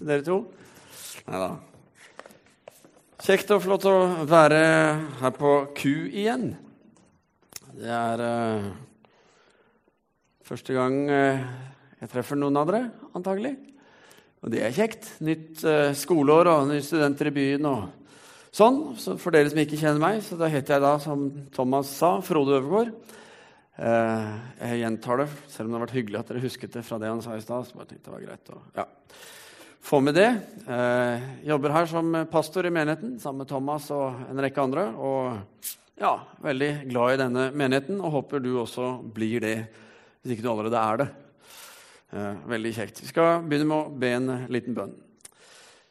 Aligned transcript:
til 0.00 0.08
dere 0.08 0.24
to. 0.24 0.36
Nei 1.28 1.38
da. 1.42 1.48
Kjekt 3.20 3.50
og 3.52 3.60
flott 3.60 3.84
å 3.84 3.96
være 4.24 4.60
her 5.20 5.32
på 5.36 5.50
Q 5.76 5.82
igjen. 6.08 6.54
Det 7.76 7.90
er 7.92 8.22
uh, 8.24 8.70
første 10.48 10.72
gang 10.72 10.96
uh, 11.04 11.42
jeg 12.00 12.12
treffer 12.14 12.40
noen 12.40 12.56
av 12.56 12.70
dere, 12.70 12.86
antagelig. 13.12 13.52
Og 14.40 14.54
det 14.54 14.62
er 14.64 14.72
kjekt. 14.72 15.10
Nytt 15.20 15.60
uh, 15.68 15.90
skoleår 15.92 16.48
og 16.48 16.70
nye 16.70 16.84
studenter 16.84 17.28
i 17.28 17.34
byen 17.36 17.68
og 17.68 18.14
sånn. 18.56 18.80
Så 18.96 19.18
for 19.20 19.36
dere 19.36 19.52
som 19.52 19.60
ikke 19.60 19.82
kjenner 19.82 20.00
meg, 20.00 20.22
så 20.24 20.38
da 20.40 20.48
heter 20.48 20.78
jeg 20.78 20.84
da, 20.86 20.94
som 21.04 21.26
Thomas 21.52 21.92
sa, 21.98 22.16
Frode 22.24 22.56
Øvergård. 22.56 22.96
jeg 23.80 24.80
gjentar 24.80 25.22
det, 25.22 25.28
selv 25.48 25.68
om 25.68 25.72
det 25.72 25.78
har 25.78 25.84
vært 25.86 25.98
hyggelig 25.98 26.18
at 26.20 26.32
dere 26.32 26.42
husket 26.42 26.72
det 26.74 26.82
fra 26.84 26.98
det 27.00 27.12
han 27.12 27.22
sa 27.24 27.36
i 27.36 27.44
stad. 27.44 27.68
så 27.68 27.76
bare 27.76 27.92
tenkte 27.92 28.10
det 28.10 28.16
var 28.16 28.24
greit 28.26 28.50
ja 28.76 28.88
få 29.82 30.00
med 30.00 30.14
det. 30.14 30.28
Eh, 30.68 31.46
jobber 31.48 31.74
her 31.74 31.86
som 31.86 32.12
pastor 32.30 32.66
i 32.66 32.72
menigheten 32.72 33.18
sammen 33.20 33.44
med 33.44 33.48
Thomas 33.48 33.90
og 33.94 34.20
en 34.28 34.42
rekke 34.42 34.62
andre. 34.62 34.86
Og 34.96 35.70
ja, 36.00 36.12
veldig 36.44 36.70
glad 36.90 37.14
i 37.14 37.20
denne 37.22 37.46
menigheten 37.52 38.00
og 38.00 38.14
håper 38.18 38.44
du 38.44 38.52
også 38.60 38.92
blir 39.14 39.40
det 39.44 39.56
hvis 40.20 40.36
ikke 40.36 40.44
du 40.44 40.50
allerede 40.52 40.82
er 40.82 41.00
det. 41.00 41.08
Eh, 42.12 42.44
veldig 42.52 42.74
kjekt. 42.76 43.00
Vi 43.02 43.08
skal 43.08 43.40
begynne 43.46 43.70
med 43.70 43.78
å 43.78 43.96
be 44.02 44.12
en 44.18 44.34
liten 44.52 44.76
bønn. 44.76 44.92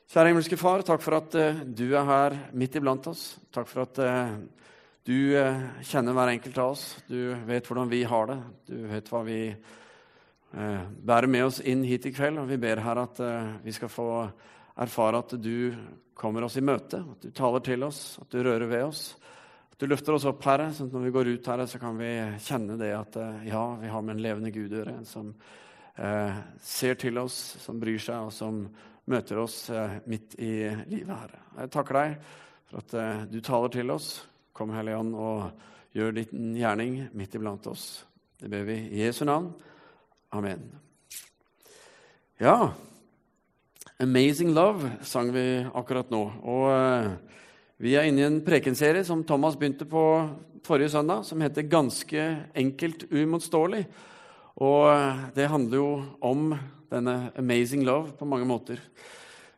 Kjære 0.09 0.31
himmelske 0.31 0.57
Far, 0.57 0.81
takk 0.81 1.03
for 1.05 1.20
at 1.20 1.35
uh, 1.37 1.59
du 1.62 1.91
er 1.93 2.07
her 2.07 2.37
midt 2.57 2.79
iblant 2.79 3.12
oss. 3.12 3.35
Takk 3.53 3.67
for 3.70 3.84
at 3.84 3.99
du 5.05 5.37
kjenner 5.85 6.15
hver 6.17 6.31
enkelt 6.31 6.57
av 6.57 6.71
oss. 6.73 6.85
Du 7.05 7.35
vet 7.45 7.70
hvordan 7.70 7.91
vi 7.91 8.01
har 8.09 8.26
det. 8.31 8.40
Du 8.71 8.87
vet 8.90 9.12
hva 9.13 9.21
vi 9.27 9.37
Eh, 10.49 10.81
bære 11.05 11.30
med 11.30 11.45
oss 11.45 11.59
inn 11.62 11.84
hit 11.85 12.08
i 12.09 12.13
kveld. 12.13 12.39
og 12.41 12.49
Vi 12.49 12.57
ber 12.57 12.81
her 12.81 13.03
at 13.03 13.20
eh, 13.21 13.52
vi 13.63 13.73
skal 13.76 13.91
få 13.91 14.09
erfare 14.80 15.21
at 15.21 15.35
du 15.38 15.73
kommer 16.17 16.44
oss 16.44 16.57
i 16.57 16.66
møte, 16.66 16.99
at 16.99 17.23
du 17.23 17.31
taler 17.35 17.63
til 17.63 17.84
oss, 17.85 18.18
at 18.21 18.32
du 18.32 18.41
rører 18.43 18.68
ved 18.68 18.84
oss. 18.84 19.04
At 19.71 19.79
du 19.79 19.88
løfter 19.88 20.18
oss 20.18 20.26
opp, 20.27 20.41
Herre, 20.43 20.71
sånn 20.73 20.90
at 20.90 20.98
når 20.98 21.05
vi 21.05 21.13
går 21.15 21.32
ut, 21.35 21.49
Herre, 21.54 21.68
så 21.70 21.79
kan 21.79 21.96
vi 21.99 22.12
kjenne 22.43 22.79
det 22.82 22.91
at 22.98 23.20
eh, 23.21 23.48
ja, 23.51 23.63
vi 23.79 23.93
har 23.93 24.04
med 24.04 24.18
en 24.18 24.23
levende 24.26 24.54
Gud 24.55 24.73
å 24.73 24.82
gjøre, 24.82 24.98
som 25.07 25.32
eh, 25.96 26.41
ser 26.66 26.99
til 26.99 27.21
oss, 27.21 27.38
som 27.62 27.79
bryr 27.79 28.01
seg, 28.01 28.27
og 28.27 28.34
som 28.35 28.66
møter 29.10 29.40
oss 29.41 29.62
eh, 29.70 29.99
midt 30.10 30.35
i 30.41 30.54
livet, 30.90 31.13
Herre. 31.13 31.45
Jeg 31.62 31.73
takker 31.77 32.01
deg 32.01 32.20
for 32.70 32.82
at 32.84 32.99
eh, 32.99 33.23
du 33.32 33.40
taler 33.45 33.73
til 33.77 33.95
oss. 33.95 34.12
Kom, 34.57 34.73
Hellige 34.76 34.99
Ånd, 34.99 35.16
og 35.16 35.95
gjør 35.95 36.18
din 36.20 36.54
gjerning 36.57 37.01
midt 37.18 37.38
iblant 37.38 37.70
oss. 37.71 37.90
Det 38.40 38.49
ber 38.51 38.66
vi 38.68 38.82
i 38.90 39.05
Jesu 39.05 39.23
navn. 39.29 39.54
Amen. 40.30 40.60
Ja, 42.38 42.74
'Amazing 43.98 44.54
Love' 44.54 44.90
sang 45.02 45.32
vi 45.34 45.66
akkurat 45.74 46.12
nå. 46.13 46.20
Og 46.46 46.66
uh, 46.70 47.08
vi 47.82 47.96
er 47.98 48.05
inne 48.05 48.22
i 48.22 48.27
en 48.27 48.38
prekenserie 48.46 49.02
som 49.04 49.24
Thomas 49.26 49.57
begynte 49.57 49.88
på 49.90 50.04
forrige 50.63 50.91
søndag, 50.94 51.26
som 51.26 51.41
heter 51.41 51.66
'Ganske 51.66 52.46
enkelt 52.55 53.07
uimotståelig'. 53.10 53.88
Og 54.55 54.85
uh, 54.94 55.18
det 55.34 55.50
handler 55.50 55.77
jo 55.77 56.04
om 56.22 56.54
denne 56.91 57.32
'amazing 57.34 57.82
love' 57.82 58.13
på 58.13 58.26
mange 58.26 58.46
måter. 58.46 58.77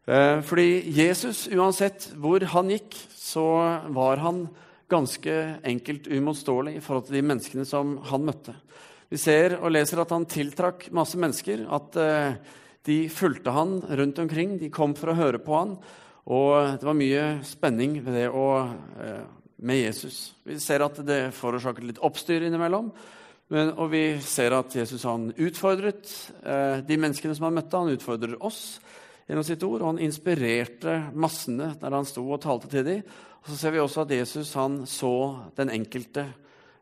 Uh, 0.08 0.40
fordi 0.42 0.88
Jesus, 0.88 1.50
uansett 1.52 2.14
hvor 2.16 2.40
han 2.46 2.70
gikk, 2.70 2.96
så 3.12 3.44
var 3.92 4.24
han 4.24 4.48
ganske 4.88 5.60
enkelt 5.64 6.08
uimotståelig 6.08 6.76
i 6.76 6.80
forhold 6.80 7.06
til 7.06 7.16
de 7.16 7.28
menneskene 7.28 7.66
som 7.66 7.98
han 8.08 8.24
møtte. 8.24 8.56
Vi 9.12 9.20
ser 9.20 9.58
og 9.58 9.73
leser 9.76 10.00
at 10.00 10.12
han 10.16 10.23
tiltrakk 10.23 10.86
masse 10.95 11.20
mennesker, 11.20 11.66
at 11.67 11.98
eh, 12.00 12.38
de 12.88 13.02
fulgte 13.12 13.52
han 13.52 13.81
rundt 13.84 14.22
omkring. 14.23 14.56
De 14.62 14.72
kom 14.72 14.94
for 14.95 15.12
å 15.12 15.18
høre 15.18 15.42
på 15.44 15.58
han, 15.58 15.73
og 16.31 16.80
det 16.80 16.88
var 16.88 16.95
mye 16.95 17.26
spenning 17.44 17.98
ved 18.06 18.16
det 18.22 18.30
å, 18.31 18.45
eh, 19.03 19.20
med 19.68 19.81
Jesus. 19.81 20.22
Vi 20.48 20.56
ser 20.64 20.86
at 20.88 21.03
det 21.03 21.34
forårsaket 21.36 21.90
litt 21.90 22.02
oppstyr 22.08 22.47
innimellom. 22.47 22.88
Men, 23.52 23.74
og 23.75 23.91
vi 23.91 24.06
ser 24.24 24.56
at 24.56 24.72
Jesus 24.80 25.03
han 25.03 25.28
utfordret 25.36 26.07
eh, 26.40 26.80
de 26.80 26.96
menneskene 26.96 27.36
som 27.36 27.50
han 27.50 27.59
møtte. 27.59 27.84
Han 27.84 27.91
utfordrer 27.91 28.40
oss 28.40 28.80
gjennom 29.28 29.44
sitt 29.44 29.68
ord, 29.68 29.81
og 29.81 29.90
han 29.91 30.03
inspirerte 30.07 31.02
massene 31.19 31.74
der 31.81 32.00
han 32.00 32.07
sto 32.07 32.24
og 32.31 32.46
talte 32.47 32.72
til 32.72 32.88
dem. 32.88 33.03
Og 33.44 33.52
så 33.52 33.59
ser 33.59 33.75
vi 33.75 33.84
også 33.84 34.06
at 34.06 34.19
Jesus 34.22 34.56
han 34.56 34.86
så 34.88 35.18
den 35.59 35.74
enkelte 35.81 36.30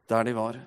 der 0.06 0.30
de 0.30 0.38
var. 0.38 0.62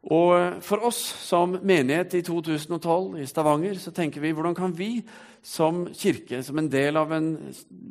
Og 0.00 0.62
For 0.64 0.80
oss 0.88 0.98
som 1.26 1.58
menighet 1.60 2.14
i 2.16 2.22
2012 2.24 3.18
i 3.20 3.26
Stavanger 3.28 3.76
så 3.76 3.92
tenker 3.92 4.22
vi 4.22 4.32
hvordan 4.32 4.56
kan 4.56 4.72
vi 4.72 5.02
som 5.44 5.86
kirke, 5.92 6.42
som 6.42 6.58
en 6.58 6.70
del 6.72 6.96
av 6.96 7.12
en 7.12 7.34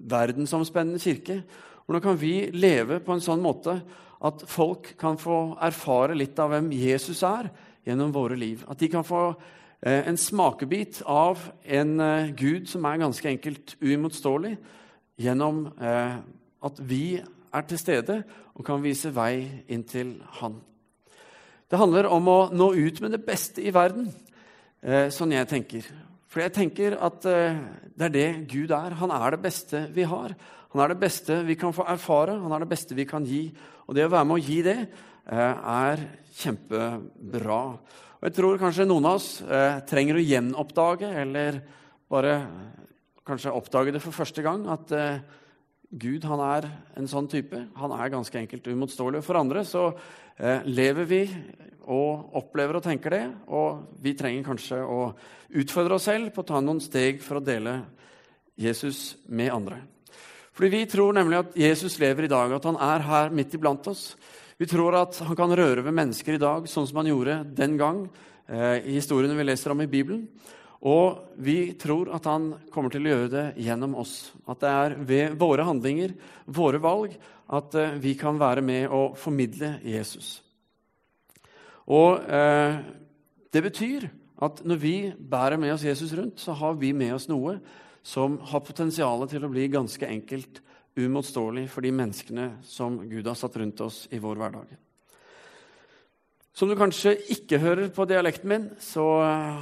verdensomspennende 0.10 1.02
kirke, 1.02 1.44
hvordan 1.86 2.02
kan 2.02 2.20
vi 2.22 2.50
leve 2.54 3.00
på 3.02 3.14
en 3.14 3.22
sånn 3.22 3.42
måte 3.42 3.80
at 4.26 4.42
folk 4.50 4.92
kan 5.00 5.18
få 5.18 5.56
erfare 5.62 6.18
litt 6.18 6.38
av 6.42 6.52
hvem 6.54 6.72
Jesus 6.74 7.24
er, 7.26 7.50
gjennom 7.86 8.12
våre 8.14 8.38
liv? 8.38 8.66
At 8.70 8.82
de 8.82 8.90
kan 8.94 9.06
få 9.06 9.24
eh, 9.82 10.06
en 10.10 10.18
smakebit 10.18 11.02
av 11.10 11.42
en 11.66 11.96
eh, 12.04 12.30
Gud 12.38 12.70
som 12.70 12.86
er 12.86 13.02
ganske 13.02 13.30
enkelt 13.30 13.74
uimotståelig, 13.82 14.56
gjennom 15.20 15.66
eh, 15.82 16.18
at 16.66 16.82
vi 16.90 17.04
er 17.18 17.66
til 17.70 17.82
stede 17.82 18.20
og 18.54 18.66
kan 18.66 18.86
vise 18.86 19.14
vei 19.14 19.64
inn 19.70 19.86
til 19.90 20.18
Han. 20.42 20.60
Det 21.70 21.78
handler 21.78 22.08
om 22.10 22.26
å 22.26 22.38
nå 22.50 22.72
ut 22.74 23.00
med 23.04 23.12
det 23.14 23.22
beste 23.22 23.62
i 23.62 23.70
verden, 23.70 24.08
eh, 24.82 25.12
sånn 25.14 25.36
jeg 25.36 25.46
tenker. 25.52 25.90
For 26.26 26.42
jeg 26.42 26.54
tenker 26.56 26.96
at 26.98 27.26
eh, 27.30 27.60
det 27.94 28.08
er 28.08 28.16
det 28.16 28.30
Gud 28.50 28.74
er. 28.74 28.96
Han 28.98 29.14
er 29.14 29.36
det 29.36 29.42
beste 29.44 29.84
vi 29.94 30.02
har. 30.02 30.34
Han 30.74 30.82
er 30.82 30.90
det 30.90 30.98
beste 31.04 31.38
vi 31.46 31.54
kan 31.62 31.74
få 31.74 31.86
erfare, 31.86 32.40
han 32.42 32.56
er 32.56 32.66
det 32.66 32.72
beste 32.72 32.98
vi 32.98 33.06
kan 33.06 33.22
gi. 33.26 33.52
Og 33.86 33.94
det 33.94 34.08
å 34.08 34.14
være 34.16 34.26
med 34.26 34.40
å 34.40 34.48
gi 34.48 34.58
det 34.66 34.78
eh, 34.82 35.62
er 35.76 36.02
kjempebra. 36.40 37.62
Og 38.18 38.26
jeg 38.26 38.38
tror 38.40 38.62
kanskje 38.66 38.90
noen 38.90 39.06
av 39.06 39.20
oss 39.20 39.30
trenger 39.88 40.18
å 40.18 40.26
gjenoppdage, 40.26 41.08
eller 41.22 41.62
bare 42.10 42.34
kanskje 43.30 43.54
oppdage 43.54 43.94
det 43.94 44.02
for 44.04 44.12
første 44.12 44.44
gang, 44.44 44.66
at 44.74 44.92
Gud 45.90 46.26
han 46.30 46.42
er 46.46 46.68
en 47.00 47.08
sånn 47.10 47.28
type. 47.30 47.58
Han 47.80 47.94
er 47.96 48.12
ganske 48.14 48.38
enkelt 48.38 48.68
uimotståelig. 48.70 49.24
For 49.26 49.40
andre 49.40 49.64
så 49.66 49.88
eh, 50.38 50.66
lever 50.70 51.08
vi 51.10 51.24
og 51.90 52.36
opplever 52.38 52.78
og 52.78 52.86
tenker 52.86 53.16
det, 53.16 53.24
og 53.50 53.96
vi 54.04 54.14
trenger 54.14 54.46
kanskje 54.46 54.84
å 54.86 55.00
utfordre 55.58 55.98
oss 55.98 56.06
selv 56.06 56.30
på 56.36 56.44
å 56.44 56.50
ta 56.52 56.60
noen 56.62 56.82
steg 56.84 57.24
for 57.26 57.40
å 57.40 57.46
dele 57.46 57.80
Jesus 58.60 59.16
med 59.26 59.50
andre. 59.50 59.80
Fordi 60.54 60.70
Vi 60.70 60.86
tror 60.92 61.14
nemlig 61.16 61.38
at 61.40 61.58
Jesus 61.58 61.98
lever 62.00 62.28
i 62.28 62.32
dag, 62.32 62.52
at 62.52 62.66
han 62.68 62.76
er 62.76 63.06
her 63.08 63.30
midt 63.32 63.54
iblant 63.56 63.88
oss. 63.88 64.16
Vi 64.60 64.68
tror 64.68 64.94
at 65.00 65.18
han 65.24 65.36
kan 65.36 65.56
røre 65.56 65.82
ved 65.82 65.96
mennesker 65.96 66.36
i 66.36 66.42
dag, 66.42 66.68
sånn 66.68 66.86
som 66.86 67.00
han 67.00 67.08
gjorde 67.08 67.46
den 67.56 67.78
gang 67.80 68.10
eh, 68.46 68.84
i 68.84 68.98
historiene 69.00 69.38
vi 69.40 69.48
leser 69.48 69.72
om 69.72 69.82
i 69.82 69.88
Bibelen. 69.88 70.28
Og 70.88 71.36
vi 71.44 71.74
tror 71.80 72.12
at 72.16 72.28
han 72.30 72.54
kommer 72.72 72.94
til 72.94 73.04
å 73.04 73.12
gjøre 73.12 73.32
det 73.34 73.46
gjennom 73.66 73.98
oss. 74.00 74.32
At 74.48 74.62
det 74.64 74.70
er 74.72 74.96
ved 75.10 75.36
våre 75.40 75.66
handlinger, 75.68 76.14
våre 76.48 76.80
valg, 76.80 77.18
at 77.52 77.76
eh, 77.76 77.98
vi 78.00 78.14
kan 78.20 78.40
være 78.40 78.64
med 78.64 78.88
å 78.94 79.10
formidle 79.20 79.76
Jesus. 79.84 80.38
Og 81.90 82.24
eh, 82.32 82.80
det 83.52 83.66
betyr 83.66 84.08
at 84.40 84.64
når 84.64 84.80
vi 84.80 84.96
bærer 85.12 85.60
med 85.60 85.74
oss 85.74 85.84
Jesus 85.84 86.14
rundt, 86.16 86.40
så 86.40 86.56
har 86.56 86.80
vi 86.80 86.94
med 86.96 87.18
oss 87.18 87.28
noe 87.28 87.58
som 88.06 88.38
har 88.52 88.64
potensial 88.64 89.26
til 89.28 89.44
å 89.44 89.52
bli 89.52 89.68
ganske 89.74 90.08
enkelt 90.08 90.62
umotståelig 91.00 91.68
for 91.74 91.84
de 91.84 91.92
menneskene 91.96 92.52
som 92.64 93.02
Gud 93.10 93.28
har 93.28 93.38
satt 93.40 93.58
rundt 93.60 93.82
oss 93.84 94.06
i 94.16 94.22
vår 94.22 94.40
hverdag. 94.40 94.78
Som 96.54 96.70
du 96.70 96.76
kanskje 96.78 97.14
ikke 97.30 97.60
hører 97.62 97.92
på 97.94 98.06
dialekten 98.10 98.50
min, 98.50 98.64
så 98.82 99.04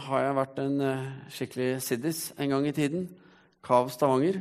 har 0.08 0.22
jeg 0.24 0.36
vært 0.38 0.59
en 0.64 0.78
eh, 0.81 1.09
skikkelig 1.34 1.72
siddis 1.84 2.22
en 2.40 2.53
gang 2.53 2.68
i 2.70 2.75
tiden. 2.75 3.09
Kav 3.66 3.90
Stavanger. 3.92 4.40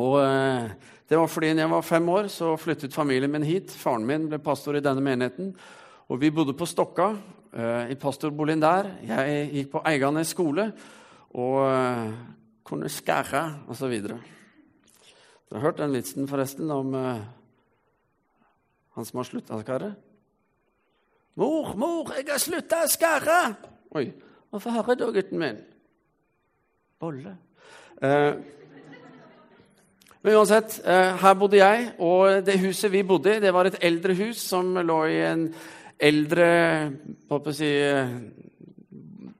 Og 0.00 0.16
eh, 0.22 0.70
det 1.08 1.20
var 1.20 1.28
fordi 1.28 1.52
når 1.52 1.62
jeg 1.66 1.72
var 1.74 1.84
fem 1.84 2.08
år, 2.14 2.30
så 2.32 2.54
flyttet 2.56 2.96
familien 2.96 3.32
min 3.32 3.44
hit. 3.44 3.74
Faren 3.76 4.06
min 4.08 4.28
ble 4.30 4.40
pastor 4.40 4.78
i 4.78 4.84
denne 4.84 5.04
menigheten. 5.04 5.52
Og 6.08 6.20
vi 6.22 6.32
bodde 6.32 6.56
på 6.56 6.66
Stokka, 6.66 7.10
eh, 7.52 7.92
i 7.92 8.00
pastorboligen 8.00 8.64
der. 8.64 8.90
Jeg 9.04 9.52
gikk 9.52 9.72
på 9.76 9.84
Eiganes 9.84 10.32
skole 10.32 10.70
og 11.36 11.60
kunne 12.64 12.88
skære, 12.88 13.68
osv. 13.68 14.00
Du 14.08 15.54
har 15.54 15.60
hørt 15.68 15.78
den 15.78 15.92
vitsen 15.92 16.28
forresten 16.28 16.70
om 16.72 16.96
han 18.96 19.06
som 19.06 19.20
har 19.20 19.28
slutta 19.28 19.54
å 19.54 19.62
skære? 19.62 20.07
'Mor, 21.38 21.76
mor, 21.76 22.08
jeg 22.16 22.26
har 22.26 22.40
slutta 22.42 22.82
å 22.82 22.90
skarre!' 22.90 23.56
Oi, 23.94 24.08
Hvorfor 24.50 24.72
hører 24.74 24.96
da, 24.96 25.10
gutten 25.12 25.38
min. 25.38 25.58
Bolle. 26.98 27.34
Eh, 28.02 28.32
men 30.22 30.34
uansett, 30.34 30.80
eh, 30.84 31.16
her 31.20 31.34
bodde 31.38 31.60
jeg, 31.60 31.90
og 31.98 32.46
det 32.46 32.58
huset 32.58 32.90
vi 32.92 33.04
bodde 33.06 33.36
i, 33.36 33.40
det 33.40 33.52
var 33.54 33.68
et 33.68 33.78
eldre 33.84 34.16
hus 34.18 34.40
som 34.40 34.72
lå 34.74 34.98
i 35.06 35.20
en 35.28 35.44
eldre 36.00 36.48
si, 37.52 37.70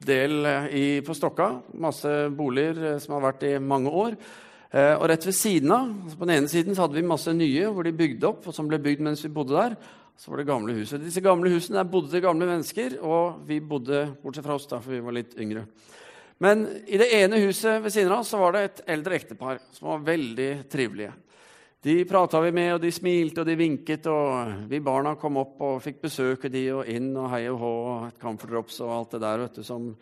del 0.07 0.47
i, 0.71 1.01
på 1.01 1.15
Stokka. 1.15 1.49
Masse 1.75 2.29
boliger 2.31 2.99
som 3.01 3.17
har 3.17 3.33
vært 3.33 3.49
i 3.49 3.59
mange 3.59 3.91
år. 3.91 4.15
Og 4.71 5.05
rett 5.09 5.25
ved 5.25 5.33
siden 5.33 5.73
av, 5.73 5.89
altså 6.05 6.19
på 6.19 6.27
den 6.29 6.37
ene 6.37 6.49
siden 6.49 6.75
så 6.77 6.85
hadde 6.85 6.99
vi 6.99 7.03
masse 7.09 7.33
nye 7.33 7.71
hvor 7.73 7.83
de 7.83 7.93
bygde 7.97 8.29
opp, 8.29 8.47
og 8.47 8.55
som 8.55 8.69
ble 8.69 8.79
bygd 8.79 9.01
mens 9.01 9.25
vi 9.25 9.33
bodde 9.33 9.57
der. 9.57 9.77
Så 10.19 10.33
var 10.33 10.41
det 10.41 10.49
gamle 10.49 10.75
huset. 10.75 10.99
Disse 10.99 11.23
gamle 11.23 11.53
husene 11.53 11.79
der 11.79 11.91
bodde 11.93 12.19
gamle 12.19 12.47
mennesker, 12.49 12.97
og 13.07 13.45
vi 13.47 13.61
bodde 13.63 14.01
bortsett 14.19 14.43
fra 14.43 14.57
oss, 14.59 14.67
da, 14.67 14.81
for 14.83 14.97
vi 14.97 14.99
var 15.05 15.15
litt 15.15 15.37
yngre. 15.39 15.63
Men 16.43 16.65
i 16.91 16.99
det 16.99 17.07
ene 17.21 17.39
huset 17.45 17.79
ved 17.85 17.95
siden 17.95 18.15
av 18.17 18.25
så 18.27 18.41
var 18.41 18.57
det 18.57 18.63
et 18.65 18.81
eldre 18.97 19.15
ektepar 19.15 19.61
som 19.75 19.93
var 19.93 20.03
veldig 20.09 20.49
trivelige. 20.71 21.13
De 21.87 21.95
prata 22.11 22.41
vi 22.43 22.51
med, 22.51 22.73
og 22.75 22.83
de 22.83 22.91
smilte 22.91 23.45
og 23.45 23.47
de 23.47 23.55
vinket. 23.59 24.09
og 24.11 24.67
Vi 24.71 24.83
barna 24.83 25.15
kom 25.19 25.39
opp 25.39 25.63
og 25.63 25.83
fikk 25.85 26.03
besøke 26.09 26.51
de 26.51 26.65
og 26.75 26.91
inn 26.91 27.13
og 27.15 27.31
hei 27.31 27.45
og 27.53 27.61
hå 27.63 27.73
og 27.79 28.09
et 28.09 28.19
camphor 28.19 28.59
og 28.59 28.91
alt 28.97 29.15
det 29.15 29.23
der 29.23 29.45
vet 29.45 29.61
du, 29.61 29.63
som 29.63 29.93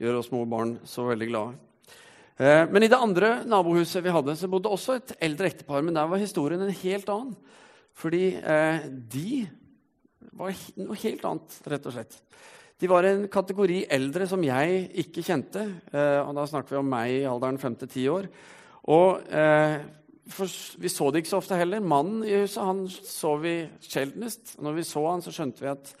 gjør 0.00 0.22
oss 0.22 0.30
små 0.32 0.46
barn 0.48 0.78
så 0.88 1.04
veldig 1.10 1.28
glade. 1.28 1.58
Eh, 2.38 2.64
men 2.72 2.86
i 2.86 2.88
det 2.88 2.96
andre 2.96 3.42
nabohuset 3.44 4.00
vi 4.00 4.16
hadde, 4.16 4.36
så 4.40 4.48
bodde 4.48 4.72
også 4.72 4.96
et 4.96 5.12
eldre 5.28 5.52
ektepar. 5.52 5.84
Men 5.84 6.00
der 6.00 6.08
var 6.08 6.24
historien 6.24 6.64
en 6.64 6.80
helt 6.84 7.12
annen. 7.12 7.36
Fordi 7.98 8.24
eh, 8.38 8.86
de 9.10 9.42
var 10.38 10.54
noe 10.78 10.98
helt 11.02 11.24
annet, 11.26 11.58
rett 11.72 11.88
og 11.90 11.96
slett. 11.96 12.18
De 12.78 12.86
var 12.90 13.06
en 13.08 13.24
kategori 13.26 13.80
eldre 13.90 14.28
som 14.30 14.42
jeg 14.46 14.84
ikke 15.02 15.24
kjente. 15.26 15.64
Eh, 15.90 16.20
og 16.22 16.36
da 16.38 16.46
snakker 16.46 16.76
vi 16.76 16.82
om 16.82 16.92
meg 16.92 17.14
i 17.16 17.24
alderen 17.26 17.58
5-10 17.58 18.04
år. 18.12 18.28
Og 18.94 19.32
eh, 19.34 19.80
for 20.28 20.52
vi 20.78 20.92
så 20.92 21.08
det 21.10 21.22
ikke 21.22 21.32
så 21.32 21.40
ofte 21.40 21.58
heller. 21.58 21.82
Mannen 21.82 22.22
i 22.22 22.36
huset 22.44 22.62
han 22.62 22.84
så 22.92 23.34
vi 23.42 23.56
sjeldnest. 23.82 24.58
Når 24.62 24.78
vi 24.78 24.86
så 24.86 25.02
han, 25.08 25.24
så 25.24 25.34
skjønte 25.34 25.64
vi 25.64 25.72
at 25.72 25.92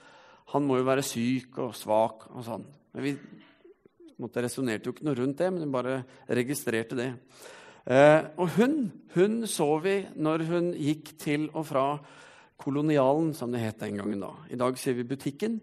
han 0.52 0.64
må 0.64 0.78
jo 0.78 0.86
være 0.86 1.04
syk 1.04 1.58
og 1.64 1.74
svak. 1.76 2.28
og 2.30 2.46
sånn. 2.46 2.66
Men 2.94 3.04
Vi 3.04 3.16
måtte 4.18 4.42
resonnerte 4.42 4.88
jo 4.88 4.94
ikke 4.94 5.06
noe 5.06 5.18
rundt 5.18 5.38
det, 5.38 5.50
men 5.52 5.64
vi 5.64 5.72
bare 5.74 6.02
registrerte 6.28 6.98
det. 6.98 7.12
Eh, 7.88 8.22
og 8.36 8.50
hun, 8.58 8.90
hun 9.14 9.42
så 9.48 9.68
vi 9.80 10.02
når 10.20 10.44
hun 10.50 10.72
gikk 10.76 11.14
til 11.20 11.46
og 11.54 11.64
fra 11.70 11.86
Kolonialen, 12.58 13.30
som 13.38 13.54
det 13.54 13.62
het 13.62 13.80
den 13.80 13.96
gangen. 13.96 14.20
da. 14.20 14.34
I 14.50 14.58
dag 14.60 14.76
sier 14.76 14.96
vi 14.98 15.06
butikken, 15.08 15.60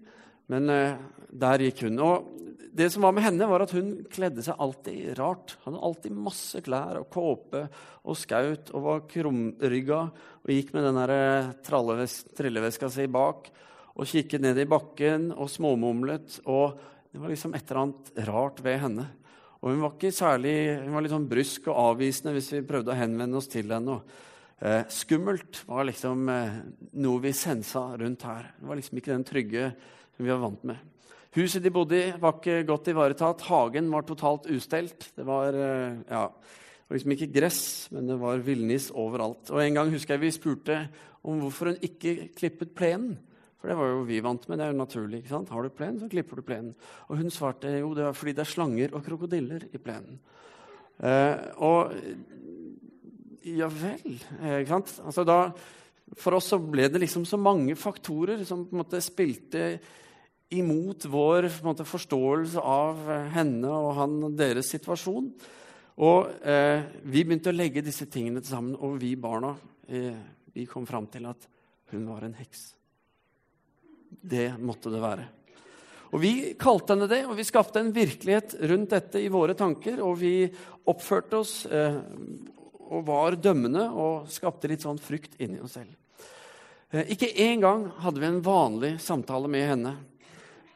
men 0.49 0.71
eh, 0.73 0.95
der 1.29 1.61
gikk 1.67 1.83
hun. 1.85 1.99
Og 2.01 2.31
det 2.75 2.87
som 2.91 3.05
var 3.05 3.13
med 3.13 3.27
henne, 3.27 3.45
var 3.47 3.61
at 3.61 3.75
hun 3.75 3.91
kledde 4.09 4.41
seg 4.43 4.57
alltid 4.57 5.13
rart. 5.19 5.53
Hun 5.61 5.75
hadde 5.75 5.83
alltid 5.89 6.15
masse 6.17 6.61
klær 6.65 7.01
og 7.03 7.11
kåpe 7.13 7.67
og 8.03 8.17
skaut 8.17 8.71
og 8.73 8.87
var 8.87 9.05
krumrygga 9.11 10.01
og 10.09 10.51
gikk 10.51 10.73
med 10.73 10.89
den 10.89 11.01
eh, 11.05 11.53
trilleveska 11.61 12.89
si 12.89 13.05
bak 13.11 13.51
og 13.95 14.09
kikket 14.09 14.43
ned 14.43 14.57
i 14.59 14.67
bakken 14.67 15.29
og 15.35 15.51
småmumlet. 15.51 16.41
Og 16.49 16.73
det 17.13 17.21
var 17.21 17.31
liksom 17.31 17.53
et 17.53 17.69
eller 17.69 17.83
annet 17.83 18.11
rart 18.31 18.65
ved 18.65 18.81
henne. 18.81 19.07
Og 19.65 19.73
hun 19.73 19.81
var 19.81 19.95
ikke 19.95 20.13
særlig, 20.13 20.55
hun 20.83 20.93
var 20.93 21.01
litt 21.01 21.13
sånn 21.15 21.25
brysk 21.25 21.71
og 21.71 21.77
avvisende 21.81 22.35
hvis 22.35 22.51
vi 22.53 22.65
prøvde 22.69 22.91
å 22.93 22.97
henvende 22.99 23.39
oss 23.39 23.49
til 23.49 23.71
henne. 23.73 23.95
Eh, 24.61 24.83
skummelt 24.93 25.63
var 25.65 25.87
liksom 25.89 26.29
eh, 26.29 26.59
noe 27.01 27.21
vi 27.23 27.31
sensa 27.33 27.87
rundt 27.97 28.27
her. 28.29 28.51
Det 28.59 28.69
var 28.69 28.77
liksom 28.77 29.01
ikke 29.01 29.11
den 29.15 29.25
trygge 29.25 29.71
vi 30.21 30.29
var 30.29 30.43
vant 30.43 30.67
med. 30.69 30.93
Huset 31.35 31.65
de 31.65 31.71
bodde 31.73 31.97
i, 31.97 32.13
var 32.21 32.37
ikke 32.37 32.61
godt 32.69 32.91
ivaretatt. 32.93 33.41
Hagen 33.49 33.89
var 33.91 34.05
totalt 34.05 34.45
ustelt. 34.53 35.09
Det 35.17 35.25
var, 35.25 35.57
eh, 35.57 35.97
ja, 36.13 36.21
det 36.29 36.85
var 36.85 36.99
liksom 36.99 37.17
ikke 37.17 37.31
gress, 37.33 37.63
men 37.91 38.13
det 38.13 38.21
var 38.21 38.45
villnis 38.45 38.91
overalt. 38.93 39.49
Og 39.49 39.65
En 39.65 39.81
gang 39.81 39.89
husker 39.97 40.13
jeg 40.13 40.27
vi 40.27 40.35
spurte 40.37 40.77
om 41.25 41.41
hvorfor 41.41 41.73
hun 41.73 41.81
ikke 41.89 42.29
klippet 42.37 42.77
plenen. 42.77 43.17
For 43.65 43.71
det 43.71 43.79
var 43.79 43.87
jo 43.89 44.01
vi 44.05 44.19
vant 44.21 44.43
med. 44.45 44.59
det 44.61 44.65
er 44.67 44.73
jo 44.75 44.77
naturlig. 44.77 45.19
ikke 45.23 45.31
sant? 45.31 45.49
Har 45.49 45.63
du 45.65 45.71
plen, 45.73 45.95
så 45.97 46.05
klipper 46.05 46.37
du 46.37 46.45
plenen. 46.45 46.75
Og 47.09 47.17
hun 47.17 47.31
svarte 47.33 47.71
jo 47.79 47.95
det 47.97 48.03
var 48.05 48.13
fordi 48.13 48.35
det 48.37 48.43
er 48.43 48.51
slanger 48.51 48.93
og 48.93 49.01
krokodiller 49.07 49.65
i 49.73 49.81
plenen. 49.81 50.19
Eh, 51.01 51.39
og 51.65 51.95
ja 53.41 53.65
vel. 53.65 54.19
Eh, 54.37 54.59
ikke 54.59 54.69
sant? 54.69 54.93
Altså 55.01 55.25
da, 55.25 55.39
for 56.13 56.37
oss 56.37 56.51
så 56.53 56.61
ble 56.61 56.91
det 56.93 57.01
liksom 57.01 57.25
så 57.25 57.41
mange 57.41 57.73
faktorer 57.73 58.45
som 58.45 58.67
på 58.69 58.77
en 58.77 58.83
måte 58.83 59.01
spilte 59.01 59.65
imot 60.53 61.09
vår 61.09 61.49
måte, 61.65 61.89
forståelse 61.89 62.61
av 62.61 63.01
eh, 63.09 63.27
henne 63.33 63.73
og 63.73 63.91
han 63.97 64.15
og 64.29 64.37
deres 64.37 64.69
situasjon. 64.77 65.33
Og 66.05 66.37
eh, 66.45 66.85
vi 67.01 67.25
begynte 67.25 67.49
å 67.49 67.57
legge 67.57 67.81
disse 67.81 68.05
tingene 68.13 68.45
sammen, 68.45 68.77
og 68.77 69.01
vi 69.01 69.15
barna 69.17 69.55
eh, 69.89 70.13
vi 70.53 70.69
kom 70.69 70.85
fram 70.85 71.09
til 71.09 71.25
at 71.33 71.49
hun 71.89 72.05
var 72.13 72.29
en 72.29 72.37
heks. 72.37 72.75
Det 74.21 74.53
måtte 74.59 74.93
det 74.93 75.01
være. 75.03 75.27
Og 76.15 76.21
Vi 76.21 76.53
kalte 76.59 76.93
henne 76.93 77.09
det, 77.11 77.25
og 77.27 77.35
vi 77.35 77.43
skapte 77.43 77.81
en 77.81 77.91
virkelighet 77.91 78.55
rundt 78.69 78.93
dette 78.93 79.19
i 79.19 79.31
våre 79.31 79.55
tanker. 79.57 79.99
Og 80.05 80.15
vi 80.21 80.47
oppførte 80.87 81.41
oss 81.41 81.65
eh, 81.65 81.97
og 82.85 83.05
var 83.07 83.35
dømmende 83.41 83.87
og 83.91 84.29
skapte 84.31 84.69
litt 84.69 84.85
sånn 84.85 85.01
frykt 85.01 85.39
inni 85.41 85.59
oss 85.63 85.75
selv. 85.79 85.91
Eh, 86.93 87.11
ikke 87.15 87.31
engang 87.47 87.89
hadde 88.03 88.21
vi 88.21 88.29
en 88.29 88.43
vanlig 88.45 88.93
samtale 89.03 89.49
med 89.51 89.67
henne 89.67 89.95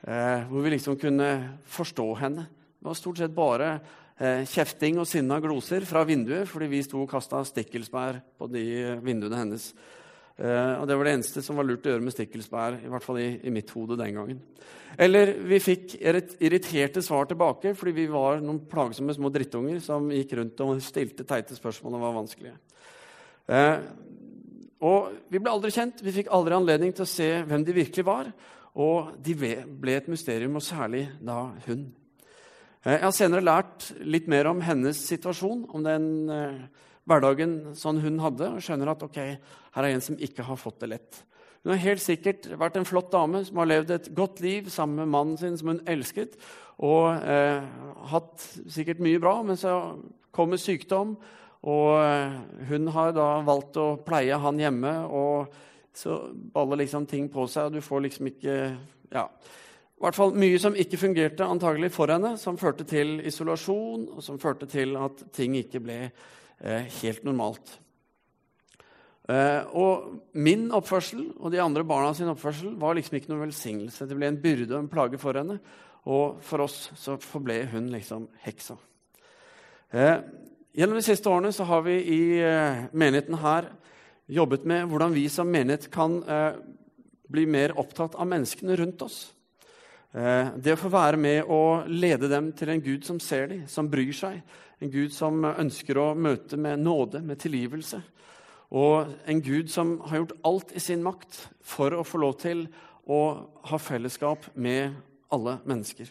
eh, 0.01 0.47
hvor 0.49 0.65
vi 0.65 0.73
liksom 0.73 0.97
kunne 0.99 1.29
forstå 1.69 2.07
henne. 2.19 2.47
Det 2.79 2.89
var 2.89 2.97
stort 2.97 3.21
sett 3.21 3.35
bare 3.35 3.69
eh, 4.17 4.43
kjefting 4.49 4.99
og 4.99 5.07
sinna 5.07 5.39
gloser 5.43 5.85
fra 5.87 6.03
vinduet 6.07 6.49
fordi 6.49 6.71
vi 6.71 6.83
sto 6.85 7.03
og 7.03 7.11
kasta 7.11 7.43
stikkelsbær 7.47 8.19
på 8.39 8.49
de 8.51 8.65
vinduene 9.05 9.43
hennes. 9.43 9.71
Eh, 10.39 10.73
og 10.79 10.87
Det 10.87 10.95
var 10.95 11.03
det 11.03 11.13
eneste 11.17 11.43
som 11.43 11.57
var 11.59 11.67
lurt 11.67 11.83
å 11.83 11.91
gjøre 11.91 12.05
med 12.05 12.15
stikkelsbær, 12.15 12.79
i 12.85 12.91
hvert 12.91 13.03
fall 13.03 13.19
i, 13.19 13.29
i 13.43 13.51
mitt 13.51 13.71
hode 13.75 13.97
den 13.99 14.15
gangen. 14.15 14.39
Eller 14.99 15.33
vi 15.45 15.59
fikk 15.61 15.97
irriterte 15.99 17.03
svar 17.05 17.27
tilbake 17.29 17.75
fordi 17.77 17.93
vi 17.95 18.05
var 18.11 18.39
noen 18.41 18.63
plagsomme 18.69 19.13
små 19.15 19.29
drittunger 19.33 19.81
som 19.83 20.07
gikk 20.11 20.37
rundt 20.39 20.63
og 20.65 20.79
stilte 20.83 21.27
teite 21.27 21.57
spørsmål 21.57 21.97
og 21.97 22.05
var 22.05 22.15
vanskelige. 22.21 22.55
Eh, 23.49 23.75
og 24.79 25.11
Vi 25.27 25.41
ble 25.43 25.51
aldri 25.51 25.73
kjent, 25.75 25.99
vi 25.99 26.15
fikk 26.15 26.31
aldri 26.31 26.55
anledning 26.55 26.93
til 26.95 27.03
å 27.03 27.11
se 27.11 27.27
hvem 27.43 27.65
de 27.67 27.75
virkelig 27.75 28.05
var. 28.07 28.31
Og 28.79 29.15
de 29.19 29.33
ble 29.35 29.95
et 29.97 30.07
mysterium, 30.07 30.55
og 30.55 30.63
særlig 30.63 31.09
da 31.19 31.49
hun. 31.65 31.89
Eh, 32.85 32.95
jeg 32.95 33.03
har 33.03 33.15
senere 33.15 33.43
lært 33.43 33.89
litt 33.99 34.29
mer 34.31 34.47
om 34.47 34.61
hennes 34.63 35.01
situasjon, 35.09 35.65
om 35.75 35.83
den 35.83 36.05
eh, 36.31 36.61
hverdagen 37.07 37.75
sånn 37.77 38.01
hun 38.03 38.19
hadde, 38.23 38.51
og 38.55 38.63
skjønner 38.63 38.93
at 38.93 39.03
ok, 39.05 39.19
her 39.75 39.87
er 39.87 39.95
en 39.95 40.03
som 40.03 40.19
ikke 40.19 40.45
har 40.47 40.59
fått 40.59 40.81
det 40.83 40.91
lett. 40.95 41.21
Hun 41.63 41.73
har 41.73 41.81
helt 41.83 42.03
sikkert 42.03 42.47
vært 42.59 42.79
en 42.79 42.87
flott 42.87 43.11
dame 43.11 43.43
som 43.45 43.59
har 43.59 43.67
levd 43.67 43.95
et 43.95 44.11
godt 44.15 44.39
liv 44.43 44.69
sammen 44.71 45.03
med 45.03 45.13
mannen 45.15 45.39
sin, 45.39 45.57
som 45.59 45.73
hun 45.73 45.83
elsket, 45.89 46.37
og 46.79 47.11
eh, 47.27 47.65
hatt 48.13 48.45
sikkert 48.71 49.01
mye 49.03 49.19
bra, 49.19 49.39
men 49.43 49.59
så 49.59 49.73
kommer 50.35 50.61
sykdom, 50.61 51.17
og 51.67 51.89
eh, 51.99 52.37
hun 52.69 52.87
har 52.95 53.11
da 53.17 53.31
valgt 53.43 53.79
å 53.79 53.89
pleie 54.05 54.37
han 54.39 54.61
hjemme. 54.61 54.93
og 55.07 55.65
så 55.99 56.29
baller 56.31 56.79
liksom 56.79 57.05
ting 57.09 57.27
på 57.31 57.43
seg, 57.49 57.67
og 57.67 57.73
du 57.75 57.83
får 57.83 58.05
liksom 58.05 58.29
ikke 58.29 58.55
ja, 59.11 59.25
i 59.99 60.03
hvert 60.05 60.15
fall 60.15 60.35
mye 60.39 60.59
som 60.61 60.77
ikke 60.79 60.99
fungerte 61.01 61.43
antagelig 61.43 61.89
for 61.91 62.07
henne, 62.07 62.37
som 62.39 62.57
førte 62.61 62.85
til 62.87 63.17
isolasjon, 63.27 64.05
og 64.15 64.23
som 64.23 64.39
førte 64.39 64.69
til 64.69 64.95
at 64.95 65.25
ting 65.35 65.57
ikke 65.59 65.81
ble 65.83 65.97
helt 66.59 67.23
normalt. 67.23 67.79
Eh, 69.29 69.61
og 69.77 70.33
min 70.41 70.69
oppførsel 70.73 71.27
og 71.37 71.51
de 71.53 71.61
andre 71.61 71.83
barna 71.85 72.15
sin 72.17 72.31
oppførsel 72.31 72.73
var 72.81 72.95
liksom 72.97 73.19
ikke 73.19 73.29
noen 73.29 73.45
velsignelse. 73.45 74.07
Det 74.09 74.17
ble 74.17 74.31
en 74.31 74.39
byrde 74.41 74.73
og 74.73 74.81
en 74.81 74.89
plage 74.89 75.19
for 75.21 75.37
henne, 75.37 75.59
og 76.09 76.39
for 76.45 76.65
oss 76.65 76.87
så 76.97 77.17
forble 77.21 77.59
hun 77.69 77.91
liksom 77.93 78.25
heksa. 78.45 78.79
Eh, 79.93 80.15
gjennom 80.73 80.97
de 80.97 81.05
siste 81.05 81.29
årene 81.29 81.53
så 81.53 81.67
har 81.69 81.85
vi 81.85 81.99
i 81.99 82.21
eh, 82.41 82.87
menigheten 82.89 83.37
her 83.43 83.69
jobbet 84.29 84.65
med 84.69 84.89
hvordan 84.89 85.13
vi 85.13 85.27
som 85.29 85.49
menighet 85.49 85.89
kan 85.93 86.21
eh, 86.25 86.57
bli 87.29 87.45
mer 87.45 87.75
opptatt 87.77 88.17
av 88.17 88.29
menneskene 88.29 88.79
rundt 88.81 89.05
oss. 89.05 89.27
Eh, 90.09 90.47
det 90.57 90.73
å 90.73 90.79
få 90.79 90.89
være 90.89 91.17
med 91.21 91.49
og 91.53 91.89
lede 91.89 92.29
dem 92.31 92.49
til 92.57 92.71
en 92.73 92.81
Gud 92.81 93.05
som 93.05 93.19
ser 93.21 93.51
dem, 93.51 93.65
som 93.69 93.89
bryr 93.89 94.13
seg. 94.15 94.39
En 94.81 94.89
Gud 94.89 95.13
som 95.13 95.43
ønsker 95.45 95.99
å 96.01 96.13
møte 96.17 96.57
med 96.57 96.81
nåde, 96.81 97.21
med 97.21 97.37
tilgivelse. 97.41 98.01
Og 98.73 99.09
en 99.29 99.41
Gud 99.41 99.69
som 99.69 99.97
har 100.09 100.21
gjort 100.21 100.37
alt 100.45 100.71
i 100.73 100.81
sin 100.81 101.03
makt 101.05 101.43
for 101.61 101.93
å 101.93 102.05
få 102.05 102.21
lov 102.21 102.39
til 102.41 102.65
å 103.09 103.19
ha 103.69 103.77
fellesskap 103.81 104.47
med 104.55 104.95
alle 105.33 105.57
mennesker. 105.69 106.09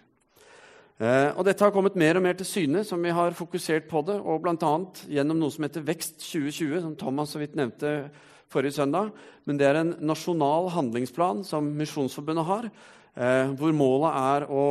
Eh, 0.98 1.30
og 1.34 1.44
Dette 1.46 1.62
har 1.62 1.74
kommet 1.74 1.98
mer 1.98 2.18
og 2.18 2.24
mer 2.26 2.38
til 2.38 2.46
syne, 2.46 2.84
som 2.86 3.02
vi 3.02 3.14
har 3.14 3.34
fokusert 3.38 3.88
på 3.90 4.02
det. 4.06 4.18
og 4.18 4.42
Bl.a. 4.42 4.72
gjennom 5.10 5.38
noe 5.38 5.54
som 5.54 5.66
heter 5.66 5.86
Vekst 5.86 6.22
2020, 6.22 6.80
som 6.82 6.94
Thomas 6.98 7.34
så 7.34 7.42
vidt 7.42 7.58
nevnte 7.58 8.12
forrige 8.50 8.78
søndag. 8.78 9.10
Men 9.46 9.58
det 9.58 9.66
er 9.66 9.80
en 9.82 9.94
nasjonal 10.06 10.70
handlingsplan 10.74 11.44
som 11.46 11.70
Misjonsforbundet 11.78 12.46
har, 12.46 12.70
eh, 13.18 13.50
hvor 13.58 13.74
målet 13.76 14.20
er 14.22 14.46
å 14.48 14.66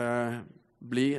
eh, 0.00 0.38
bli 0.80 1.10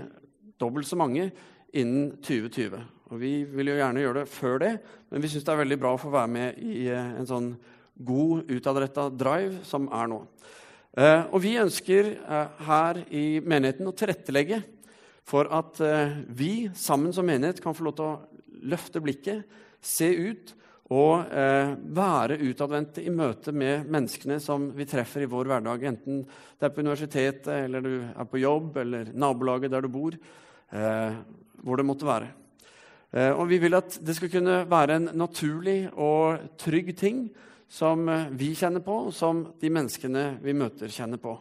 dobbelt 0.62 0.90
så 0.90 0.98
mange 1.00 1.30
innen 1.72 2.16
2020. 2.26 2.82
Og 3.12 3.20
Vi 3.20 3.34
vil 3.44 3.72
jo 3.72 3.78
gjerne 3.78 4.04
gjøre 4.04 4.22
det 4.22 4.32
før 4.32 4.60
det, 4.64 4.72
men 5.12 5.24
vi 5.24 5.30
syns 5.32 5.46
det 5.48 5.54
er 5.54 5.64
veldig 5.64 5.80
bra 5.82 5.94
å 5.96 6.02
få 6.02 6.12
være 6.14 6.32
med 6.32 6.60
i 6.64 6.88
en 6.92 7.28
sånn 7.28 7.54
god, 8.02 8.48
utadretta 8.50 9.10
drive 9.14 9.62
som 9.68 9.90
er 9.94 10.10
nå. 10.12 10.22
Eh, 10.92 11.24
og 11.32 11.40
vi 11.44 11.56
ønsker 11.60 12.14
eh, 12.20 12.64
her 12.68 13.02
i 13.16 13.26
menigheten 13.40 13.88
å 13.88 13.96
tilrettelegge 13.96 14.62
for 15.28 15.48
at 15.54 15.80
eh, 15.86 16.18
vi 16.28 16.68
sammen 16.76 17.14
som 17.16 17.28
menighet 17.28 17.62
kan 17.64 17.76
få 17.76 17.86
lov 17.88 17.96
til 18.00 18.10
å 18.10 18.66
løfte 18.72 19.02
blikket, 19.04 19.46
se 19.82 20.10
ut 20.12 20.52
og 20.92 21.32
eh, 21.32 21.72
være 21.96 22.40
utadvendte 22.44 23.04
i 23.06 23.14
møte 23.16 23.54
med 23.56 23.88
menneskene 23.92 24.42
som 24.44 24.68
vi 24.76 24.88
treffer 24.90 25.24
i 25.24 25.30
vår 25.32 25.48
hverdag, 25.48 25.86
enten 25.88 26.26
det 26.26 26.68
er 26.68 26.74
på 26.76 26.84
universitetet, 26.84 27.54
eller 27.64 27.86
du 27.86 27.94
er 28.12 28.28
på 28.28 28.42
jobb, 28.42 28.82
eller 28.84 29.14
nabolaget 29.16 29.72
der 29.72 29.86
du 29.86 29.92
bor, 29.94 30.18
eh, 30.18 31.22
hvor 31.64 31.80
det 31.80 31.88
måtte 31.88 32.10
være. 32.10 32.28
Eh, 33.12 33.32
og 33.32 33.48
vi 33.48 33.62
vil 33.64 33.80
at 33.80 34.02
det 34.04 34.18
skal 34.18 34.34
kunne 34.34 34.58
være 34.72 35.00
en 35.00 35.10
naturlig 35.20 35.86
og 35.96 36.58
trygg 36.60 36.92
ting 37.00 37.24
som 37.72 38.04
eh, 38.12 38.28
vi 38.36 38.52
kjenner 38.60 38.84
på, 38.84 38.98
og 39.08 39.16
som 39.16 39.46
de 39.62 39.72
menneskene 39.72 40.26
vi 40.44 40.56
møter, 40.60 40.92
kjenner 40.92 41.24
på. 41.24 41.38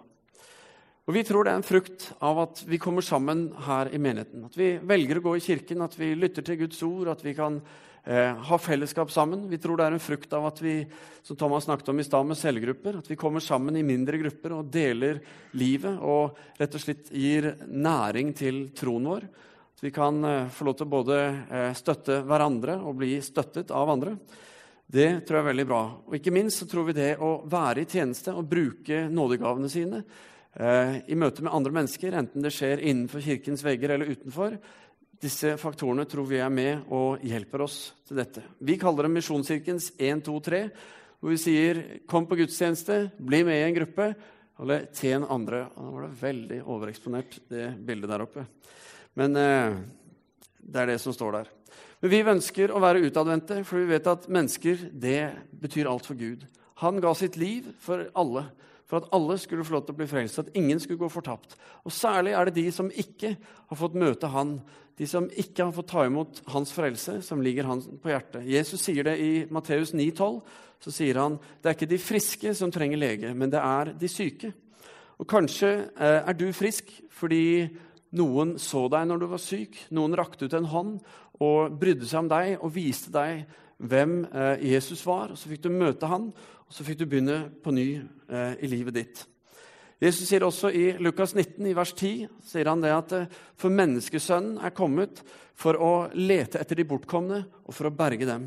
Og 1.11 1.15
Vi 1.17 1.25
tror 1.27 1.43
det 1.43 1.51
er 1.51 1.59
en 1.59 1.67
frukt 1.67 2.05
av 2.23 2.39
at 2.39 2.61
vi 2.71 2.79
kommer 2.79 3.03
sammen 3.03 3.49
her 3.67 3.89
i 3.91 3.99
menigheten. 3.99 4.45
At 4.47 4.55
vi 4.55 4.77
velger 4.79 5.19
å 5.19 5.25
gå 5.25 5.33
i 5.35 5.43
kirken, 5.43 5.83
at 5.83 5.97
vi 5.99 6.13
lytter 6.15 6.45
til 6.47 6.61
Guds 6.61 6.83
ord, 6.87 7.09
at 7.11 7.25
vi 7.25 7.33
kan 7.35 7.57
eh, 8.05 8.35
ha 8.35 8.59
fellesskap 8.59 9.11
sammen. 9.13 9.49
Vi 9.51 9.59
tror 9.61 9.79
det 9.79 9.87
er 9.87 9.97
en 9.97 10.03
frukt 10.03 10.33
av 10.37 10.47
at 10.49 10.63
vi 10.63 10.75
som 11.23 11.37
Thomas 11.37 11.67
snakket 11.69 11.93
om 11.93 12.01
i 12.01 12.07
sted 12.07 12.27
med 12.27 12.39
cellegrupper, 12.39 12.99
at 13.01 13.11
vi 13.11 13.19
kommer 13.21 13.45
sammen 13.45 13.77
i 13.77 13.85
mindre 13.87 14.21
grupper 14.23 14.57
og 14.57 14.71
deler 14.73 15.21
livet 15.59 16.01
og 16.01 16.39
rett 16.61 16.77
og 16.77 16.85
slett 16.85 17.13
gir 17.13 17.53
næring 17.67 18.35
til 18.37 18.69
troen 18.77 19.11
vår. 19.13 19.29
At 19.77 19.85
vi 19.85 19.93
kan 19.95 20.25
eh, 20.25 20.49
få 20.55 20.69
lov 20.69 20.79
til 20.79 20.89
å 20.89 20.95
både 20.97 21.21
eh, 21.21 21.71
støtte 21.79 22.23
hverandre 22.29 22.81
og 22.81 22.99
bli 23.03 23.17
støttet 23.25 23.75
av 23.75 23.93
andre. 23.97 24.17
Det 24.91 25.23
tror 25.23 25.39
jeg 25.39 25.45
er 25.45 25.53
veldig 25.53 25.71
bra. 25.71 25.85
Og 26.09 26.19
ikke 26.19 26.35
minst 26.35 26.63
så 26.63 26.67
tror 26.67 26.89
vi 26.89 26.99
det 26.99 27.13
å 27.23 27.39
være 27.47 27.85
i 27.85 27.89
tjeneste 27.89 28.35
og 28.35 28.49
bruke 28.51 29.05
nådegavene 29.13 29.71
sine 29.71 30.03
Eh, 30.59 30.97
i 31.07 31.15
møte 31.15 31.45
med 31.47 31.55
andre 31.55 31.71
mennesker, 31.77 32.15
enten 32.19 32.43
det 32.43 32.51
skjer 32.51 32.83
innenfor 32.83 33.23
kirkens 33.23 33.63
vegger 33.63 33.95
eller 33.95 34.11
utenfor. 34.11 34.57
Disse 35.21 35.53
faktorene 35.61 36.07
tror 36.09 36.25
vi 36.31 36.39
er 36.41 36.49
med 36.49 36.87
og 36.97 37.21
hjelper 37.29 37.67
oss 37.67 37.91
til 38.09 38.17
dette. 38.17 38.41
Vi 38.65 38.79
kaller 38.81 39.05
det 39.05 39.13
Misjonskirkens 39.19 39.91
1, 39.99 40.23
2, 40.25 40.37
3, 40.47 40.61
hvor 41.21 41.35
vi 41.35 41.37
sier 41.37 42.01
'kom 42.09 42.27
på 42.27 42.37
gudstjeneste', 42.37 43.11
'bli 43.21 43.45
med 43.45 43.55
i 43.55 43.69
en 43.69 43.75
gruppe', 43.75 44.15
eller 44.59 44.87
'tjen 44.87 45.27
andre'. 45.29 45.69
Og 45.77 45.85
da 45.85 45.91
var 45.91 46.03
det 46.03 46.23
veldig 46.23 46.63
overeksponert, 46.65 47.39
det 47.51 47.77
bildet 47.85 48.09
der 48.09 48.23
oppe. 48.23 48.47
Men 49.15 49.37
eh, 49.37 49.77
det 50.63 50.81
er 50.81 50.87
det 50.87 51.01
som 51.01 51.13
står 51.13 51.33
der. 51.33 51.47
Men 52.01 52.11
vi 52.11 52.23
ønsker 52.23 52.71
å 52.73 52.81
være 52.81 53.05
utadvendte, 53.05 53.65
for 53.65 53.77
vi 53.77 53.93
vet 53.93 54.07
at 54.07 54.29
mennesker 54.29 54.91
det 54.91 55.37
betyr 55.53 55.87
alt 55.87 56.07
for 56.07 56.15
Gud. 56.15 56.47
Han 56.77 57.01
ga 57.01 57.13
sitt 57.15 57.37
liv 57.37 57.67
for 57.79 58.09
alle 58.15 58.47
for 58.91 58.99
at 58.99 59.11
alle 59.15 59.37
skulle 59.39 59.65
få 59.67 59.77
lov 59.77 59.85
til 59.87 59.95
å 59.95 60.01
bli 60.01 60.09
frelst, 60.11 60.41
at 60.43 60.57
ingen 60.59 60.81
skulle 60.83 60.99
gå 60.99 61.09
fortapt. 61.13 61.55
Og 61.87 61.95
Særlig 61.95 62.35
er 62.35 62.49
det 62.49 62.57
de 62.59 62.71
som 62.75 62.91
ikke 62.91 63.37
har 63.39 63.79
fått 63.79 63.95
møte 63.95 64.33
Han, 64.35 64.57
de 64.99 65.07
som 65.07 65.29
ikke 65.31 65.69
har 65.69 65.77
fått 65.77 65.93
ta 65.93 66.05
imot 66.09 66.43
Hans 66.51 66.75
frelse, 66.75 67.21
som 67.23 67.41
ligger 67.41 67.71
Han 67.71 67.85
på 68.03 68.11
hjertet. 68.11 68.43
Jesus 68.51 68.83
sier 68.83 69.07
det 69.07 69.15
i 69.23 69.31
Matteus 69.51 69.95
9,12. 69.95 70.43
Så 70.81 70.93
sier 70.97 71.19
han 71.21 71.37
det 71.61 71.69
er 71.69 71.77
ikke 71.77 71.91
de 71.91 72.01
friske 72.01 72.55
som 72.57 72.73
trenger 72.73 73.01
lege, 73.01 73.31
men 73.37 73.53
det 73.53 73.61
er 73.61 73.93
de 74.01 74.09
syke. 74.09 74.53
Og 75.21 75.29
Kanskje 75.29 75.71
eh, 75.93 76.21
er 76.25 76.37
du 76.37 76.47
frisk 76.57 76.89
fordi 77.13 77.69
noen 78.17 78.57
så 78.59 78.87
deg 78.91 79.05
når 79.07 79.21
du 79.21 79.27
var 79.31 79.43
syk. 79.45 79.77
Noen 79.93 80.17
rakte 80.19 80.49
ut 80.49 80.57
en 80.57 80.71
hånd 80.73 80.95
og 81.41 81.77
brydde 81.81 82.09
seg 82.09 82.25
om 82.25 82.31
deg 82.33 82.55
og 82.59 82.73
viste 82.75 83.13
deg 83.13 83.45
hvem 83.81 84.23
eh, 84.25 84.65
Jesus 84.73 85.05
var. 85.07 85.33
og 85.33 85.39
Så 85.41 85.53
fikk 85.53 85.67
du 85.67 85.71
møte 85.73 86.09
han, 86.09 86.31
og 86.71 86.77
så 86.77 86.85
fikk 86.87 87.01
du 87.01 87.09
begynne 87.11 87.41
på 87.65 87.73
ny 87.75 87.89
eh, 87.99 88.53
i 88.63 88.69
livet 88.71 88.95
ditt. 88.95 89.25
Jesus 90.01 90.29
sier 90.31 90.45
også 90.47 90.71
i 90.71 90.85
Lukas 91.03 91.35
19, 91.35 91.67
i 91.67 91.75
vers 91.75 91.91
10, 91.93 92.29
sier 92.47 92.71
han 92.71 92.85
det 92.85 92.93
at 92.95 93.15
eh, 93.17 93.33
for 93.59 93.75
menneskesønnen 93.75 94.61
er 94.63 94.77
kommet 94.77 95.19
for 95.59 95.75
å 95.75 95.91
lete 96.15 96.63
etter 96.63 96.79
de 96.79 96.87
bortkomne 96.87 97.43
og 97.67 97.75
for 97.75 97.91
å 97.91 97.93
berge 97.99 98.31
dem. 98.31 98.47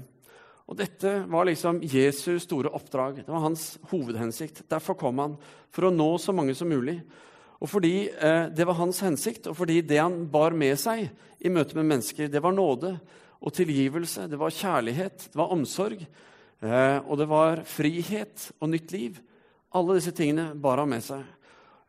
Og 0.72 0.80
Dette 0.80 1.18
var 1.28 1.50
liksom 1.52 1.84
Jesus' 1.84 2.48
store 2.48 2.72
oppdrag. 2.72 3.26
Det 3.26 3.36
var 3.36 3.44
hans 3.44 3.74
hovedhensikt. 3.92 4.64
Derfor 4.72 4.96
kom 4.96 5.20
han, 5.20 5.36
for 5.68 5.90
å 5.90 5.94
nå 5.94 6.14
så 6.16 6.32
mange 6.32 6.56
som 6.56 6.72
mulig. 6.72 7.02
Og 7.60 7.68
fordi 7.76 8.08
eh, 8.08 8.48
det 8.56 8.72
var 8.72 8.80
hans 8.80 9.04
hensikt, 9.04 9.52
og 9.52 9.60
fordi 9.60 9.82
det 9.84 10.00
han 10.00 10.22
bar 10.32 10.56
med 10.56 10.80
seg 10.80 11.10
i 11.44 11.52
møte 11.52 11.76
med 11.76 11.92
mennesker, 11.92 12.32
det 12.32 12.40
var 12.40 12.56
nåde 12.56 12.96
og 13.44 13.52
tilgivelse, 13.52 14.32
det 14.32 14.40
var 14.40 14.56
kjærlighet, 14.56 15.28
det 15.28 15.44
var 15.44 15.52
omsorg, 15.52 16.08
Eh, 16.64 17.00
og 17.04 17.20
det 17.20 17.28
var 17.28 17.64
frihet 17.68 18.50
og 18.60 18.72
nytt 18.72 18.94
liv. 18.96 19.18
Alle 19.76 19.98
disse 19.98 20.14
tingene 20.16 20.54
bar 20.56 20.80
han 20.80 20.92
med 20.94 21.04
seg. 21.04 21.24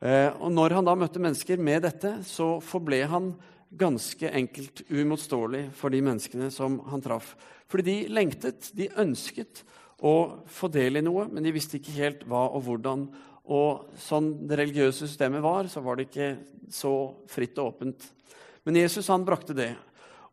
Eh, 0.02 0.30
og 0.40 0.50
når 0.52 0.78
han 0.78 0.88
da 0.88 0.96
møtte 0.98 1.22
mennesker 1.22 1.60
med 1.62 1.84
dette, 1.86 2.16
så 2.26 2.56
forble 2.64 3.04
han 3.10 3.32
ganske 3.74 4.30
enkelt 4.30 4.84
uimotståelig 4.90 5.68
for 5.78 5.94
de 5.94 6.02
menneskene 6.04 6.50
som 6.54 6.80
han 6.90 7.02
traff. 7.02 7.34
Fordi 7.70 7.86
de 7.86 8.14
lengtet, 8.14 8.70
de 8.74 8.90
ønsket 9.02 9.62
å 10.04 10.44
få 10.50 10.68
del 10.74 10.98
i 10.98 11.04
noe, 11.04 11.28
men 11.30 11.46
de 11.46 11.54
visste 11.54 11.78
ikke 11.78 11.96
helt 11.96 12.26
hva 12.30 12.46
og 12.50 12.66
hvordan. 12.66 13.06
Og 13.54 13.96
sånn 14.00 14.30
det 14.48 14.58
religiøse 14.58 15.06
systemet 15.06 15.42
var, 15.44 15.70
så 15.70 15.82
var 15.84 15.98
det 15.98 16.08
ikke 16.08 16.30
så 16.72 16.94
fritt 17.30 17.58
og 17.60 17.74
åpent. 17.74 18.06
Men 18.64 18.80
Jesus 18.80 19.10
han 19.12 19.26
brakte 19.26 19.56
det. 19.56 19.72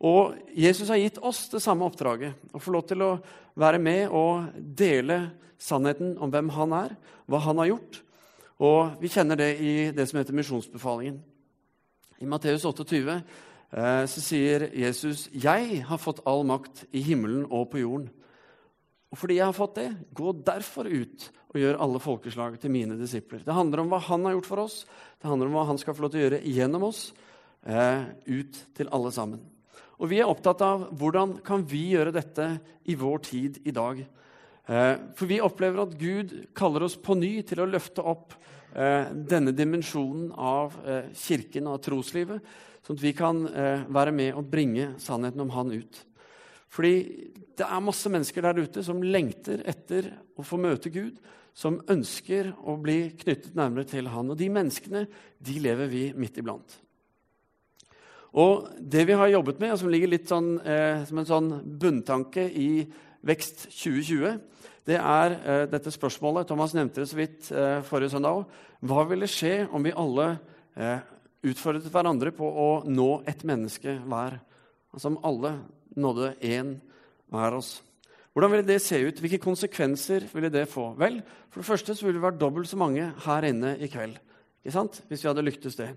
Og 0.01 0.37
Jesus 0.57 0.89
har 0.89 0.97
gitt 0.97 1.19
oss 1.21 1.43
det 1.51 1.61
samme 1.61 1.85
oppdraget. 1.85 2.33
Å 2.53 2.61
få 2.61 2.73
lov 2.73 2.87
til 2.89 3.03
å 3.05 3.11
være 3.59 3.81
med 3.81 4.09
og 4.09 4.49
dele 4.57 5.19
sannheten 5.61 6.15
om 6.17 6.31
hvem 6.33 6.49
han 6.55 6.73
er, 6.73 6.95
hva 7.29 7.41
han 7.45 7.61
har 7.61 7.69
gjort. 7.75 7.99
Og 8.61 9.01
vi 9.01 9.11
kjenner 9.13 9.37
det 9.37 9.51
i 9.61 9.73
det 9.93 10.07
som 10.09 10.17
heter 10.19 10.37
misjonsbefalingen. 10.37 11.19
I 12.21 12.29
Matteus 12.29 12.65
28 12.65 12.97
eh, 13.13 14.05
så 14.05 14.21
sier 14.21 14.69
Jesus, 14.77 15.29
'Jeg 15.33 15.83
har 15.85 15.97
fått 15.97 16.21
all 16.25 16.43
makt 16.45 16.85
i 16.93 17.01
himmelen 17.01 17.45
og 17.49 17.71
på 17.71 17.81
jorden.' 17.81 18.09
Og 19.11 19.17
fordi 19.17 19.41
jeg 19.41 19.45
har 19.45 19.53
fått 19.53 19.75
det, 19.75 19.89
gå 20.13 20.31
derfor 20.31 20.87
ut 20.87 21.31
og 21.51 21.59
gjør 21.59 21.81
alle 21.83 21.99
folkeslag 21.99 22.59
til 22.59 22.71
mine 22.71 22.95
disipler. 22.95 23.43
Det 23.43 23.53
handler 23.53 23.81
om 23.81 23.89
hva 23.91 23.99
han 23.99 24.23
har 24.23 24.37
gjort 24.37 24.47
for 24.47 24.63
oss, 24.63 24.85
det 25.19 25.27
handler 25.27 25.49
om 25.49 25.57
hva 25.57 25.65
han 25.67 25.77
skal 25.77 25.93
få 25.93 26.05
lov 26.05 26.11
til 26.13 26.21
å 26.21 26.23
gjøre 26.23 26.43
gjennom 26.47 26.83
oss, 26.87 27.11
eh, 27.65 28.05
ut 28.25 28.65
til 28.73 28.87
alle 28.87 29.11
sammen. 29.11 29.50
Og 30.01 30.09
vi 30.09 30.17
er 30.17 30.29
opptatt 30.29 30.63
av 30.65 30.87
hvordan 30.97 31.37
kan 31.45 31.61
vi 31.69 31.91
gjøre 31.93 32.13
dette 32.15 32.47
i 32.89 32.95
vår 32.97 33.21
tid 33.27 33.59
i 33.69 33.73
dag. 33.75 34.01
Eh, 34.65 34.95
for 35.17 35.29
vi 35.29 35.37
opplever 35.43 35.83
at 35.83 35.97
Gud 35.99 36.33
kaller 36.57 36.87
oss 36.87 36.97
på 36.97 37.13
ny 37.17 37.35
til 37.45 37.61
å 37.61 37.69
løfte 37.69 38.01
opp 38.09 38.33
eh, 38.73 39.11
denne 39.13 39.53
dimensjonen 39.53 40.31
av 40.33 40.77
eh, 40.81 41.11
kirken 41.17 41.69
og 41.69 41.83
troslivet, 41.85 42.41
sånn 42.81 42.97
at 42.97 43.03
vi 43.05 43.13
kan 43.13 43.43
være 43.93 44.09
med 44.09 44.33
og 44.33 44.47
bringe 44.49 44.95
sannheten 44.97 45.43
om 45.43 45.51
Han 45.53 45.69
ut. 45.69 45.99
Fordi 46.71 46.95
det 47.59 47.67
er 47.67 47.83
masse 47.85 48.09
mennesker 48.09 48.41
der 48.47 48.63
ute 48.63 48.81
som 48.81 49.03
lengter 49.05 49.61
etter 49.69 50.07
å 50.33 50.41
få 50.41 50.57
møte 50.57 50.89
Gud, 50.89 51.19
som 51.53 51.77
ønsker 51.91 52.55
å 52.65 52.79
bli 52.81 53.11
knyttet 53.21 53.53
nærmere 53.59 53.85
til 53.91 54.09
Han. 54.09 54.33
Og 54.33 54.39
de 54.39 54.49
menneskene 54.49 55.03
de 55.37 55.59
lever 55.61 55.91
vi 55.93 56.07
midt 56.17 56.41
iblant. 56.41 56.79
Og 58.31 58.69
det 58.79 59.03
vi 59.09 59.17
har 59.17 59.27
jobbet 59.33 59.59
med, 59.59 59.73
og 59.73 59.81
som 59.81 59.91
ligger 59.91 60.11
litt 60.13 60.29
sånn, 60.31 60.53
eh, 60.63 61.03
som 61.07 61.19
en 61.19 61.27
sånn 61.27 61.49
bunntanke 61.81 62.45
i 62.47 62.85
Vekst 63.27 63.67
2020, 63.69 64.39
det 64.87 64.97
er 64.97 65.35
eh, 65.35 65.65
dette 65.69 65.91
spørsmålet. 65.93 66.47
Thomas 66.49 66.73
nevnte 66.73 67.03
det 67.03 67.09
så 67.11 67.19
vidt 67.19 67.51
eh, 67.53 67.81
forrige 67.85 68.15
søndag 68.15 68.39
òg. 68.39 68.55
Hva 68.87 69.03
ville 69.09 69.29
skje 69.29 69.67
om 69.69 69.83
vi 69.85 69.93
alle 69.93 70.31
eh, 70.73 71.03
utfordret 71.51 71.85
hverandre 71.91 72.33
på 72.33 72.47
å 72.47 72.69
nå 72.89 73.09
ett 73.29 73.43
menneske 73.45 73.99
hver? 74.01 74.39
Altså 74.95 75.11
om 75.11 75.19
alle 75.27 75.53
nådde 75.99 76.33
én 76.47 76.75
hver 77.31 77.59
oss. 77.59 77.75
Hvordan 78.31 78.53
ville 78.53 78.67
det 78.67 78.79
se 78.81 78.97
ut? 79.03 79.19
Hvilke 79.19 79.43
konsekvenser 79.43 80.25
ville 80.31 80.49
det 80.49 80.65
få? 80.71 80.93
Vel, 80.99 81.19
For 81.51 81.61
det 81.61 81.67
første 81.67 81.95
så 81.95 82.07
ville 82.07 82.17
det 82.17 82.25
vært 82.25 82.39
dobbelt 82.41 82.69
så 82.71 82.79
mange 82.79 83.11
her 83.25 83.47
inne 83.47 83.75
i 83.77 83.91
kveld. 83.91 84.17
Ikke 84.63 84.75
sant? 84.77 85.01
Hvis 85.09 85.23
vi 85.23 85.29
hadde 85.29 85.43
lyktes 85.43 85.75
det. 85.75 85.91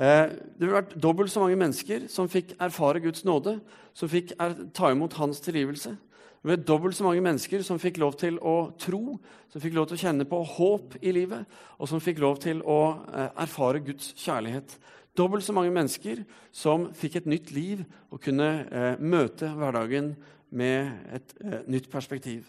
Eh, 0.00 0.30
det 0.32 0.64
ville 0.64 0.78
vært 0.78 0.94
dobbelt 0.96 1.28
så 1.28 1.42
mange 1.42 1.58
mennesker 1.60 2.06
som 2.08 2.28
fikk 2.30 2.54
erfare 2.62 3.02
Guds 3.04 3.20
nåde, 3.28 3.58
som 3.92 4.08
fikk 4.08 4.32
ta 4.72 4.92
imot 4.94 5.16
hans 5.18 5.42
tilgivelse. 5.44 5.92
Det 6.40 6.48
ble 6.48 6.56
dobbelt 6.64 6.96
så 6.96 7.04
mange 7.04 7.20
mennesker 7.20 7.60
som 7.66 7.80
fikk 7.80 7.98
lov 8.00 8.14
til 8.16 8.38
å 8.40 8.70
tro, 8.80 9.18
som 9.52 9.60
fikk 9.60 9.74
lov 9.76 9.90
til 9.90 9.98
å 9.98 10.00
kjenne 10.00 10.24
på 10.24 10.38
håp 10.54 10.96
i 11.04 11.12
livet, 11.12 11.44
og 11.76 11.90
som 11.90 12.00
fikk 12.00 12.22
lov 12.24 12.40
til 12.40 12.62
å 12.64 12.80
eh, 13.12 13.28
erfare 13.44 13.82
Guds 13.84 14.14
kjærlighet. 14.22 14.72
Dobbelt 15.18 15.44
så 15.44 15.52
mange 15.52 15.74
mennesker 15.74 16.22
som 16.54 16.88
fikk 16.96 17.20
et 17.20 17.28
nytt 17.28 17.52
liv 17.52 17.82
og 18.08 18.22
kunne 18.24 18.48
eh, 18.70 18.94
møte 19.04 19.50
hverdagen 19.52 20.14
med 20.48 21.12
et 21.12 21.36
nytt 21.70 21.90
perspektiv. 21.92 22.48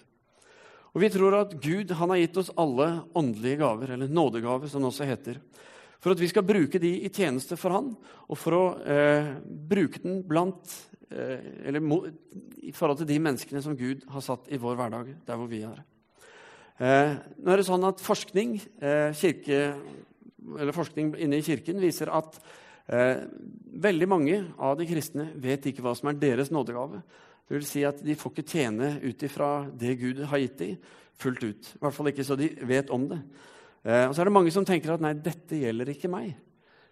Og 0.95 1.03
Vi 1.03 1.09
tror 1.11 1.35
at 1.37 1.51
Gud 1.61 1.91
har 1.99 2.15
gitt 2.15 2.39
oss 2.39 2.53
alle 2.59 3.03
åndelige 3.15 3.59
gaver, 3.59 3.91
eller 3.93 4.07
nådegaver, 4.07 4.71
som 4.71 4.81
det 4.81 4.89
også 4.89 5.07
heter 5.07 5.37
for 6.01 6.15
at 6.15 6.21
vi 6.21 6.29
skal 6.31 6.45
bruke 6.47 6.81
de 6.81 6.95
i 7.05 7.11
tjeneste 7.13 7.57
for 7.59 7.75
Han, 7.75 7.91
og 8.27 8.39
for 8.39 8.57
å 8.57 8.63
eh, 8.81 9.35
bruke 9.45 10.01
den 10.01 10.21
blant 10.27 10.73
eh, 11.13 11.67
Eller 11.69 11.83
i 12.65 12.73
forhold 12.73 13.01
til 13.01 13.09
de 13.11 13.19
menneskene 13.21 13.61
som 13.61 13.77
Gud 13.77 14.07
har 14.09 14.25
satt 14.25 14.49
i 14.49 14.59
vår 14.61 14.79
hverdag, 14.79 15.13
der 15.27 15.37
hvor 15.37 15.49
vi 15.51 15.61
er. 15.67 15.83
Eh, 16.81 17.13
nå 17.37 17.53
er 17.53 17.61
det 17.61 17.67
sånn 17.67 17.85
at 17.85 18.01
Forskning, 18.01 18.55
eh, 18.81 19.11
kirke, 19.13 19.61
forskning 20.73 21.13
inne 21.21 21.37
i 21.37 21.45
kirken 21.45 21.77
viser 21.81 22.09
at 22.09 22.39
eh, 22.89 23.27
veldig 23.85 24.07
mange 24.09 24.39
av 24.57 24.79
de 24.79 24.87
kristne 24.89 25.27
vet 25.37 25.67
ikke 25.69 25.83
hva 25.85 25.93
som 25.97 26.09
er 26.09 26.17
deres 26.17 26.49
nådegave. 26.49 27.03
Det 27.45 27.59
vil 27.59 27.67
si 27.67 27.83
at 27.85 28.01
De 28.01 28.15
får 28.17 28.33
ikke 28.33 28.47
tjene 28.47 28.95
ut 29.03 29.23
ifra 29.27 29.51
det 29.77 29.97
Gud 29.99 30.23
har 30.31 30.41
gitt 30.41 30.57
dem, 30.57 30.77
fullt 31.21 31.43
ut. 31.43 31.71
I 31.75 31.81
hvert 31.83 31.93
fall 31.93 32.09
ikke 32.09 32.25
så 32.25 32.37
de 32.39 32.49
vet 32.65 32.89
om 32.89 33.05
det. 33.11 33.19
Eh, 33.81 34.05
og 34.07 34.13
så 34.13 34.21
er 34.21 34.29
det 34.29 34.35
mange 34.35 34.53
som 34.53 34.65
tenker 34.67 34.93
at 34.93 35.03
nei, 35.03 35.13
dette 35.17 35.57
gjelder 35.57 35.93
ikke 35.93 36.11
meg. 36.11 36.35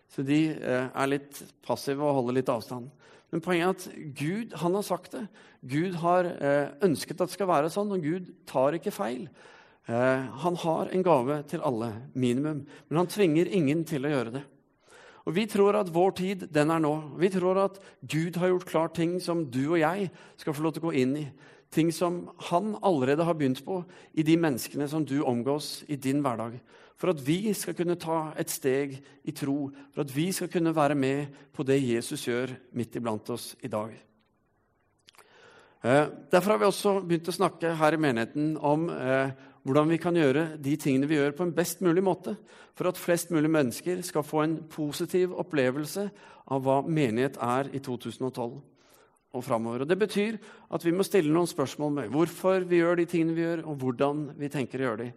Så 0.10 0.25
de 0.25 0.39
eh, 0.55 0.88
er 0.89 1.12
litt 1.12 1.43
passive 1.65 2.05
og 2.05 2.22
holder 2.22 2.39
litt 2.39 2.51
avstand. 2.51 2.89
Men 3.29 3.43
poenget 3.46 3.67
er 3.67 3.75
at 3.75 4.13
Gud 4.17 4.55
han 4.58 4.77
har 4.79 4.86
sagt 4.88 5.13
det. 5.13 5.27
Gud 5.69 6.00
har 6.01 6.31
eh, 6.31 6.72
ønsket 6.88 7.19
at 7.19 7.29
det 7.29 7.38
skal 7.38 7.51
være 7.51 7.69
sånn, 7.74 7.93
og 7.93 8.05
Gud 8.05 8.34
tar 8.50 8.77
ikke 8.77 8.96
feil. 8.96 9.27
Han 9.89 10.53
har 10.62 10.91
en 10.93 11.01
gave 11.01 11.39
til 11.50 11.63
alle, 11.65 11.88
minimum, 12.13 12.60
men 12.62 12.98
han 13.00 13.08
tvinger 13.10 13.48
ingen 13.58 13.79
til 13.89 14.03
å 14.05 14.12
gjøre 14.12 14.34
det. 14.36 14.43
Og 15.25 15.34
Vi 15.34 15.48
tror 15.50 15.79
at 15.79 15.89
vår 15.93 16.12
tid 16.17 16.43
den 16.53 16.69
er 16.69 16.81
nå. 16.84 16.91
Vi 17.17 17.31
tror 17.34 17.58
at 17.63 17.79
Gud 18.05 18.38
har 18.38 18.51
gjort 18.51 18.67
klart 18.69 18.93
ting 18.98 19.15
som 19.22 19.41
du 19.46 19.63
og 19.72 19.79
jeg 19.81 20.12
skal 20.38 20.53
få 20.53 20.65
lov 20.65 20.75
til 20.75 20.84
å 20.84 20.88
gå 20.91 20.93
inn 21.01 21.15
i. 21.17 21.25
Ting 21.70 21.92
som 21.94 22.24
han 22.50 22.74
allerede 22.82 23.24
har 23.24 23.36
begynt 23.38 23.62
på 23.66 23.84
i 24.18 24.26
de 24.26 24.38
menneskene 24.42 24.88
som 24.90 25.06
du 25.06 25.20
omgås 25.22 25.84
i 25.88 25.96
din 25.96 26.24
hverdag. 26.26 26.58
For 26.98 27.14
at 27.14 27.22
vi 27.24 27.54
skal 27.54 27.78
kunne 27.78 27.96
ta 28.00 28.34
et 28.40 28.50
steg 28.50 28.98
i 29.24 29.32
tro, 29.32 29.70
for 29.94 30.02
at 30.04 30.14
vi 30.16 30.32
skal 30.36 30.50
kunne 30.52 30.76
være 30.76 30.98
med 30.98 31.28
på 31.54 31.64
det 31.64 31.78
Jesus 31.80 32.26
gjør 32.28 32.56
midt 32.76 32.98
iblant 32.98 33.30
oss 33.30 33.54
i 33.64 33.70
dag. 33.72 33.94
Eh, 35.84 36.08
derfor 36.32 36.52
har 36.52 36.60
vi 36.60 36.68
også 36.68 36.96
begynt 37.06 37.30
å 37.32 37.38
snakke 37.38 37.76
her 37.80 37.96
i 37.96 38.02
menigheten 38.02 38.58
om 38.58 38.90
eh, 38.90 39.32
hvordan 39.64 39.94
vi 39.94 40.00
kan 40.02 40.18
gjøre 40.18 40.58
de 40.60 40.74
tingene 40.76 41.08
vi 41.08 41.16
gjør, 41.16 41.38
på 41.38 41.46
en 41.48 41.54
best 41.56 41.86
mulig 41.86 42.04
måte, 42.04 42.34
for 42.76 42.90
at 42.90 43.00
flest 43.00 43.32
mulig 43.32 43.52
mennesker 43.54 44.02
skal 44.04 44.26
få 44.26 44.44
en 44.44 44.58
positiv 44.72 45.38
opplevelse 45.40 46.10
av 46.50 46.66
hva 46.66 46.82
menighet 46.84 47.38
er 47.40 47.72
i 47.72 47.80
2012 47.86 48.58
og 49.36 49.43
framover. 49.45 49.86
Det 49.86 49.98
betyr 50.00 50.38
at 50.74 50.86
vi 50.86 50.93
må 50.95 51.05
stille 51.05 51.33
noen 51.33 51.50
spørsmål 51.50 51.95
med 51.98 52.13
hvorfor 52.13 52.65
vi 52.67 52.81
gjør 52.81 53.00
de 53.00 53.07
tingene 53.09 53.36
vi 53.38 53.45
gjør, 53.45 53.65
og 53.69 53.83
hvordan 53.83 54.24
vi 54.39 54.50
tenker 54.51 54.81
å 54.81 54.88
gjøre 54.88 55.03
de, 55.03 55.09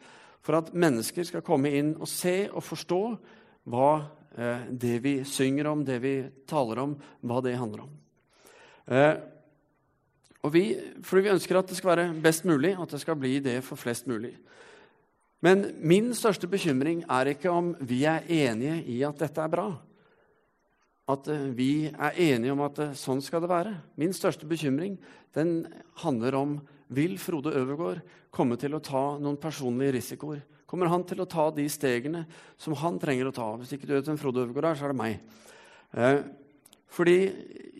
for 0.42 0.59
at 0.59 0.73
mennesker 0.75 1.26
skal 1.28 1.45
komme 1.47 1.71
inn 1.73 1.95
og 1.99 2.11
se 2.11 2.37
og 2.50 2.64
forstå 2.66 3.02
hva 3.73 3.90
eh, 4.37 4.64
det 4.69 4.97
vi 5.04 5.14
synger 5.28 5.71
om, 5.71 5.85
det 5.87 6.00
vi 6.02 6.16
taler 6.50 6.83
om, 6.83 6.97
hva 7.23 7.42
det 7.45 7.59
handler 7.61 7.87
om. 7.87 7.92
Eh, 8.90 9.14
og 10.42 10.50
vi, 10.54 10.64
fordi 11.07 11.28
vi 11.28 11.35
ønsker 11.37 11.61
at 11.61 11.71
det 11.71 11.78
skal 11.78 11.92
være 11.92 12.09
best 12.23 12.45
mulig, 12.49 12.75
at 12.75 12.90
det 12.90 13.00
skal 13.00 13.19
bli 13.19 13.37
det 13.45 13.61
for 13.64 13.78
flest 13.78 14.09
mulig. 14.11 14.35
Men 15.42 15.64
min 15.83 16.11
største 16.14 16.50
bekymring 16.50 17.02
er 17.11 17.33
ikke 17.33 17.50
om 17.50 17.73
vi 17.81 18.02
er 18.07 18.26
enige 18.31 18.76
i 18.90 19.00
at 19.07 19.19
dette 19.23 19.42
er 19.42 19.50
bra. 19.50 19.71
At 21.11 21.27
eh, 21.33 21.49
vi 21.57 21.73
er 21.91 22.21
enige 22.31 22.55
om 22.55 22.63
at 22.67 22.79
eh, 22.83 22.95
sånn 22.99 23.23
skal 23.25 23.43
det 23.43 23.51
være. 23.51 23.75
Min 23.99 24.15
største 24.15 24.47
bekymring 24.47 24.99
den 25.35 25.65
handler 26.05 26.39
om 26.39 26.57
vil 26.93 27.17
Frode 27.21 27.55
Øvergaard 27.57 28.03
komme 28.33 28.59
til 28.61 28.77
å 28.77 28.83
ta 28.85 29.17
noen 29.21 29.41
personlige 29.41 29.97
risikoer. 29.97 30.43
Kommer 30.69 30.89
han 30.93 31.05
til 31.09 31.21
å 31.21 31.29
ta 31.29 31.51
de 31.53 31.67
stegene 31.69 32.23
som 32.61 32.77
han 32.81 32.99
trenger 33.01 33.29
å 33.29 33.35
ta? 33.37 33.49
Hvis 33.61 33.75
ikke 33.77 33.89
du 33.89 33.97
vet 33.97 34.09
hvem 34.09 34.21
Frode 34.21 34.45
Øvergaard 34.45 34.71
er, 34.71 34.79
så 34.79 34.87
er 34.87 34.95
det 34.95 35.01
meg. 35.01 35.19
Eh, 35.93 36.21
fordi 36.93 37.19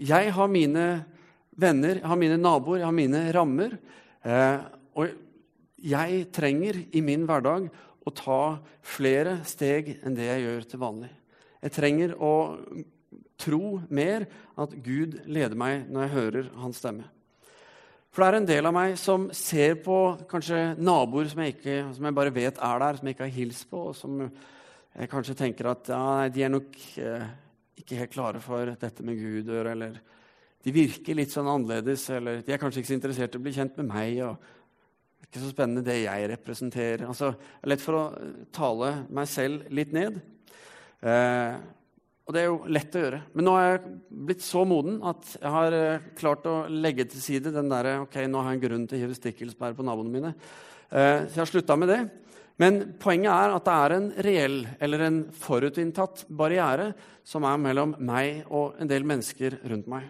jeg 0.09 0.33
har 0.37 0.51
mine 0.53 0.87
venner, 1.53 2.01
jeg 2.01 2.09
har 2.09 2.21
mine 2.21 2.41
naboer, 2.41 2.81
jeg 2.81 2.89
har 2.89 2.97
mine 2.97 3.23
rammer. 3.37 3.79
Eh, 4.25 4.59
og 4.97 5.15
jeg 5.83 6.27
trenger 6.35 6.83
i 6.93 7.03
min 7.05 7.27
hverdag 7.29 7.69
å 8.03 8.13
ta 8.17 8.43
flere 8.85 9.39
steg 9.49 9.95
enn 10.03 10.17
det 10.17 10.29
jeg 10.29 10.45
gjør 10.47 10.69
til 10.69 10.83
vanlig. 10.83 11.13
Jeg 11.63 11.77
trenger 11.77 12.15
å 12.19 12.33
tro 13.43 13.81
mer 13.91 14.29
at 14.61 14.77
Gud 14.85 15.19
leder 15.27 15.59
meg 15.59 15.91
når 15.91 16.07
jeg 16.07 16.17
hører 16.17 16.49
hans 16.63 16.81
stemme. 16.83 17.09
For 18.13 18.21
det 18.21 18.29
er 18.29 18.39
en 18.43 18.49
del 18.49 18.69
av 18.69 18.75
meg 18.77 18.99
som 19.01 19.31
ser 19.33 19.79
på 19.81 19.99
kanskje 20.29 20.75
naboer 20.77 21.31
som 21.31 21.41
jeg, 21.41 21.55
ikke, 21.57 21.77
som 21.97 22.09
jeg 22.09 22.17
bare 22.19 22.35
vet 22.35 22.59
er 22.61 22.83
der, 22.83 22.99
som 22.99 23.09
jeg 23.09 23.17
ikke 23.17 23.25
har 23.25 23.39
hilst 23.39 23.69
på, 23.71 23.87
og 23.89 23.97
som 23.97 24.19
jeg 24.21 25.09
kanskje 25.09 25.37
tenker 25.39 25.71
at 25.71 25.89
ja, 25.89 26.03
de 26.29 26.43
er 26.45 26.53
nok 26.53 26.77
eh, 27.01 27.31
ikke 27.81 28.03
helt 28.03 28.13
klare 28.13 28.43
for 28.45 28.75
dette 28.77 29.07
med 29.09 29.17
Gud. 29.17 29.49
Eller 29.49 29.97
de 30.63 30.75
virker 30.77 31.17
litt 31.17 31.33
sånn 31.33 31.49
annerledes, 31.49 32.05
eller 32.13 32.43
de 32.45 32.53
er 32.53 32.61
kanskje 32.61 32.83
ikke 32.83 32.93
så 32.93 32.99
interessert 32.99 33.39
i 33.39 33.41
å 33.41 33.47
bli 33.47 33.55
kjent 33.57 33.81
med 33.81 33.89
meg. 33.89 34.21
og 34.27 34.37
det 34.37 35.25
er 35.25 35.31
ikke 35.31 35.45
så 35.47 35.55
spennende 35.55 35.87
det 35.87 36.03
jeg 36.03 36.29
representerer. 36.35 37.07
Altså, 37.09 37.33
det 37.33 37.65
er 37.65 37.73
lett 37.73 37.87
for 37.87 37.97
å 37.97 38.05
tale 38.53 38.93
meg 39.09 39.31
selv 39.33 39.73
litt 39.73 39.97
ned. 39.97 40.21
Eh, 41.01 41.57
og 42.23 42.35
det 42.35 42.43
er 42.43 42.49
jo 42.49 42.71
lett 42.71 42.95
å 42.95 43.03
gjøre. 43.03 43.21
Men 43.35 43.47
nå 43.49 43.55
har 43.57 43.65
jeg 43.67 43.95
blitt 44.29 44.45
så 44.47 44.63
moden 44.69 45.01
at 45.11 45.33
jeg 45.35 45.55
har 45.57 45.75
eh, 45.75 46.05
klart 46.19 46.47
å 46.47 46.57
legge 46.71 47.09
til 47.11 47.23
side 47.23 47.51
den 47.55 47.71
der, 47.73 47.89
ok, 48.05 48.21
nå 48.31 48.43
har 48.43 48.53
jeg 48.53 48.61
en 48.61 48.65
grunn 48.69 48.85
til 48.87 49.01
å 49.01 49.03
hive 49.03 49.17
stikkelsbær 49.19 49.75
på 49.79 49.87
naboene 49.87 50.13
mine. 50.13 50.35
Eh, 50.93 51.27
så 51.27 51.35
jeg 51.35 51.43
har 51.43 51.51
slutta 51.51 51.77
med 51.81 51.91
det. 51.91 52.01
Men 52.63 52.79
poenget 53.01 53.33
er 53.33 53.55
at 53.57 53.67
det 53.67 53.75
er 53.75 53.95
en 53.97 54.09
reell 54.29 54.59
eller 54.85 55.03
en 55.07 55.19
forutinntatt 55.35 56.27
barriere 56.31 56.93
som 57.27 57.47
er 57.49 57.59
mellom 57.59 57.97
meg 57.99 58.45
og 58.53 58.79
en 58.79 58.91
del 58.91 59.07
mennesker 59.09 59.59
rundt 59.73 59.89
meg. 59.91 60.07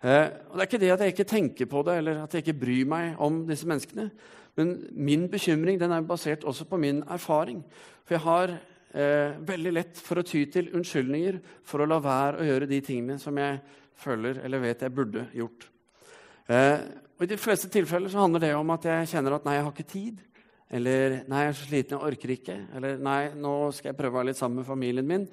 Eh, 0.00 0.30
og 0.48 0.56
Det 0.56 0.62
er 0.62 0.70
ikke 0.70 0.80
det 0.80 0.92
at 0.94 1.04
jeg 1.04 1.14
ikke 1.14 1.28
tenker 1.34 1.68
på 1.68 1.82
det 1.84 1.98
eller 2.00 2.22
at 2.22 2.32
jeg 2.32 2.46
ikke 2.46 2.60
bryr 2.64 2.88
meg 2.88 3.20
om 3.20 3.42
disse 3.48 3.68
menneskene. 3.68 4.08
Men 4.56 4.72
min 4.96 5.28
bekymring 5.28 5.76
den 5.80 5.92
er 5.92 6.06
basert 6.06 6.48
også 6.48 6.64
på 6.64 6.80
min 6.80 7.02
erfaring. 7.12 7.60
For 8.06 8.16
jeg 8.16 8.24
har 8.24 8.56
eh, 8.96 9.36
veldig 9.46 9.72
lett 9.76 10.00
for 10.02 10.20
å 10.20 10.26
ty 10.26 10.46
til 10.52 10.70
unnskyldninger 10.76 11.40
for 11.66 11.82
å 11.82 11.88
la 11.88 11.98
være 12.02 12.42
å 12.42 12.46
gjøre 12.48 12.70
de 12.70 12.80
tingene 12.84 13.18
som 13.22 13.36
jeg 13.40 13.58
føler 14.00 14.40
eller 14.44 14.62
vet 14.64 14.84
jeg 14.84 14.94
burde 14.94 15.26
gjort. 15.36 15.68
Eh, 16.48 16.78
og 17.16 17.24
I 17.24 17.30
de 17.32 17.40
fleste 17.40 17.70
tilfeller 17.72 18.12
så 18.12 18.22
handler 18.24 18.44
det 18.44 18.54
om 18.56 18.72
at 18.74 18.86
jeg 18.88 19.12
kjenner 19.14 19.36
at 19.36 19.46
nei, 19.46 19.56
jeg 19.56 19.66
har 19.66 19.74
ikke 19.74 19.92
tid. 19.92 20.22
Eller 20.76 21.20
nei, 21.30 21.44
jeg 21.44 21.52
er 21.52 21.56
så 21.56 21.68
sliten, 21.68 21.96
jeg 21.96 22.12
orker 22.12 22.32
ikke. 22.34 22.56
Eller 22.76 22.98
nei, 23.00 23.20
nå 23.38 23.52
skal 23.72 23.92
jeg 23.92 23.98
prøve 24.00 24.16
å 24.16 24.18
være 24.18 24.32
litt 24.32 24.40
sammen 24.40 24.60
med 24.60 24.68
familien 24.68 25.06
min. 25.06 25.28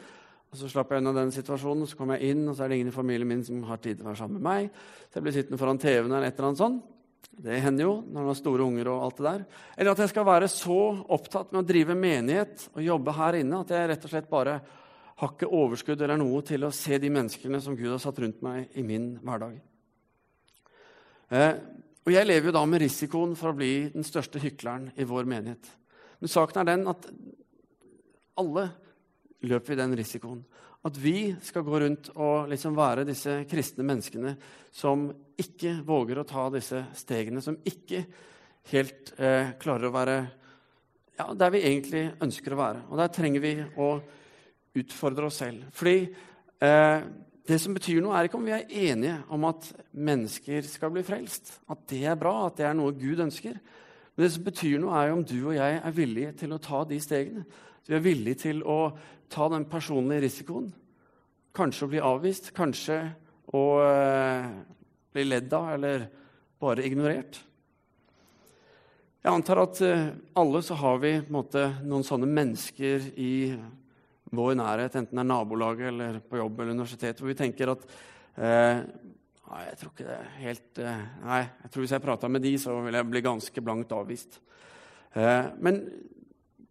Og 0.54 0.60
Så 0.60 0.70
slapp 0.70 0.92
jeg 0.94 1.02
unna 1.02 1.16
den 1.18 1.34
situasjonen, 1.34 1.84
og 1.84 1.90
så 1.90 1.98
kommer 1.98 2.22
jeg 2.22 2.36
inn, 2.36 2.46
og 2.48 2.56
så 2.56 2.64
er 2.64 2.70
det 2.70 2.78
ingen 2.78 2.92
i 2.92 2.96
familien 2.96 3.28
min 3.28 3.42
som 3.44 3.64
har 3.66 3.82
tid 3.82 3.98
til 3.98 4.06
å 4.06 4.12
være 4.12 4.22
sammen 4.22 4.38
med 4.38 4.46
meg. 4.46 4.84
Så 5.10 5.18
jeg 5.18 5.26
blir 5.26 5.36
sittende 5.36 5.60
foran 5.60 5.82
TV-en 5.82 6.12
eller 6.12 6.28
et 6.30 6.38
eller 6.38 6.52
annet 6.52 6.62
sånt. 6.62 6.93
Det 7.32 7.60
hender 7.64 7.88
jo 7.88 7.94
når 8.02 8.20
man 8.20 8.30
har 8.30 8.38
store 8.40 8.66
unger 8.66 8.90
og 8.92 9.04
alt 9.08 9.20
det 9.20 9.26
der. 9.28 9.44
Eller 9.78 9.94
at 9.94 10.02
jeg 10.04 10.12
skal 10.12 10.28
være 10.28 10.50
så 10.52 10.80
opptatt 11.16 11.54
med 11.54 11.64
å 11.64 11.68
drive 11.68 11.98
menighet 11.98 12.68
og 12.74 12.86
jobbe 12.86 13.16
her 13.18 13.40
inne 13.40 13.62
at 13.64 13.74
jeg 13.74 13.92
rett 13.92 14.08
og 14.08 14.14
slett 14.14 14.32
bare 14.32 14.58
har 15.22 15.32
ikke 15.32 15.52
overskudd 15.54 16.02
eller 16.02 16.20
noe 16.20 16.42
til 16.46 16.66
å 16.66 16.74
se 16.74 16.98
de 17.00 17.12
menneskene 17.14 17.62
som 17.64 17.78
Gud 17.78 17.92
har 17.92 18.02
satt 18.02 18.20
rundt 18.24 18.42
meg 18.46 18.74
i 18.78 18.86
min 18.86 19.14
hverdag. 19.24 19.60
Eh, 21.34 21.54
og 22.04 22.12
jeg 22.12 22.28
lever 22.28 22.50
jo 22.50 22.56
da 22.58 22.64
med 22.68 22.84
risikoen 22.84 23.36
for 23.40 23.54
å 23.54 23.58
bli 23.58 23.74
den 23.94 24.06
største 24.06 24.42
hykleren 24.44 24.90
i 25.00 25.08
vår 25.08 25.30
menighet. 25.30 25.70
Men 26.20 26.32
saken 26.32 26.62
er 26.62 26.70
den 26.74 26.90
at 26.92 27.08
alle 28.40 28.68
løper 29.44 29.74
vi 29.74 29.80
den 29.80 29.96
risikoen. 30.00 30.44
At 30.84 30.98
vi 31.00 31.32
skal 31.44 31.64
gå 31.64 31.80
rundt 31.80 32.10
og 32.14 32.50
liksom 32.52 32.76
være 32.76 33.06
disse 33.08 33.38
kristne 33.48 33.86
menneskene 33.88 34.36
som 34.76 35.08
ikke 35.40 35.78
våger 35.88 36.20
å 36.20 36.28
ta 36.28 36.50
disse 36.52 36.82
stegene, 36.98 37.42
som 37.42 37.56
ikke 37.64 38.04
helt 38.74 39.14
eh, 39.16 39.54
klarer 39.62 39.88
å 39.88 39.94
være 39.96 40.18
ja, 41.18 41.30
der 41.38 41.54
vi 41.54 41.64
egentlig 41.64 42.04
ønsker 42.24 42.56
å 42.56 42.60
være. 42.60 42.84
Og 42.90 43.00
der 43.00 43.12
trenger 43.14 43.44
vi 43.44 43.54
å 43.80 43.90
utfordre 44.82 45.30
oss 45.30 45.40
selv. 45.44 45.68
Fordi 45.78 45.98
eh, 46.04 47.06
det 47.48 47.60
som 47.60 47.76
betyr 47.76 48.02
noe, 48.04 48.16
er 48.18 48.28
ikke 48.28 48.40
om 48.40 48.48
vi 48.48 48.56
er 48.56 48.76
enige 48.92 49.18
om 49.36 49.46
at 49.50 49.68
mennesker 49.92 50.66
skal 50.68 50.94
bli 50.96 51.04
frelst. 51.06 51.58
At 51.72 51.86
det 51.92 52.06
er 52.10 52.20
bra, 52.20 52.48
at 52.48 52.60
det 52.60 52.68
er 52.70 52.78
noe 52.78 52.96
Gud 52.98 53.24
ønsker. 53.24 53.60
Men 54.14 54.26
det 54.26 54.32
som 54.36 54.46
betyr 54.46 54.80
noe, 54.82 54.96
er 54.96 55.14
om 55.14 55.24
du 55.28 55.38
og 55.42 55.56
jeg 55.58 55.80
er 55.80 55.96
villige 55.96 56.34
til 56.44 56.56
å 56.56 56.62
ta 56.64 56.84
de 56.88 57.00
stegene. 57.04 57.46
Så 57.84 57.92
vi 57.92 58.00
er 58.00 58.06
villige 58.06 58.40
til 58.46 58.62
å 58.64 58.94
ta 59.32 59.50
den 59.52 59.66
personlige 59.68 60.24
risikoen. 60.24 60.70
Kanskje 61.54 61.86
å 61.86 61.92
bli 61.92 62.04
avvist, 62.04 62.54
kanskje 62.56 63.00
å 63.54 63.64
eh, 63.84 64.46
bli 65.14 65.26
ledd 65.28 65.52
av 65.54 65.74
eller 65.76 66.06
bare 66.64 66.86
ignorert. 66.88 67.42
Jeg 69.24 69.32
antar 69.32 69.62
at 69.66 69.82
eh, 69.84 70.08
alle 70.40 70.62
så 70.64 70.78
har 70.80 71.04
vi 71.04 71.18
måte, 71.32 71.66
noen 71.84 72.08
sånne 72.08 72.30
mennesker 72.32 73.10
i 73.20 73.34
vår 74.34 74.56
nærhet, 74.58 74.96
enten 74.96 75.20
det 75.20 75.26
er 75.26 75.30
nabolaget 75.30 75.90
eller 75.92 76.22
på 76.24 76.40
jobb 76.40 76.64
eller 76.64 76.78
universitet, 76.78 77.20
hvor 77.20 77.34
vi 77.34 77.38
tenker 77.40 77.76
at 77.76 77.84
eh, 78.40 78.86
Nei, 79.44 79.60
jeg 79.68 79.76
tror 79.78 79.92
ikke 79.92 80.06
det 80.08 80.14
er 80.16 80.30
helt 80.40 80.80
eh, 80.82 81.02
Nei, 81.28 81.42
jeg 81.66 81.74
tror 81.74 81.84
hvis 81.84 81.92
jeg 81.94 82.04
prata 82.08 82.30
med 82.32 82.42
de, 82.42 82.54
så 82.58 82.78
ville 82.80 83.02
jeg 83.02 83.10
bli 83.12 83.22
ganske 83.22 83.64
blankt 83.64 83.92
avvist. 83.94 84.40
Eh, 85.20 85.52
men 85.62 85.84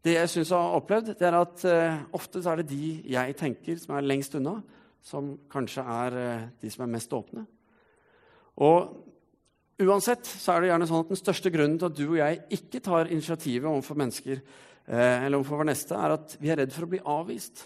det 0.03 0.17
jeg 0.17 0.31
syns 0.33 0.51
jeg 0.51 0.59
har 0.59 0.77
opplevd, 0.79 1.13
det 1.19 1.29
er 1.29 1.39
at 1.39 1.65
eh, 1.69 2.01
ofte 2.19 2.43
er 2.43 2.61
det 2.61 2.71
de 2.73 2.87
jeg 3.13 3.37
tenker 3.39 3.79
som 3.79 3.95
er 3.97 4.07
lengst 4.07 4.35
unna, 4.39 4.57
som 5.03 5.35
kanskje 5.53 5.85
er 5.87 6.19
eh, 6.19 6.45
de 6.63 6.71
som 6.75 6.85
er 6.87 6.95
mest 6.97 7.15
åpne. 7.15 7.47
Og 8.63 9.09
Uansett 9.83 10.27
så 10.29 10.53
er 10.55 10.63
det 10.63 10.69
gjerne 10.71 10.87
sånn 10.87 11.03
at 11.03 11.11
den 11.11 11.19
største 11.19 11.51
grunnen 11.51 11.79
til 11.81 11.89
at 11.89 11.97
du 11.97 12.05
og 12.05 12.19
jeg 12.19 12.41
ikke 12.59 12.83
tar 12.85 13.11
initiativet 13.11 13.69
overfor 13.69 13.99
mennesker, 13.99 14.43
eh, 14.87 15.25
eller 15.25 15.39
overfor 15.39 15.63
vår 15.63 15.71
neste, 15.71 15.97
er 15.97 16.15
at 16.19 16.37
vi 16.39 16.53
er 16.53 16.61
redd 16.61 16.75
for 16.75 16.87
å 16.87 16.93
bli 16.93 17.01
avvist. 17.15 17.65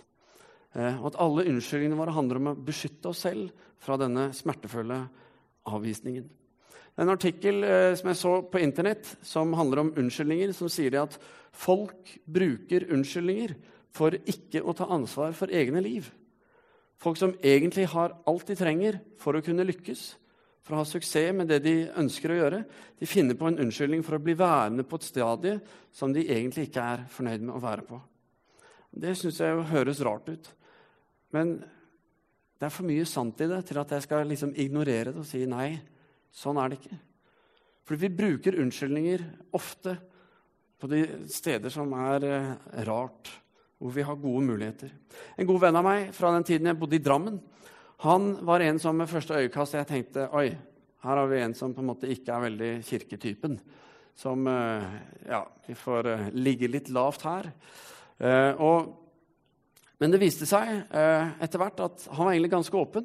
Eh, 0.77 0.96
og 1.01 1.11
at 1.11 1.18
alle 1.25 1.46
unnskyldningene 1.51 1.99
våre 1.99 2.14
handler 2.16 2.40
om 2.40 2.51
å 2.53 2.57
beskytte 2.68 3.11
oss 3.11 3.25
selv 3.27 3.51
fra 3.83 3.99
denne 4.01 4.31
smertefulle 4.37 5.01
avvisningen. 5.66 6.29
En 6.96 7.12
artikkel 7.12 7.64
eh, 7.64 7.94
som 7.98 8.09
jeg 8.11 8.20
så 8.20 8.35
på 8.48 8.61
Internett 8.64 9.09
som 9.26 9.52
handler 9.59 9.82
om 9.82 9.94
unnskyldninger, 10.00 10.52
som 10.56 10.70
sier 10.72 10.96
at 11.02 11.18
folk 11.56 12.14
bruker 12.24 12.88
unnskyldninger 12.92 13.56
for 13.96 14.16
ikke 14.28 14.62
å 14.64 14.74
ta 14.76 14.88
ansvar 14.92 15.37
for 15.37 15.52
egne 15.52 15.82
liv. 15.85 16.09
Folk 17.00 17.18
som 17.20 17.35
egentlig 17.44 17.88
har 17.92 18.16
alt 18.28 18.48
de 18.48 18.56
trenger 18.56 19.00
for 19.20 19.37
å 19.37 19.44
kunne 19.44 19.66
lykkes, 19.68 20.06
for 20.64 20.74
å 20.74 20.80
ha 20.80 20.88
suksess 20.88 21.35
med 21.37 21.50
det 21.52 21.61
de 21.62 21.74
ønsker 22.00 22.32
å 22.32 22.38
gjøre, 22.40 22.62
de 22.98 23.09
finner 23.09 23.37
på 23.38 23.50
en 23.50 23.61
unnskyldning 23.62 24.02
for 24.02 24.16
å 24.16 24.22
bli 24.22 24.35
værende 24.38 24.87
på 24.88 24.98
et 24.98 25.06
stadie 25.06 25.59
som 25.94 26.14
de 26.14 26.24
egentlig 26.24 26.70
ikke 26.70 26.87
er 26.96 27.04
fornøyd 27.12 27.44
med 27.44 27.54
å 27.54 27.62
være 27.62 27.85
på. 27.87 28.00
Det 28.96 29.12
syns 29.18 29.38
jeg 29.44 29.66
høres 29.70 30.00
rart 30.04 30.30
ut. 30.32 30.48
Men 31.37 31.59
det 32.56 32.66
er 32.66 32.72
for 32.72 32.88
mye 32.88 33.04
sant 33.09 33.40
i 33.44 33.48
det 33.50 33.61
til 33.68 33.78
at 33.82 33.92
jeg 33.92 34.06
skal 34.06 34.26
liksom 34.30 34.56
ignorere 34.56 35.12
det 35.12 35.20
og 35.20 35.28
si 35.28 35.42
nei. 35.48 35.76
Sånn 36.37 36.59
er 36.61 36.68
det 36.68 36.81
ikke. 36.81 36.99
For 37.87 38.01
vi 38.01 38.11
bruker 38.12 38.59
unnskyldninger 38.61 39.22
ofte 39.57 39.94
på 40.77 40.88
de 40.90 41.03
steder 41.33 41.72
som 41.72 41.92
er 41.96 42.27
eh, 42.29 42.49
rart, 42.88 43.31
hvor 43.81 43.92
vi 43.94 44.05
har 44.05 44.18
gode 44.20 44.44
muligheter. 44.44 44.90
En 45.37 45.49
god 45.49 45.62
venn 45.62 45.79
av 45.81 45.87
meg 45.87 46.11
fra 46.16 46.33
den 46.35 46.44
tiden 46.49 46.68
jeg 46.68 46.79
bodde 46.81 46.99
i 46.99 47.05
Drammen, 47.05 47.40
han 48.05 48.35
var 48.44 48.61
en 48.61 48.81
som 48.81 48.99
med 48.99 49.09
første 49.09 49.38
øyekast 49.38 49.79
jeg 49.79 49.88
tenkte 49.88 50.27
oi, 50.37 50.51
her 51.07 51.20
har 51.22 51.31
vi 51.31 51.40
en 51.40 51.55
som 51.57 51.72
på 51.72 51.81
en 51.81 51.88
måte 51.88 52.11
ikke 52.12 52.35
er 52.35 52.44
veldig 52.44 52.70
kirketypen. 52.85 53.57
Som 54.16 54.49
eh, 54.51 54.85
Ja, 55.31 55.44
vi 55.64 55.77
får 55.79 56.12
eh, 56.12 56.29
ligge 56.37 56.68
litt 56.68 56.92
lavt 56.92 57.25
her. 57.25 57.53
Og, 58.64 58.87
men 60.01 60.12
det 60.12 60.22
viste 60.22 60.46
seg 60.49 60.70
etter 60.88 61.61
hvert 61.61 61.83
at 61.85 62.07
han 62.09 62.25
var 62.25 62.33
egentlig 62.33 62.55
ganske 62.55 62.79
åpen 62.81 63.05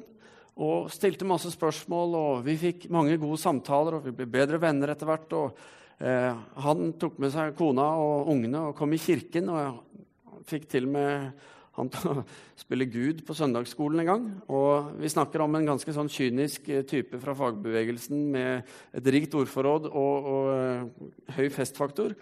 og 0.56 0.90
stilte 0.92 1.28
masse 1.28 1.52
spørsmål. 1.54 2.16
og 2.18 2.44
Vi 2.44 2.56
fikk 2.60 2.90
mange 2.92 3.16
gode 3.20 3.40
samtaler, 3.40 3.96
og 3.96 4.04
vi 4.04 4.16
ble 4.16 4.26
bedre 4.26 4.60
venner 4.60 4.92
etter 4.92 5.08
hvert. 5.08 5.32
og 5.32 5.56
eh, 6.00 6.34
Han 6.66 6.92
tok 7.00 7.18
med 7.22 7.32
seg 7.32 7.56
kona 7.56 7.88
og 7.96 8.28
ungene 8.32 8.68
og 8.68 8.76
kom 8.76 8.92
i 8.92 9.00
kirken. 9.00 9.48
og 9.48 9.58
jeg 9.62 10.44
fikk 10.46 10.68
til 10.68 10.88
med 10.90 11.32
han 11.72 11.88
til 11.88 12.10
å 12.10 12.22
spille 12.60 12.84
Gud 12.92 13.22
på 13.24 13.36
søndagsskolen 13.36 14.02
en 14.02 14.08
gang. 14.08 14.24
Og 14.52 14.92
vi 15.00 15.10
snakker 15.12 15.44
om 15.44 15.56
en 15.56 15.70
ganske 15.70 15.94
sånn 15.96 16.10
kynisk 16.12 16.68
eh, 16.68 16.84
type 16.88 17.20
fra 17.22 17.34
fagbevegelsen 17.38 18.26
med 18.34 18.74
et 18.92 19.08
rikt 19.14 19.36
ordforråd 19.38 19.88
og, 19.88 19.94
og 19.96 20.40
og 20.42 21.32
høy 21.36 21.48
festfaktor. 21.54 22.12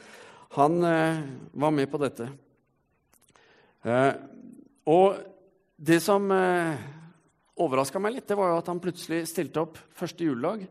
Han 0.54 0.78
eh, 0.86 1.22
var 1.52 1.74
med 1.74 1.90
på 1.90 1.98
dette. 2.02 2.28
Eh, 3.82 4.12
og 4.90 5.18
det 5.80 5.98
som 6.04 6.26
overraska 7.60 8.00
meg 8.02 8.16
litt, 8.16 8.28
det 8.28 8.38
var 8.38 8.52
jo 8.52 8.60
at 8.60 8.70
han 8.72 8.82
plutselig 8.82 9.24
stilte 9.30 9.62
opp 9.62 9.78
første 9.96 10.24
juledag. 10.24 10.66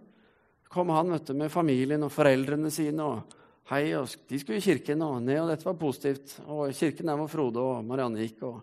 kom 0.70 0.90
han 0.94 1.12
vet 1.12 1.28
du, 1.28 1.34
med 1.34 1.52
familien 1.52 2.04
og 2.06 2.14
foreldrene 2.14 2.72
sine. 2.72 3.04
og 3.04 3.40
hei, 3.70 3.94
og 3.98 4.10
De 4.28 4.40
skulle 4.40 4.60
i 4.60 4.66
kirken, 4.66 5.02
og 5.02 5.22
ned, 5.22 5.42
og 5.42 5.50
dette 5.50 5.66
var 5.66 5.80
positivt. 5.80 6.40
Og 6.48 6.74
kirken 6.74 7.08
der 7.08 7.18
var 7.18 7.28
Frode 7.28 7.60
og 7.60 7.86
Marianne 7.86 8.22
gikk. 8.26 8.44
og... 8.44 8.62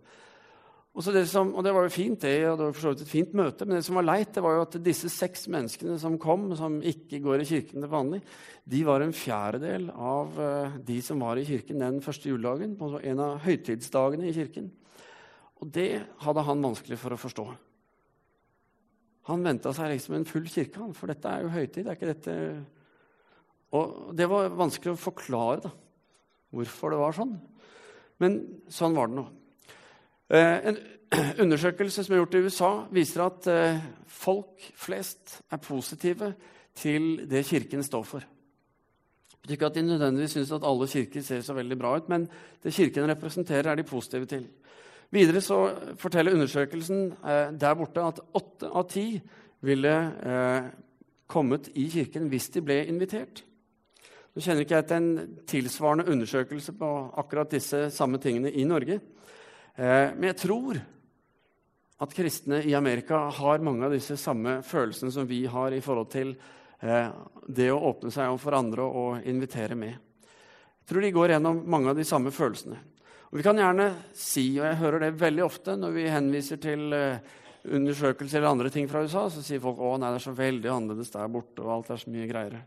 Og, 0.96 1.04
det, 1.12 1.26
som, 1.28 1.50
og 1.52 1.60
det 1.60 1.74
var 1.76 1.84
jo 1.84 1.92
fint, 1.92 2.22
det, 2.22 2.38
og 2.48 2.54
det 2.56 2.66
var 2.70 2.76
for 2.78 2.96
et 2.96 3.08
fint 3.10 3.34
møte, 3.36 3.66
men 3.68 3.76
det 3.76 3.84
som 3.84 3.98
var 3.98 4.06
leit, 4.06 4.30
det 4.32 4.40
var 4.40 4.54
jo 4.56 4.62
at 4.64 4.78
disse 4.80 5.10
seks 5.12 5.42
menneskene 5.52 5.98
som 6.00 6.16
kom, 6.16 6.46
som 6.56 6.78
ikke 6.80 7.20
går 7.20 7.42
i 7.42 7.48
kirken 7.50 7.84
til 7.84 7.90
vanlig, 7.92 8.22
de 8.64 8.80
var 8.88 9.04
en 9.04 9.12
fjerdedel 9.12 9.90
av 9.92 10.40
uh, 10.40 10.78
de 10.88 10.96
som 11.04 11.20
var 11.20 11.36
i 11.36 11.44
kirken 11.44 11.84
den 11.84 12.00
første 12.00 12.32
juledagen, 12.32 12.78
på 12.80 12.88
en 12.96 13.20
av 13.26 13.44
høytidsdagene 13.44 14.30
i 14.30 14.32
kirken. 14.38 14.72
Og 15.60 15.68
det 15.76 15.90
hadde 16.24 16.48
han 16.48 16.64
vanskelig 16.64 16.96
for 17.04 17.12
å 17.12 17.20
forstå. 17.20 17.46
Han 19.26 19.42
venta 19.42 19.72
seg 19.74 19.90
liksom 19.90 20.20
en 20.20 20.28
full 20.28 20.46
kirke, 20.50 20.86
for 20.94 21.10
dette 21.10 21.30
er 21.30 21.44
jo 21.44 21.54
høytid. 21.54 21.86
er 21.86 21.98
ikke 21.98 22.12
dette... 22.12 22.36
Og 23.74 24.12
Det 24.16 24.28
var 24.30 24.52
vanskelig 24.54 24.94
å 24.94 25.00
forklare 25.00 25.64
da, 25.66 25.72
hvorfor 26.54 26.94
det 26.94 27.00
var 27.00 27.16
sånn. 27.16 27.34
Men 28.22 28.38
sånn 28.72 28.94
var 28.96 29.10
det 29.10 29.18
nå. 29.18 29.24
Eh, 30.30 30.70
en 30.70 30.78
undersøkelse 31.44 32.04
som 32.04 32.14
er 32.14 32.22
gjort 32.22 32.36
i 32.38 32.44
USA, 32.46 32.70
viser 32.94 33.24
at 33.26 33.48
eh, 33.50 33.82
folk 34.06 34.62
flest 34.78 35.40
er 35.50 35.62
positive 35.62 36.32
til 36.76 37.26
det 37.28 37.44
Kirken 37.48 37.84
står 37.86 38.06
for. 38.06 38.26
Det 38.26 39.42
betyr 39.42 39.58
ikke 39.58 39.68
at 39.70 39.76
de 39.76 39.84
nødvendigvis 39.86 40.32
syns 40.34 40.54
at 40.56 40.64
alle 40.66 40.88
kirker 40.90 41.22
ser 41.22 41.42
så 41.46 41.54
veldig 41.54 41.76
bra 41.78 41.92
ut, 41.98 42.08
men 42.10 42.24
det 42.62 42.74
Kirken 42.74 43.06
representerer, 43.10 43.70
er 43.70 43.78
de 43.78 43.86
positive 43.86 44.26
til. 44.30 44.48
Videre 45.14 45.40
så 45.44 45.58
forteller 46.00 46.34
undersøkelsen 46.34 47.10
eh, 47.22 47.52
der 47.54 47.76
borte 47.78 48.02
at 48.02 48.22
åtte 48.36 48.70
av 48.70 48.88
ti 48.90 49.08
ville 49.66 49.94
eh, 50.26 50.70
kommet 51.30 51.70
i 51.78 51.86
kirken 51.90 52.30
hvis 52.30 52.50
de 52.54 52.62
ble 52.64 52.80
invitert. 52.90 53.42
Nå 54.36 54.42
kjenner 54.44 54.66
ikke 54.66 54.76
jeg 54.76 54.88
til 54.90 54.96
en 54.98 55.36
tilsvarende 55.48 56.10
undersøkelse 56.12 56.74
på 56.76 56.90
akkurat 57.22 57.54
disse 57.54 57.86
samme 57.94 58.20
tingene 58.20 58.50
i 58.52 58.66
Norge. 58.68 58.98
Eh, 59.76 60.12
men 60.12 60.28
jeg 60.32 60.40
tror 60.42 60.82
at 62.04 62.12
kristne 62.12 62.60
i 62.68 62.74
Amerika 62.76 63.22
har 63.32 63.64
mange 63.64 63.86
av 63.86 63.94
disse 63.96 64.18
samme 64.20 64.58
følelsene 64.66 65.14
som 65.14 65.28
vi 65.28 65.46
har 65.48 65.72
i 65.72 65.80
forhold 65.80 66.10
til 66.12 66.34
eh, 66.84 67.08
det 67.48 67.70
å 67.72 67.80
åpne 67.88 68.12
seg 68.12 68.28
overfor 68.28 68.58
andre 68.58 68.84
og 68.84 69.30
invitere 69.30 69.78
med. 69.78 69.96
Jeg 69.96 70.90
tror 70.90 71.02
de 71.02 71.14
går 71.16 71.32
gjennom 71.32 71.62
mange 71.72 71.90
av 71.94 71.96
de 71.98 72.04
samme 72.06 72.34
følelsene. 72.34 72.76
Og 73.36 73.42
Vi 73.42 73.44
kan 73.44 73.58
gjerne 73.60 73.90
si, 74.16 74.46
og 74.56 74.64
jeg 74.64 74.76
hører 74.80 75.02
det 75.02 75.18
veldig 75.20 75.42
ofte 75.44 75.74
når 75.76 75.90
vi 75.92 76.04
henviser 76.08 76.56
til 76.56 76.86
uh, 76.96 77.18
undersøkelser 77.68 78.38
eller 78.38 78.54
andre 78.54 78.70
ting 78.72 78.86
fra 78.88 79.02
USA, 79.04 79.26
så 79.28 79.42
sier 79.44 79.60
folk 79.60 79.76
å 79.76 79.90
nei, 80.00 80.08
det 80.14 80.22
er 80.22 80.24
så 80.24 80.32
veldig 80.38 80.70
annerledes 80.72 81.12
der 81.12 81.28
borte, 81.34 81.60
og 81.60 81.74
alt 81.74 81.90
er 81.92 82.00
så 82.00 82.14
mye 82.14 82.30
greiere. 82.30 82.62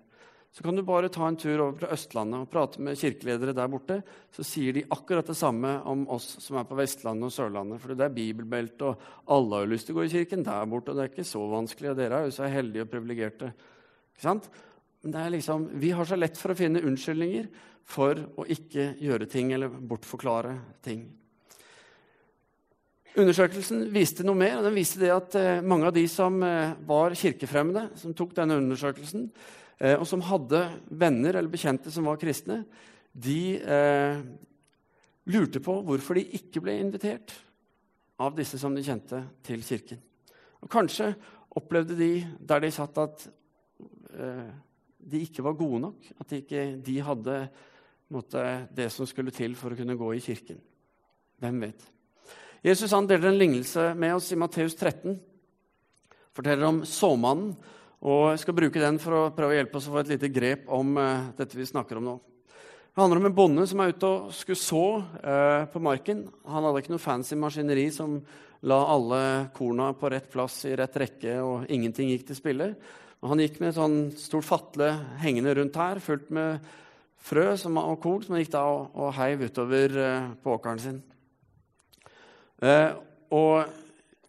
Så 0.53 0.61
kan 0.61 0.77
du 0.77 0.83
bare 0.85 1.09
ta 1.09 1.25
en 1.25 1.39
tur 1.41 1.63
over 1.63 1.81
til 1.81 1.95
Østlandet 1.95 2.43
og 2.43 2.51
prate 2.53 2.85
med 2.85 3.01
kirkeledere 3.01 3.55
der 3.57 3.71
borte. 3.73 3.97
Så 4.37 4.45
sier 4.45 4.77
de 4.77 4.83
akkurat 4.93 5.25
det 5.25 5.39
samme 5.41 5.71
om 5.89 6.03
oss 6.13 6.35
som 6.45 6.61
er 6.61 6.69
på 6.69 6.77
Vestlandet 6.77 7.31
og 7.31 7.33
Sørlandet. 7.33 7.81
For 7.81 7.97
det 7.97 8.05
er 8.05 8.13
bibelbelte, 8.13 8.91
og 8.91 9.33
alle 9.33 9.57
har 9.57 9.65
jo 9.65 9.71
lyst 9.73 9.89
til 9.89 9.97
å 9.97 9.99
gå 9.99 10.05
i 10.05 10.13
kirken 10.13 10.45
der 10.45 10.69
borte. 10.69 10.93
Og 10.93 11.01
det 11.01 11.07
er 11.07 11.11
ikke 11.15 11.25
så 11.31 11.41
vanskelig, 11.49 11.95
og 11.95 11.97
dere 11.97 12.21
er 12.21 12.29
jo 12.29 12.37
så 12.37 12.49
heldige 12.49 12.85
og 12.85 12.93
privilegerte. 12.93 13.49
Ikke 14.13 14.27
sant? 14.27 14.53
Men 15.01 15.17
det 15.17 15.25
er 15.25 15.35
liksom, 15.39 15.65
vi 15.81 15.93
har 15.97 16.05
så 16.05 16.17
lett 16.21 16.37
for 16.37 16.53
å 16.53 16.59
finne 16.61 16.85
unnskyldninger 16.85 17.49
for 17.89 18.19
å 18.37 18.45
ikke 18.49 18.93
gjøre 19.01 19.27
ting 19.29 19.53
eller 19.55 19.71
bortforklare 19.71 20.53
ting. 20.85 21.07
Undersøkelsen 23.19 23.87
viste 23.93 24.23
noe 24.23 24.37
mer. 24.37 24.59
og 24.59 24.67
den 24.67 24.77
viste 24.77 25.01
det 25.01 25.09
at 25.11 25.35
eh, 25.39 25.63
Mange 25.65 25.89
av 25.89 25.95
de 25.95 26.05
som 26.07 26.37
eh, 26.45 26.75
var 26.87 27.17
kirkefremmede, 27.17 27.89
som 27.97 28.13
tok 28.13 28.35
denne 28.37 28.59
undersøkelsen, 28.61 29.25
eh, 29.79 29.95
og 29.97 30.05
som 30.07 30.21
hadde 30.27 30.61
venner 30.91 31.33
eller 31.33 31.49
bekjente 31.49 31.91
som 31.91 32.05
var 32.05 32.21
kristne, 32.21 32.61
de 33.11 33.57
eh, 33.57 34.21
lurte 35.33 35.61
på 35.65 35.79
hvorfor 35.87 36.19
de 36.19 36.27
ikke 36.37 36.61
ble 36.63 36.77
invitert 36.77 37.33
av 38.21 38.37
disse 38.37 38.59
som 38.61 38.75
de 38.75 38.85
kjente, 38.85 39.23
til 39.43 39.63
kirken. 39.65 39.99
Og 40.61 40.69
Kanskje 40.71 41.13
opplevde 41.57 41.97
de 41.97 42.11
der 42.45 42.61
de 42.61 42.71
satt, 42.75 42.97
at 43.01 43.25
eh, 44.13 44.49
de 44.99 45.23
ikke 45.25 45.43
var 45.45 45.57
gode 45.57 45.81
nok. 45.87 46.09
At 46.19 46.29
de 46.29 46.41
ikke 46.43 46.65
de 46.85 46.97
hadde 47.03 47.37
måte, 48.13 48.43
det 48.75 48.89
som 48.93 49.07
skulle 49.09 49.33
til 49.35 49.55
for 49.57 49.73
å 49.73 49.79
kunne 49.79 49.97
gå 49.99 50.11
i 50.15 50.21
kirken. 50.23 50.59
Hvem 51.39 51.65
vet? 51.67 51.83
Jesus 52.65 52.91
han 52.91 53.07
deler 53.07 53.31
en 53.31 53.39
lignelse 53.39 53.91
med 53.95 54.17
oss 54.17 54.31
i 54.33 54.39
Matteus 54.39 54.75
13. 54.75 55.15
Forteller 56.35 56.67
om 56.67 56.81
såmannen. 56.87 57.53
og 58.01 58.31
Jeg 58.33 58.41
skal 58.43 58.57
bruke 58.57 58.81
den 58.81 58.99
for 58.99 59.15
å 59.15 59.29
prøve 59.35 59.55
å 59.55 59.59
hjelpe 59.59 59.79
oss 59.79 59.87
å 59.87 59.93
få 59.93 60.01
et 60.01 60.11
lite 60.15 60.31
grep 60.33 60.67
om 60.67 60.97
uh, 60.99 61.31
dette 61.37 61.57
vi 61.57 61.67
snakker 61.67 61.99
om 61.99 62.09
nå. 62.09 62.17
Det 62.89 62.99
handler 62.99 63.21
om 63.21 63.29
en 63.29 63.35
bonde 63.37 63.63
som 63.69 63.79
er 63.79 63.93
ute 63.93 64.07
og 64.09 64.33
skulle 64.35 64.59
så 64.59 64.83
uh, 64.99 65.63
på 65.71 65.81
marken. 65.83 66.25
Han 66.49 66.67
hadde 66.67 66.83
ikke 66.83 66.95
noe 66.95 67.03
fancy 67.03 67.37
maskineri 67.39 67.87
som 67.95 68.17
la 68.67 68.79
alle 68.91 69.21
korna 69.55 69.93
på 69.95 70.09
rett 70.11 70.27
plass 70.31 70.65
i 70.67 70.73
rett 70.75 70.97
rekke, 70.99 71.37
og 71.39 71.69
ingenting 71.71 72.11
gikk 72.11 72.27
til 72.27 72.39
spille. 72.39 72.73
Han 73.23 73.39
gikk 73.39 73.59
med 73.59 73.71
et 73.71 73.77
sånn 73.79 73.97
stort 74.19 74.47
fatle 74.47 74.89
hengende 75.23 75.53
rundt 75.55 75.79
her, 75.79 75.99
fullt 76.03 76.27
med 76.35 76.59
frø 77.19 77.51
som, 77.59 77.77
og 77.81 77.99
korn 78.03 78.23
som 78.23 78.35
han 78.35 78.43
gikk 78.43 78.53
da 78.55 78.63
og, 78.69 78.89
og 78.95 79.13
heiv 79.17 79.45
utover 79.49 79.99
eh, 80.05 80.31
på 80.41 80.55
åkeren 80.55 80.81
sin. 80.83 80.99
Eh, 82.63 82.89
og 83.35 83.69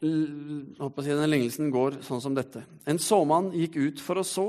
si, 0.00 1.10
denne 1.10 1.28
lignelsen 1.28 1.70
går 1.72 2.00
sånn 2.06 2.22
som 2.24 2.36
dette. 2.36 2.64
En 2.88 3.00
såmann 3.00 3.50
gikk 3.56 3.78
ut 3.80 4.02
for 4.02 4.20
å 4.20 4.26
så, 4.26 4.48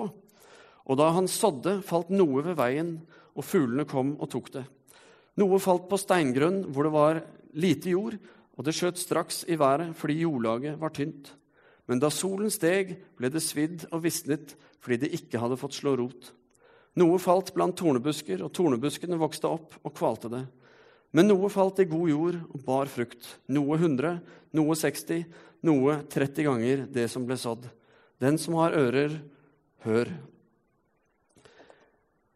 og 0.82 0.99
da 0.99 1.12
han 1.15 1.30
sådde, 1.30 1.80
falt 1.86 2.12
noe 2.13 2.43
ved 2.45 2.58
veien, 2.60 2.95
og 3.32 3.47
fuglene 3.47 3.88
kom 3.88 4.15
og 4.19 4.32
tok 4.32 4.51
det. 4.58 4.65
Noe 5.39 5.60
falt 5.63 5.88
på 5.88 5.99
steingrunn 5.99 6.65
hvor 6.73 6.88
det 6.88 6.95
var 6.95 7.21
lite 7.56 7.93
jord, 7.93 8.17
og 8.58 8.65
det 8.67 8.75
skjøt 8.75 8.99
straks 8.99 9.43
i 9.47 9.56
været 9.60 9.95
fordi 9.97 10.21
jordlaget 10.25 10.80
var 10.82 10.91
tynt. 10.95 11.32
Men 11.88 12.01
da 12.01 12.12
solen 12.13 12.51
steg, 12.54 12.93
ble 13.17 13.32
det 13.32 13.43
svidd 13.43 13.88
og 13.91 14.04
visnet 14.06 14.56
fordi 14.82 15.04
det 15.04 15.15
ikke 15.17 15.39
hadde 15.41 15.60
fått 15.60 15.77
slå 15.77 15.95
rot. 15.99 16.32
Noe 16.99 17.19
falt 17.23 17.54
blant 17.56 17.77
tornebusker, 17.80 18.41
og 18.43 18.51
tornebuskene 18.56 19.19
vokste 19.19 19.47
opp 19.47 19.77
og 19.80 19.93
kvalte 19.95 20.32
det. 20.32 20.41
Men 21.15 21.27
noe 21.27 21.51
falt 21.51 21.80
i 21.84 21.88
god 21.91 22.10
jord 22.12 22.39
og 22.51 22.65
bar 22.65 22.91
frukt. 22.91 23.27
Noe 23.51 23.77
100, 23.77 24.17
noe 24.56 24.75
60, 24.75 25.23
noe 25.67 26.01
30 26.12 26.47
ganger 26.47 26.84
det 26.91 27.08
som 27.12 27.27
ble 27.27 27.38
sådd. 27.39 27.67
Den 28.21 28.38
som 28.39 28.58
har 28.60 28.75
ører, 28.77 29.17
hør. 29.86 30.12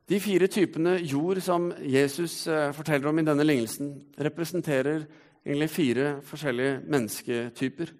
De 0.05 0.19
fire 0.21 0.47
typene 0.51 0.99
jord 1.01 1.39
som 1.41 1.71
Jesus 1.81 2.43
eh, 2.51 2.71
forteller 2.77 3.09
om 3.09 3.19
i 3.19 3.25
denne 3.25 3.45
lignelsen, 3.45 3.95
representerer 4.21 5.07
egentlig 5.45 5.69
fire 5.73 6.11
forskjellige 6.25 6.75
mennesketyper. 6.85 7.93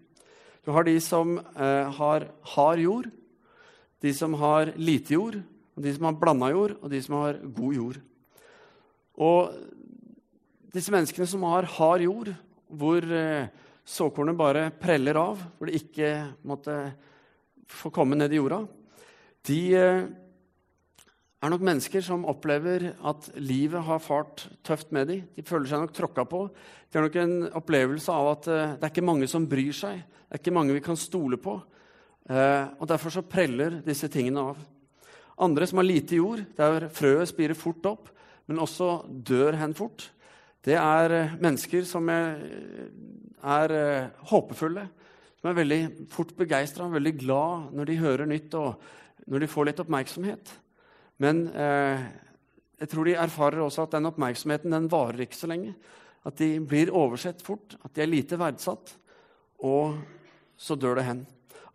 Du 0.66 0.72
har 0.74 0.86
de 0.86 0.96
som 1.02 1.38
eh, 1.40 1.98
har 1.98 2.28
hard 2.56 2.84
jord, 2.84 3.10
de 4.02 4.14
som 4.14 4.38
har 4.38 4.74
lite 4.78 5.16
jord, 5.16 5.40
de 5.84 5.92
som 5.96 6.08
har 6.08 6.20
blanda 6.20 6.48
jord, 6.54 6.78
og 6.80 6.92
de 6.92 7.02
som 7.04 7.18
har 7.20 7.40
god 7.58 7.76
jord. 7.76 7.98
Og 9.16 9.56
disse 10.76 10.92
menneskene 10.92 11.28
som 11.28 11.44
har 11.48 11.68
hard 11.78 12.04
jord, 12.04 12.32
hvor 12.76 13.06
eh, 13.16 13.48
såkornet 13.86 14.38
bare 14.38 14.70
preller 14.82 15.20
av, 15.20 15.42
hvor 15.56 15.70
det 15.70 15.80
ikke 15.80 16.12
måtte 16.48 16.76
få 17.72 17.92
komme 17.94 18.18
ned 18.18 18.34
i 18.34 18.40
jorda, 18.40 18.64
de 19.46 19.60
eh, 19.78 20.08
er 21.46 21.54
nok 21.54 21.64
mennesker 21.68 22.04
som 22.04 22.26
opplever 22.28 22.90
at 23.06 23.30
livet 23.38 23.86
har 23.86 24.02
fart 24.04 24.48
tøft 24.66 24.92
med 24.96 25.12
dem. 25.12 25.24
De 25.36 25.46
føler 25.46 25.70
seg 25.70 25.84
nok 25.84 25.96
tråkka 25.96 26.26
på. 26.28 26.46
De 26.90 26.98
har 26.98 27.06
nok 27.06 27.20
en 27.22 27.36
opplevelse 27.62 28.12
av 28.12 28.32
at 28.32 28.48
uh, 28.50 28.62
det 28.74 28.88
er 28.88 28.94
ikke 28.94 29.06
mange 29.06 29.28
som 29.30 29.46
bryr 29.46 29.76
seg. 29.76 30.00
Det 30.02 30.40
er 30.40 30.42
ikke 30.42 30.56
mange 30.56 30.74
vi 30.74 30.82
kan 30.82 30.98
stole 30.98 31.38
på. 31.38 31.60
Og 32.26 32.88
Derfor 32.90 33.14
så 33.14 33.22
preller 33.22 33.76
disse 33.86 34.10
tingene 34.10 34.42
av. 34.50 34.64
Andre 35.42 35.68
som 35.68 35.82
har 35.82 35.88
lite 35.88 36.20
jord, 36.20 36.44
der 36.56 36.88
frøet 36.96 37.32
spirer 37.32 37.58
fort 37.58 37.86
opp, 37.90 38.12
men 38.48 38.62
også 38.62 39.06
dør 39.10 39.58
hen 39.60 39.74
fort, 39.76 40.10
det 40.66 40.78
er 40.80 41.14
uh, 41.14 41.34
mennesker 41.42 41.86
som 41.86 42.08
er, 42.10 42.40
er 43.46 43.74
håpefulle. 44.32 44.88
Som 45.46 45.52
er 45.52 45.60
veldig 45.60 45.82
fort 46.10 46.32
begeistra, 46.34 46.88
veldig 46.90 47.12
glad 47.22 47.74
når 47.78 47.86
de 47.86 47.98
hører 48.02 48.26
nytt 48.26 48.56
og 48.58 48.80
når 49.30 49.44
de 49.44 49.50
får 49.52 49.68
litt 49.70 49.82
oppmerksomhet. 49.84 50.54
Men 51.22 51.44
eh, 51.54 52.02
jeg 52.82 52.92
tror 52.92 53.06
de 53.08 53.14
erfarer 53.22 53.62
også 53.62 53.86
at 53.86 53.94
den 53.94 54.10
oppmerksomheten 54.10 54.74
den 54.74 54.90
varer 54.92 55.22
ikke 55.26 55.38
så 55.38 55.50
lenge. 55.52 55.76
At 56.26 56.40
de 56.42 56.58
blir 56.66 56.90
oversett 56.90 57.44
fort, 57.46 57.78
at 57.86 57.94
de 57.94 58.02
er 58.02 58.10
lite 58.10 58.40
verdsatt, 58.42 58.96
og 59.70 60.00
så 60.58 60.78
dør 60.82 60.98
det 60.98 61.06
hen. 61.08 61.22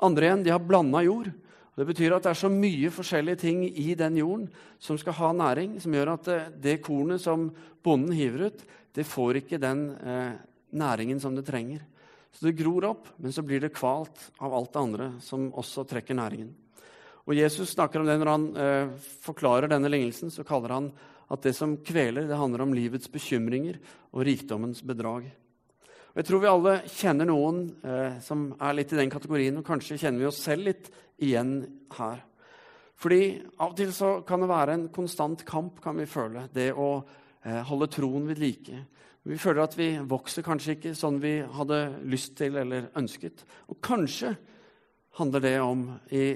Andre 0.03 0.27
igjen 0.27 0.45
de 0.47 0.53
har 0.53 0.67
blanda 0.67 1.05
jord. 1.07 1.31
Det 1.79 1.87
betyr 1.87 2.17
at 2.17 2.27
det 2.27 2.33
er 2.33 2.41
så 2.41 2.51
mye 2.53 2.91
forskjellige 2.93 3.41
ting 3.45 3.63
i 3.65 3.95
den 3.99 4.19
jorden 4.19 4.49
som 4.83 4.99
skal 4.99 5.17
ha 5.21 5.31
næring, 5.33 5.79
som 5.81 5.95
gjør 5.95 6.15
at 6.17 6.31
det, 6.61 6.75
eh, 6.75 6.83
kornet 6.83 7.23
som 7.23 7.51
bonden 7.83 8.13
hiver 8.13 8.51
ut, 8.51 8.65
det 8.95 9.07
får 9.07 9.41
ikke 9.41 9.61
den 9.63 9.91
eh, 10.03 10.33
næringen 10.73 11.21
som 11.21 11.35
det 11.37 11.47
trenger. 11.47 11.81
Så 12.33 12.47
det 12.47 12.59
gror 12.59 12.85
opp, 12.91 13.07
men 13.19 13.33
så 13.33 13.43
blir 13.43 13.61
det 13.61 13.75
kvalt 13.75 14.31
av 14.39 14.55
alt 14.55 14.73
det 14.73 14.81
andre 14.81 15.13
som 15.23 15.51
også 15.53 15.87
trekker 15.89 16.15
næringen. 16.15 16.53
Og 17.27 17.37
Jesus 17.37 17.75
snakker 17.75 18.01
om 18.01 18.07
det 18.07 18.19
Når 18.19 18.31
han 18.31 18.47
eh, 18.57 18.89
forklarer 19.23 19.69
denne 19.71 19.91
lignelsen, 19.91 20.31
så 20.31 20.45
kaller 20.47 20.75
han 20.75 20.93
at 21.31 21.43
det 21.43 21.55
som 21.55 21.77
kveler, 21.77 22.27
det 22.27 22.39
handler 22.39 22.65
om 22.65 22.75
livets 22.75 23.09
bekymringer 23.09 23.79
og 24.13 24.25
rikdommens 24.27 24.83
bedrag. 24.83 25.31
Og 26.11 26.17
Jeg 26.17 26.27
tror 26.27 26.41
vi 26.43 26.51
alle 26.51 26.73
kjenner 26.91 27.29
noen 27.31 27.61
eh, 27.87 28.19
som 28.25 28.49
er 28.59 28.75
litt 28.75 28.91
i 28.93 28.99
den 28.99 29.13
kategorien, 29.13 29.61
og 29.61 29.67
kanskje 29.67 29.99
kjenner 30.01 30.25
vi 30.25 30.27
oss 30.27 30.43
selv 30.43 30.67
litt 30.67 30.91
igjen 31.21 31.55
her. 31.97 32.25
Fordi 33.01 33.23
Av 33.57 33.71
og 33.73 33.77
til 33.79 33.93
så 33.97 34.11
kan 34.29 34.43
det 34.43 34.51
være 34.51 34.77
en 34.77 34.89
konstant 34.93 35.45
kamp, 35.49 35.81
kan 35.81 35.97
vi 35.97 36.09
føle, 36.09 36.49
det 36.53 36.73
å 36.77 36.91
eh, 37.01 37.63
holde 37.69 37.89
troen 37.93 38.27
ved 38.29 38.43
like. 38.43 38.83
Vi 39.25 39.39
føler 39.41 39.65
at 39.65 39.77
vi 39.77 39.95
vokser 40.09 40.45
kanskje 40.45 40.77
ikke 40.77 40.97
sånn 40.97 41.21
vi 41.21 41.39
hadde 41.45 41.81
lyst 42.09 42.35
til 42.41 42.57
eller 42.61 42.91
ønsket. 42.97 43.45
Og 43.73 43.81
kanskje 43.85 44.35
handler 45.21 45.45
det 45.45 45.57
om 45.65 45.87
i 46.13 46.27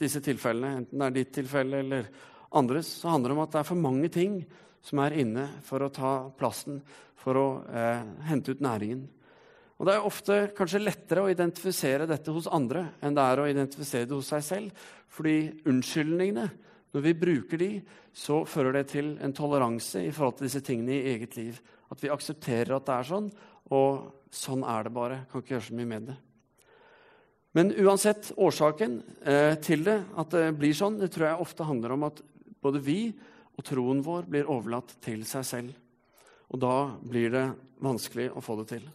disse 0.00 0.22
tilfellene, 0.24 0.80
enten 0.80 0.98
det 1.02 1.06
er 1.08 1.16
ditt 1.18 1.32
tilfelle 1.36 1.82
eller 1.84 2.10
andres, 2.56 2.88
så 3.02 3.12
handler 3.12 3.30
det 3.30 3.36
om 3.36 3.44
at 3.44 3.54
det 3.54 3.60
er 3.60 3.70
for 3.70 3.86
mange 3.86 4.10
ting 4.12 4.40
som 4.82 5.02
er 5.04 5.18
inne 5.20 5.46
for 5.66 5.84
å 5.84 5.92
ta 5.92 6.12
plassen, 6.38 6.80
for 7.20 7.36
å 7.36 7.48
eh, 7.68 8.02
hente 8.30 8.54
ut 8.54 8.62
næringen. 8.64 9.04
Og 9.80 9.86
Det 9.88 9.94
er 9.96 10.04
ofte 10.04 10.34
kanskje 10.52 10.82
lettere 10.82 11.22
å 11.24 11.30
identifisere 11.32 12.04
dette 12.08 12.32
hos 12.36 12.50
andre 12.52 12.82
enn 13.00 13.14
det 13.16 13.22
er 13.24 13.40
å 13.40 13.46
identifisere 13.48 14.04
det 14.10 14.12
hos 14.12 14.28
seg 14.28 14.42
selv. 14.44 14.82
Fordi 15.08 15.36
unnskyldningene, 15.72 16.44
når 16.92 17.04
vi 17.06 17.14
bruker 17.16 17.62
de, 17.62 17.70
så 18.12 18.42
fører 18.44 18.76
det 18.76 18.90
til 18.92 19.14
en 19.24 19.32
toleranse 19.32 20.02
i 20.04 20.12
forhold 20.12 20.36
til 20.36 20.50
disse 20.50 20.60
tingene 20.66 20.98
i 20.98 21.14
eget 21.14 21.38
liv. 21.40 21.62
At 21.88 22.04
vi 22.04 22.12
aksepterer 22.12 22.74
at 22.76 22.90
det 22.90 22.98
er 22.98 23.08
sånn, 23.08 23.32
og 23.72 24.28
sånn 24.28 24.68
er 24.68 24.84
det 24.84 24.94
bare. 25.00 25.22
Kan 25.32 25.40
ikke 25.40 25.56
gjøre 25.56 25.68
så 25.70 25.80
mye 25.80 25.92
med 25.94 26.12
det. 26.12 26.18
Men 27.56 27.72
uansett 27.80 28.30
årsaken 28.36 29.00
eh, 29.24 29.56
til 29.64 29.88
det, 29.88 29.96
at 30.20 30.36
det 30.36 30.46
blir 30.60 30.76
sånn, 30.76 31.00
det 31.00 31.08
tror 31.14 31.30
jeg 31.30 31.48
ofte 31.48 31.66
handler 31.66 31.96
om 31.96 32.08
at 32.12 32.20
både 32.60 32.84
vi 32.84 33.00
og 33.56 33.64
troen 33.64 34.04
vår 34.04 34.28
blir 34.28 34.52
overlatt 34.52 34.98
til 35.00 35.24
seg 35.26 35.48
selv. 35.48 35.84
Og 36.52 36.60
da 36.60 36.76
blir 37.00 37.32
det 37.32 37.48
vanskelig 37.80 38.28
å 38.36 38.44
få 38.44 38.60
det 38.60 38.72
til. 38.76 38.90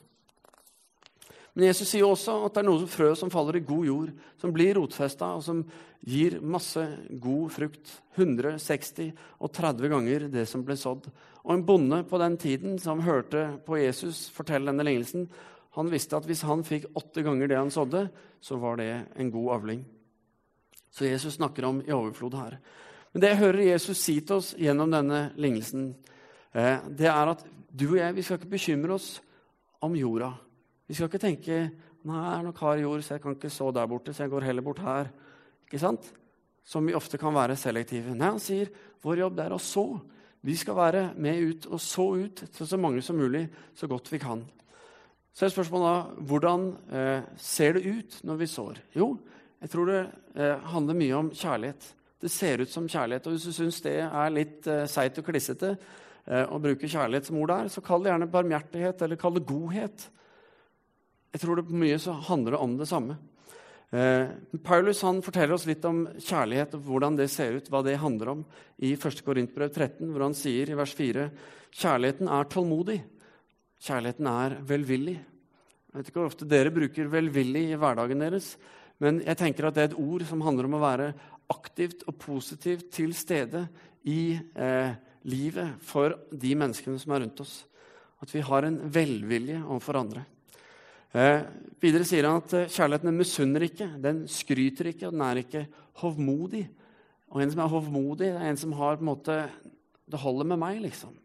Men 1.55 1.69
Jesus 1.69 1.87
sier 1.87 2.03
også 2.03 2.35
at 2.43 2.55
det 2.55 2.61
er 2.61 2.67
noe 2.67 2.87
frø 2.91 3.13
som 3.15 3.31
faller 3.31 3.61
i 3.61 3.63
god 3.63 3.85
jord, 3.87 4.11
som 4.41 4.51
blir 4.51 4.75
rotfesta, 4.75 5.31
og 5.37 5.43
som 5.45 5.61
gir 6.03 6.37
masse 6.43 6.83
god 7.23 7.53
frukt. 7.55 7.93
160 8.19 9.13
og 9.39 9.51
30 9.55 9.91
ganger 9.91 10.27
det 10.33 10.43
som 10.51 10.65
ble 10.67 10.75
sådd. 10.79 11.07
Og 11.45 11.53
en 11.55 11.65
bonde 11.67 12.01
på 12.09 12.19
den 12.19 12.35
tiden 12.41 12.75
som 12.81 13.03
hørte 13.05 13.47
på 13.65 13.79
Jesus 13.79 14.25
fortelle 14.35 14.67
denne 14.71 14.83
lignelsen, 14.87 15.29
han 15.75 15.91
visste 15.91 16.15
at 16.15 16.27
hvis 16.27 16.43
han 16.47 16.63
fikk 16.63 16.89
åtte 16.95 17.23
ganger 17.23 17.51
det 17.51 17.59
han 17.59 17.71
sådde, 17.71 18.05
så 18.43 18.59
var 18.59 18.79
det 18.79 18.91
en 19.15 19.31
god 19.31 19.51
avling. 19.57 19.83
Så 20.91 21.07
Jesus 21.07 21.35
snakker 21.35 21.67
om 21.67 21.81
i 21.83 21.91
overflod 21.91 22.35
her. 22.39 22.59
Men 23.11 23.23
det 23.23 23.31
jeg 23.31 23.41
hører 23.43 23.67
Jesus 23.71 23.99
si 24.03 24.19
til 24.19 24.39
oss 24.39 24.53
gjennom 24.59 24.91
denne 24.91 25.29
lignelsen, 25.39 25.93
eh, 26.51 26.83
det 26.87 27.07
er 27.11 27.31
at 27.31 27.43
du 27.71 27.89
og 27.93 27.99
jeg 27.99 28.15
vi 28.15 28.23
skal 28.23 28.39
ikke 28.39 28.55
bekymre 28.55 28.95
oss 28.95 29.09
om 29.83 29.95
jorda. 29.95 30.33
Vi 30.85 30.95
skal 30.95 31.09
ikke 31.09 31.21
tenke 31.21 31.59
nei, 32.05 32.19
det 32.21 32.33
er 32.35 32.43
nok 32.45 32.59
hard 32.61 32.83
jord, 32.83 33.03
så 33.05 33.15
jeg 33.15 33.23
kan 33.23 33.37
ikke 33.37 33.53
så 33.53 33.71
der 33.73 33.87
borte, 33.89 34.13
så 34.13 34.25
jeg 34.25 34.33
går 34.33 34.45
heller 34.45 34.65
bort 34.65 34.81
her. 34.85 35.09
Ikke 35.65 35.81
sant? 35.81 36.11
Som 36.65 36.85
vi 36.85 36.97
ofte 36.97 37.17
kan 37.21 37.33
være 37.33 37.57
selektive. 37.57 38.13
Nei, 38.13 38.33
han 38.35 38.41
sier 38.41 38.69
vår 39.05 39.23
jobb 39.23 39.41
er 39.41 39.55
å 39.55 39.61
så. 39.61 39.85
Vi 40.45 40.53
skal 40.57 40.77
være 40.77 41.07
med 41.17 41.41
ut 41.41 41.65
og 41.71 41.81
så 41.81 42.05
ut 42.21 42.43
til 42.53 42.69
så 42.69 42.77
mange 42.77 43.01
som 43.05 43.17
mulig, 43.17 43.47
så 43.73 43.89
godt 43.89 44.11
vi 44.13 44.21
kan. 44.21 44.43
Så 45.35 45.47
er 45.47 45.51
spørsmålet 45.51 45.87
da 45.89 46.25
hvordan 46.29 46.67
eh, 46.95 47.25
ser 47.41 47.75
det 47.75 47.89
ut 47.89 48.19
når 48.23 48.37
vi 48.39 48.47
sår? 48.47 48.77
Jo, 48.95 49.09
jeg 49.61 49.71
tror 49.73 49.89
det 49.89 49.99
eh, 50.37 50.67
handler 50.71 50.99
mye 51.01 51.17
om 51.17 51.31
kjærlighet. 51.33 51.89
Det 52.21 52.31
ser 52.31 52.61
ut 52.61 52.71
som 52.71 52.87
kjærlighet. 52.87 53.25
Og 53.27 53.35
hvis 53.35 53.47
du 53.49 53.55
syns 53.55 53.81
det 53.83 53.97
er 54.05 54.33
litt 54.33 54.69
eh, 54.71 54.85
seigt 54.89 55.17
og 55.19 55.25
klissete 55.27 55.73
eh, 55.73 56.45
å 56.45 56.61
bruke 56.61 56.87
kjærlighet 56.87 57.27
som 57.27 57.41
ord 57.41 57.51
der, 57.51 57.71
så 57.73 57.83
kall 57.83 58.05
det 58.05 58.13
gjerne 58.13 58.29
barmhjertighet 58.31 59.03
eller 59.05 59.19
kall 59.19 59.35
det 59.39 59.47
godhet. 59.49 60.07
Jeg 61.35 61.41
tror 61.43 61.59
det 61.59 61.65
på 61.67 61.75
mye 61.75 61.97
så 61.99 62.13
handler 62.29 62.55
det 62.55 62.59
om 62.63 62.75
det 62.79 62.85
samme. 62.87 63.17
Eh, 63.91 64.29
Paulus 64.63 65.01
han 65.03 65.17
forteller 65.23 65.57
oss 65.57 65.65
litt 65.67 65.83
om 65.83 66.05
kjærlighet 66.15 66.77
og 66.77 66.85
hvordan 66.87 67.17
det 67.19 67.27
ser 67.33 67.57
ut, 67.57 67.67
hva 67.67 67.81
det 67.83 67.97
handler 67.99 68.29
om, 68.31 68.43
i 68.79 68.93
1. 68.95 69.19
Korintbrev 69.25 69.67
13, 69.67 70.13
hvor 70.13 70.23
han 70.23 70.35
sier 70.37 70.71
i 70.71 70.77
vers 70.79 70.93
4.: 70.95 71.25
Kjærligheten 71.75 72.29
er 72.31 72.47
tålmodig. 72.53 72.95
Kjærligheten 73.83 74.29
er 74.31 74.55
velvillig. 74.69 75.15
Jeg 75.19 75.97
vet 75.97 76.07
ikke 76.07 76.21
hvor 76.21 76.31
ofte 76.31 76.47
dere 76.47 76.71
bruker 76.71 77.11
'velvillig' 77.11 77.73
i 77.73 77.79
hverdagen 77.79 78.23
deres, 78.23 78.55
men 79.03 79.19
jeg 79.19 79.37
tenker 79.37 79.67
at 79.67 79.75
det 79.75 79.83
er 79.83 79.89
et 79.91 79.99
ord 79.99 80.23
som 80.23 80.41
handler 80.41 80.69
om 80.69 80.77
å 80.79 80.83
være 80.83 81.09
aktivt 81.51 82.07
og 82.07 82.15
positivt 82.15 82.91
til 82.95 83.11
stede 83.13 83.67
i 84.07 84.39
eh, 84.55 84.95
livet 85.27 85.83
for 85.83 86.15
de 86.31 86.55
menneskene 86.55 86.99
som 86.99 87.11
er 87.11 87.25
rundt 87.25 87.43
oss. 87.43 87.65
At 88.23 88.31
vi 88.31 88.39
har 88.39 88.63
en 88.63 88.79
velvilje 88.87 89.59
overfor 89.65 89.99
andre. 89.99 90.23
Eh, 91.15 91.41
videre 91.79 92.03
sier 92.07 92.27
han 92.27 92.41
at 92.41 92.53
eh, 92.57 92.71
kjærligheten 92.71 93.15
misunner 93.15 93.63
ikke, 93.63 93.87
den 94.03 94.25
skryter 94.27 94.89
ikke, 94.91 95.07
og 95.07 95.15
den 95.15 95.23
er 95.23 95.39
ikke 95.39 95.61
hovmodig. 96.01 96.65
Og 97.31 97.39
en 97.39 97.53
som 97.53 97.61
er 97.63 97.71
hovmodig, 97.71 98.31
er 98.33 98.49
en 98.49 98.59
som 98.59 98.73
har 98.75 98.97
på 98.97 99.05
en 99.05 99.13
måte 99.13 99.37
Det 100.05 100.19
holder 100.21 100.45
med 100.45 100.59
meg, 100.61 100.81
liksom. 100.83 101.15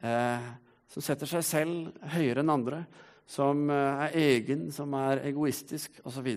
Eh, 0.00 0.46
som 0.88 1.02
setter 1.04 1.28
seg 1.28 1.42
selv 1.44 2.06
høyere 2.14 2.40
enn 2.40 2.52
andre, 2.54 2.84
som 3.26 3.66
eh, 3.68 4.04
er 4.06 4.14
egen, 4.16 4.70
som 4.72 4.94
er 4.96 5.20
egoistisk 5.28 5.98
osv. 6.08 6.30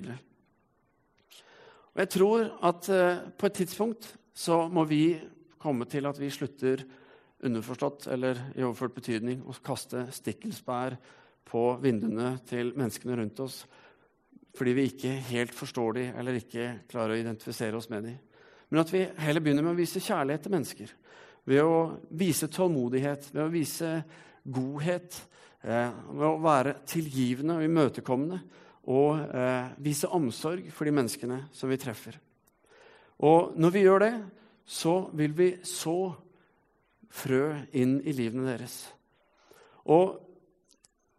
Jeg 1.97 2.09
tror 2.11 2.49
at 2.67 2.89
eh, 2.91 3.21
på 3.37 3.47
et 3.47 3.57
tidspunkt 3.61 4.09
så 4.35 4.65
må 4.67 4.83
vi 4.89 5.19
komme 5.61 5.87
til 5.89 6.09
at 6.09 6.19
vi 6.19 6.31
slutter 6.33 6.83
underforstått 7.45 8.09
eller 8.11 8.41
i 8.57 8.65
overført 8.65 8.97
betydning 8.97 9.45
å 9.45 9.55
kaste 9.63 10.07
stikkelsbær 10.11 10.97
på 11.47 11.63
vinduene 11.81 12.37
til 12.47 12.73
menneskene 12.75 13.17
rundt 13.21 13.39
oss. 13.45 13.65
fordi 14.57 14.71
vi 14.73 14.87
ikke 14.89 15.11
helt 15.29 15.53
forstår 15.53 15.91
dem 15.93 16.15
eller 16.17 16.39
ikke 16.39 16.79
klarer 16.89 17.13
å 17.13 17.17
identifisere 17.19 17.77
oss 17.77 17.89
med 17.89 18.03
dem. 18.03 18.15
Men 18.69 18.81
at 18.81 18.89
vi 18.89 19.03
heller 19.21 19.39
begynner 19.39 19.61
med 19.61 19.75
å 19.75 19.77
vise 19.77 20.01
kjærlighet 20.01 20.41
til 20.41 20.51
mennesker. 20.51 20.93
Ved 21.45 21.61
å 21.61 21.99
vise 22.09 22.49
tålmodighet, 22.49 23.29
ved 23.35 23.43
å 23.43 23.51
vise 23.53 23.91
godhet, 24.43 25.21
eh, 25.61 25.91
ved 26.09 26.25
å 26.25 26.41
være 26.41 26.73
tilgivende 26.89 27.59
og 27.59 27.63
imøtekommende. 27.63 28.41
Og 28.87 29.19
eh, 29.29 29.69
vise 29.77 30.09
omsorg 30.09 30.71
for 30.71 30.85
de 30.85 30.95
menneskene 30.97 31.43
som 31.53 31.69
vi 31.69 31.77
treffer. 31.77 32.17
Og 33.19 33.53
når 33.57 33.71
vi 33.71 33.85
gjør 33.85 33.99
det, 33.99 34.13
så 34.65 35.09
vil 35.13 35.37
vi 35.37 35.51
så 35.63 36.13
frø 37.13 37.55
inn 37.77 37.99
i 38.03 38.13
livene 38.15 38.49
deres. 38.49 38.81
Og 39.85 40.26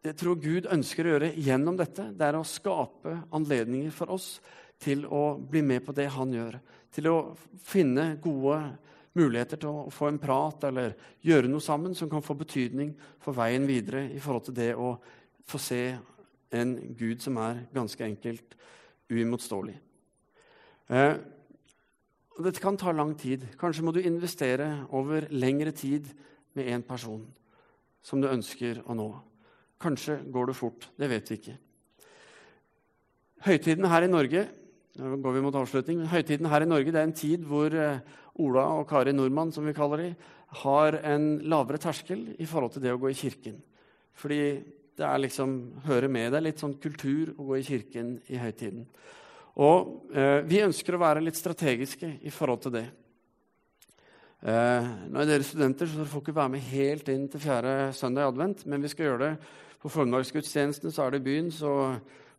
jeg 0.04 0.14
tror 0.18 0.38
Gud 0.38 0.68
ønsker 0.70 1.06
å 1.06 1.14
gjøre 1.14 1.32
gjennom 1.34 1.76
dette, 1.78 2.10
det 2.14 2.26
er 2.26 2.38
å 2.38 2.46
skape 2.46 3.16
anledninger 3.34 3.90
for 3.94 4.14
oss 4.14 4.36
til 4.78 5.04
å 5.10 5.38
bli 5.38 5.62
med 5.66 5.82
på 5.86 5.94
det 5.96 6.06
han 6.14 6.32
gjør. 6.32 6.58
Til 6.94 7.10
å 7.10 7.16
finne 7.66 8.12
gode 8.22 8.60
muligheter 9.18 9.58
til 9.60 9.72
å 9.72 9.88
få 9.92 10.10
en 10.12 10.20
prat 10.22 10.68
eller 10.68 10.94
gjøre 11.26 11.50
noe 11.50 11.64
sammen 11.64 11.96
som 11.98 12.10
kan 12.10 12.22
få 12.22 12.36
betydning 12.38 12.92
for 13.22 13.36
veien 13.36 13.66
videre 13.68 14.06
i 14.14 14.20
forhold 14.22 14.48
til 14.48 14.58
det 14.60 14.70
å 14.78 14.92
få 15.48 15.60
se 15.62 15.82
en 16.54 16.76
Gud 16.96 17.24
som 17.24 17.36
er 17.42 17.64
ganske 17.74 18.04
enkelt 18.04 18.54
uimotståelig. 19.10 19.74
Eh, 20.88 21.14
dette 22.38 22.62
kan 22.62 22.78
ta 22.78 22.92
lang 22.94 23.16
tid. 23.18 23.48
Kanskje 23.58 23.84
må 23.84 23.92
du 23.92 24.00
investere 24.00 24.86
over 24.94 25.26
lengre 25.34 25.72
tid 25.72 26.06
med 26.54 26.70
én 26.70 26.84
person 26.86 27.24
som 28.02 28.22
du 28.22 28.28
ønsker 28.30 28.84
å 28.86 28.94
nå. 28.96 29.08
Kanskje 29.82 30.20
går 30.32 30.50
det 30.50 30.56
fort. 30.58 30.88
Det 30.98 31.08
vet 31.10 31.30
vi 31.30 31.38
ikke. 31.38 31.58
Høytiden 33.46 33.86
her 33.86 34.06
i 34.06 34.10
Norge 34.10 34.48
nå 34.98 35.18
går 35.22 35.36
vi 35.36 35.42
mot 35.44 35.54
avslutning, 35.54 36.00
men 36.00 36.10
høytiden 36.10 36.48
her 36.50 36.64
i 36.64 36.68
Norge 36.68 36.90
det 36.90 36.98
er 36.98 37.06
en 37.06 37.14
tid 37.14 37.44
hvor 37.46 37.70
eh, 37.70 38.00
Ola 38.42 38.64
og 38.80 38.88
Kari 38.90 39.12
Nordmann 39.14 39.52
som 39.54 39.66
vi 39.66 39.76
kaller 39.76 40.02
de, 40.02 40.08
har 40.64 40.96
en 41.06 41.28
lavere 41.46 41.78
terskel 41.78 42.24
i 42.40 42.46
forhold 42.48 42.74
til 42.74 42.82
det 42.82 42.94
å 42.94 42.98
gå 42.98 43.12
i 43.12 43.18
kirken. 43.18 43.60
Fordi 44.18 44.40
det 44.98 45.06
er 45.06 45.20
liksom, 45.22 45.52
hører 45.84 46.10
med 46.10 46.32
det 46.34 46.40
litt 46.42 46.62
sånn 46.62 46.74
kultur 46.82 47.30
å 47.36 47.46
gå 47.50 47.60
i 47.60 47.66
kirken 47.66 48.16
i 48.26 48.40
høytiden. 48.40 48.88
Og 49.62 50.10
eh, 50.14 50.40
vi 50.48 50.64
ønsker 50.64 50.96
å 50.96 51.02
være 51.02 51.22
litt 51.22 51.38
strategiske 51.38 52.16
i 52.26 52.34
forhold 52.34 52.64
til 52.66 52.74
det. 52.80 52.84
Eh, 54.42 54.90
er 55.14 55.30
dere 55.30 55.46
studenter, 55.46 55.86
så 55.86 56.00
dere 56.00 56.10
får 56.10 56.24
ikke 56.24 56.38
være 56.40 56.54
med 56.56 56.68
helt 56.72 57.14
inn 57.14 57.30
til 57.30 57.42
fjerde 57.42 57.92
søndag 57.94 58.26
i 58.26 58.32
advent, 58.32 58.66
men 58.66 58.82
vi 58.82 58.90
skal 58.90 59.12
gjøre 59.12 59.28
det 59.28 59.32
på 59.82 59.90
formiddagsgudstjenesten, 59.92 60.92
så 60.92 61.06
er 61.06 61.14
det 61.14 61.24
byen, 61.26 61.50
så 61.54 61.72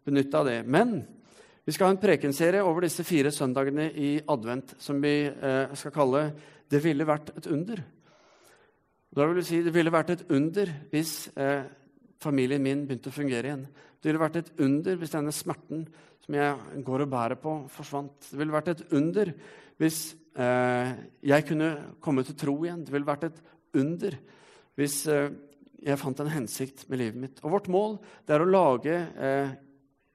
benytt 0.06 0.36
av 0.36 0.48
det. 0.50 0.60
Men 0.68 1.00
vi 1.66 1.74
skal 1.76 1.90
ha 1.90 1.94
en 1.94 2.02
prekenserie 2.02 2.64
over 2.66 2.88
disse 2.88 3.04
fire 3.06 3.32
søndagene 3.32 3.90
i 3.94 4.16
advent 4.32 4.74
som 4.82 5.00
vi 5.04 5.14
eh, 5.30 5.76
skal 5.78 5.94
kalle 5.94 6.34
'Det 6.70 6.84
ville 6.84 7.06
vært 7.06 7.30
et 7.38 7.48
under'. 7.48 7.84
Da 9.16 9.26
vil 9.26 9.46
si 9.46 9.64
Det 9.64 9.74
ville 9.74 9.92
vært 9.92 10.10
et 10.10 10.26
under 10.30 10.66
hvis 10.92 11.30
eh, 11.38 11.64
familien 12.22 12.62
min 12.62 12.86
begynte 12.88 13.10
å 13.10 13.16
fungere 13.16 13.48
igjen. 13.48 13.68
Det 14.02 14.10
ville 14.10 14.22
vært 14.22 14.36
et 14.36 14.52
under 14.60 14.96
hvis 14.96 15.12
denne 15.12 15.32
smerten 15.32 15.88
som 16.26 16.36
jeg 16.36 16.84
går 16.86 17.02
og 17.02 17.10
bærer 17.10 17.36
på, 17.36 17.68
forsvant. 17.70 18.30
Det 18.32 18.38
ville 18.38 18.54
vært 18.54 18.68
et 18.68 18.84
under 18.92 19.34
hvis 19.78 20.16
eh, 20.38 20.94
jeg 21.22 21.46
kunne 21.46 21.96
komme 22.00 22.24
til 22.24 22.36
tro 22.36 22.64
igjen. 22.64 22.84
Det 22.86 22.94
ville 22.94 23.06
vært 23.06 23.24
et 23.24 23.42
under 23.74 24.18
hvis 24.78 25.08
eh, 25.08 25.30
jeg 25.86 26.00
fant 26.00 26.20
en 26.20 26.32
hensikt 26.32 26.86
med 26.90 27.02
livet 27.02 27.20
mitt. 27.20 27.42
Og 27.44 27.56
Vårt 27.56 27.70
mål 27.72 27.98
er 28.28 28.44
å 28.44 28.50
lage 28.50 28.96
eh, 28.96 29.52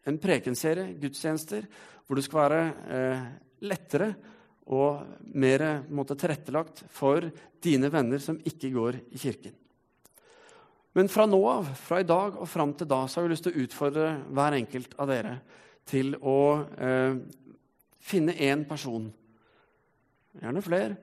en 0.05 0.21
prekenserie, 0.21 0.95
gudstjenester, 1.01 1.67
hvor 2.05 2.19
det 2.19 2.25
skal 2.27 2.43
være 2.43 2.63
eh, 2.93 3.27
lettere 3.65 4.13
og 4.75 5.29
mer 5.37 5.65
måte, 5.93 6.17
tilrettelagt 6.17 6.85
for 6.93 7.27
dine 7.65 7.91
venner 7.93 8.21
som 8.23 8.41
ikke 8.41 8.73
går 8.73 9.01
i 9.13 9.21
kirken. 9.21 9.57
Men 10.95 11.11
fra 11.11 11.27
nå 11.27 11.41
av, 11.51 11.69
fra 11.75 11.99
i 12.01 12.07
dag 12.07 12.37
og 12.39 12.49
fram 12.49 12.73
til 12.79 12.89
da, 12.89 13.03
så 13.09 13.19
har 13.19 13.27
vi 13.27 13.35
lyst 13.35 13.49
til 13.49 13.57
å 13.57 13.65
utfordre 13.65 14.11
hver 14.31 14.57
enkelt 14.61 14.95
av 15.03 15.11
dere 15.11 15.39
til 15.91 16.15
å 16.23 16.39
eh, 16.81 17.17
finne 18.05 18.37
én 18.41 18.63
person, 18.69 19.09
gjerne 20.41 20.63
flere, 20.65 20.97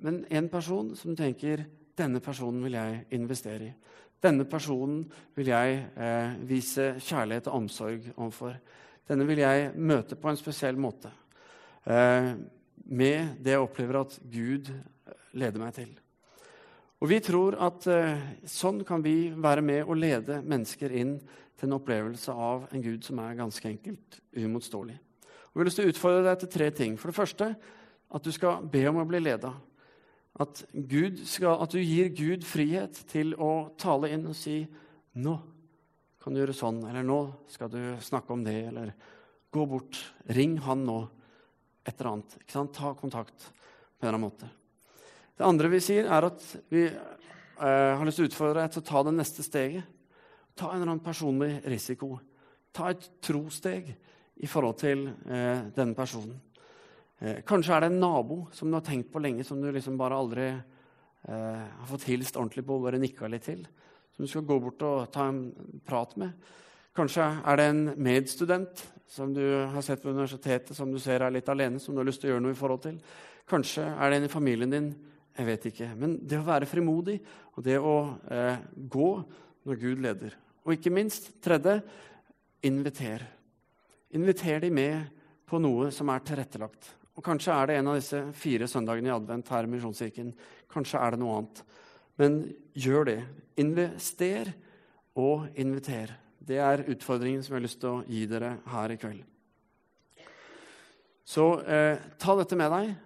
men 0.00 0.22
én 0.32 0.48
person 0.50 0.90
som 0.96 1.16
tenker 1.16 1.62
denne 2.00 2.22
personen 2.24 2.62
vil 2.64 2.76
jeg 2.78 3.04
investere 3.16 3.68
i. 3.68 3.72
Denne 4.20 4.44
personen 4.48 5.04
vil 5.36 5.48
jeg 5.48 5.80
eh, 5.96 6.36
vise 6.48 6.92
kjærlighet 7.00 7.48
og 7.48 7.62
omsorg 7.62 8.10
overfor. 8.16 8.58
Denne 9.08 9.24
vil 9.28 9.40
jeg 9.42 9.70
møte 9.80 10.18
på 10.20 10.28
en 10.30 10.38
spesiell 10.38 10.76
måte. 10.80 11.12
Eh, 11.88 12.34
med 12.90 13.40
det 13.40 13.54
jeg 13.54 13.64
opplever 13.64 14.00
at 14.02 14.18
Gud 14.32 14.68
leder 15.32 15.62
meg 15.62 15.74
til. 15.76 15.92
Og 17.00 17.08
Vi 17.08 17.20
tror 17.24 17.56
at 17.64 17.86
eh, 17.88 18.24
sånn 18.44 18.82
kan 18.84 19.00
vi 19.04 19.32
være 19.32 19.64
med 19.64 19.86
og 19.86 19.96
lede 19.96 20.42
mennesker 20.44 20.92
inn 20.92 21.16
til 21.56 21.68
en 21.68 21.78
opplevelse 21.78 22.32
av 22.32 22.68
en 22.74 22.84
Gud 22.84 23.06
som 23.06 23.22
er 23.24 23.38
ganske 23.38 23.68
enkelt 23.68 24.20
uimotståelig. 24.36 24.98
Vi 25.50 25.64
har 25.64 25.88
utfordre 25.90 26.26
deg 26.28 26.42
til 26.42 26.52
tre 26.52 26.68
ting. 26.76 26.98
For 27.00 27.10
det 27.10 27.16
første 27.16 27.54
at 28.10 28.26
du 28.26 28.30
skal 28.34 28.66
be 28.68 28.84
om 28.90 29.00
å 29.00 29.08
bli 29.08 29.20
leda. 29.22 29.54
At, 30.38 30.62
at, 30.62 31.72
du 31.72 31.80
gir 31.82 32.12
Gud 32.14 32.44
frihet 32.46 33.00
til 33.10 33.34
å 33.34 33.74
tale 33.80 34.12
inn 34.14 34.28
og 34.30 34.36
si 34.38 34.62
'Nå 35.18 35.34
kan 36.22 36.32
du 36.32 36.40
gjøre 36.40 36.54
sånn', 36.54 36.84
eller 36.86 37.02
'Nå 37.02 37.20
skal 37.48 37.68
du 37.68 37.96
snakke 38.00 38.30
om 38.30 38.44
det', 38.44 38.68
eller 38.68 38.94
'Gå 39.50 39.66
bort. 39.66 39.98
Ring 40.28 40.58
han 40.58 40.86
nå'. 40.86 41.08
Et 41.84 42.00
eller 42.00 42.12
annet. 42.12 42.38
Ta 42.46 42.94
kontakt 42.94 43.52
på 43.98 44.06
en 44.06 44.08
eller 44.08 44.14
annen 44.14 44.30
måte. 44.30 44.48
Det 45.36 45.46
andre 45.46 45.68
vi 45.68 45.80
sier, 45.80 46.04
er 46.04 46.26
at 46.28 46.42
vi 46.68 46.84
eh, 46.84 47.96
har 47.96 48.04
lyst 48.04 48.20
til 48.20 48.26
å 48.26 48.30
utfordre 48.30 48.60
deg 48.60 48.72
til 48.74 48.82
å 48.82 48.88
ta 48.90 49.02
det 49.02 49.14
neste 49.16 49.42
steget. 49.42 49.84
Ta 50.54 50.68
en 50.68 50.82
eller 50.82 50.92
annen 50.92 51.04
personlig 51.04 51.62
risiko. 51.64 52.18
Ta 52.72 52.90
et 52.90 53.06
trosteg 53.24 53.88
i 54.36 54.46
forhold 54.46 54.76
til 54.76 55.08
eh, 55.08 55.64
denne 55.72 55.96
personen. 55.96 56.36
Eh, 57.20 57.42
kanskje 57.44 57.76
er 57.76 57.84
det 57.84 57.90
en 57.92 58.00
nabo 58.00 58.46
som 58.56 58.70
du 58.70 58.78
har 58.78 58.84
tenkt 58.86 59.10
på 59.12 59.20
lenge, 59.20 59.44
som 59.44 59.60
du 59.60 59.68
liksom 59.68 59.98
bare 60.00 60.16
aldri 60.16 60.46
eh, 60.48 61.64
har 61.76 61.88
fått 61.90 62.08
hilst 62.08 62.38
ordentlig 62.40 62.64
på, 62.64 62.78
bare 62.80 63.00
nikka 63.00 63.28
litt 63.28 63.44
til. 63.44 63.66
Som 64.16 64.24
du 64.24 64.30
skal 64.32 64.46
gå 64.48 64.56
bort 64.62 64.80
og 64.88 65.10
ta 65.12 65.26
en 65.28 65.44
prat 65.86 66.16
med. 66.20 66.32
Kanskje 66.96 67.26
er 67.46 67.60
det 67.60 67.66
en 67.70 67.82
medstudent 68.00 68.82
som 69.10 69.34
du 69.34 69.42
har 69.42 69.84
sett 69.84 70.02
på 70.02 70.14
universitetet, 70.14 70.72
som 70.76 70.90
du 70.90 70.98
ser 71.02 71.22
er 71.22 71.34
litt 71.34 71.48
alene, 71.52 71.80
som 71.82 71.94
du 71.94 72.00
har 72.00 72.08
lyst 72.08 72.22
til 72.22 72.30
å 72.30 72.34
gjøre 72.34 72.44
noe 72.46 72.56
i 72.56 72.58
forhold 72.58 72.82
til. 72.86 72.96
Kanskje 73.50 73.84
er 73.84 74.10
det 74.10 74.20
en 74.20 74.26
i 74.26 74.32
familien 74.32 74.72
din. 74.72 74.90
Jeg 75.36 75.46
vet 75.46 75.66
ikke. 75.70 75.88
Men 75.96 76.16
det 76.26 76.40
å 76.40 76.46
være 76.46 76.68
frimodig 76.68 77.18
og 77.54 77.64
det 77.64 77.76
å 77.78 77.96
eh, 78.32 78.62
gå 78.90 79.10
når 79.68 79.80
Gud 79.80 80.02
leder. 80.04 80.34
Og 80.66 80.74
ikke 80.74 80.92
minst, 80.92 81.30
tredje, 81.42 81.78
inviter. 82.66 83.24
Inviter 84.16 84.64
de 84.64 84.72
med 84.74 85.20
på 85.48 85.60
noe 85.62 85.90
som 85.94 86.10
er 86.12 86.24
tilrettelagt. 86.26 86.90
Og 87.20 87.24
Kanskje 87.26 87.52
er 87.52 87.68
det 87.68 87.74
en 87.76 87.88
av 87.92 87.98
disse 87.98 88.18
fire 88.32 88.64
søndagene 88.64 89.10
i 89.10 89.12
advent 89.12 89.50
her 89.52 89.66
i 89.66 89.68
Misjonskirken. 89.68 90.30
Kanskje 90.72 91.02
er 91.04 91.12
det 91.12 91.20
noe 91.20 91.34
annet. 91.36 91.58
Men 92.16 92.38
gjør 92.72 93.10
det. 93.10 93.18
Invester 93.60 94.48
og 95.20 95.50
inviter. 95.60 96.14
Det 96.40 96.56
er 96.64 96.86
utfordringen 96.88 97.44
som 97.44 97.52
jeg 97.52 97.58
har 97.58 97.66
lyst 97.66 97.80
til 97.82 97.90
å 97.92 98.06
gi 98.08 98.22
dere 98.30 98.54
her 98.72 98.94
i 98.94 98.96
kveld. 99.02 99.20
Så 101.28 101.44
eh, 101.60 102.00
ta 102.16 102.38
dette 102.40 102.56
med 102.56 102.72
deg, 102.72 102.96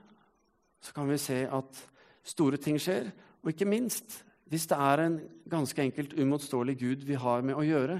så 0.79 0.95
kan 0.95 1.11
vi 1.11 1.19
se 1.19 1.43
at 1.51 1.83
store 2.23 2.63
ting 2.63 2.79
skjer. 2.79 3.11
Og 3.43 3.51
ikke 3.51 3.67
minst 3.67 4.21
hvis 4.47 4.71
det 4.71 4.79
er 4.79 5.03
en 5.09 5.19
ganske 5.51 5.89
enkelt 5.89 6.15
umotståelig 6.15 6.79
Gud 6.79 7.09
vi 7.11 7.19
har 7.19 7.43
med 7.43 7.59
å 7.59 7.67
gjøre, 7.67 7.99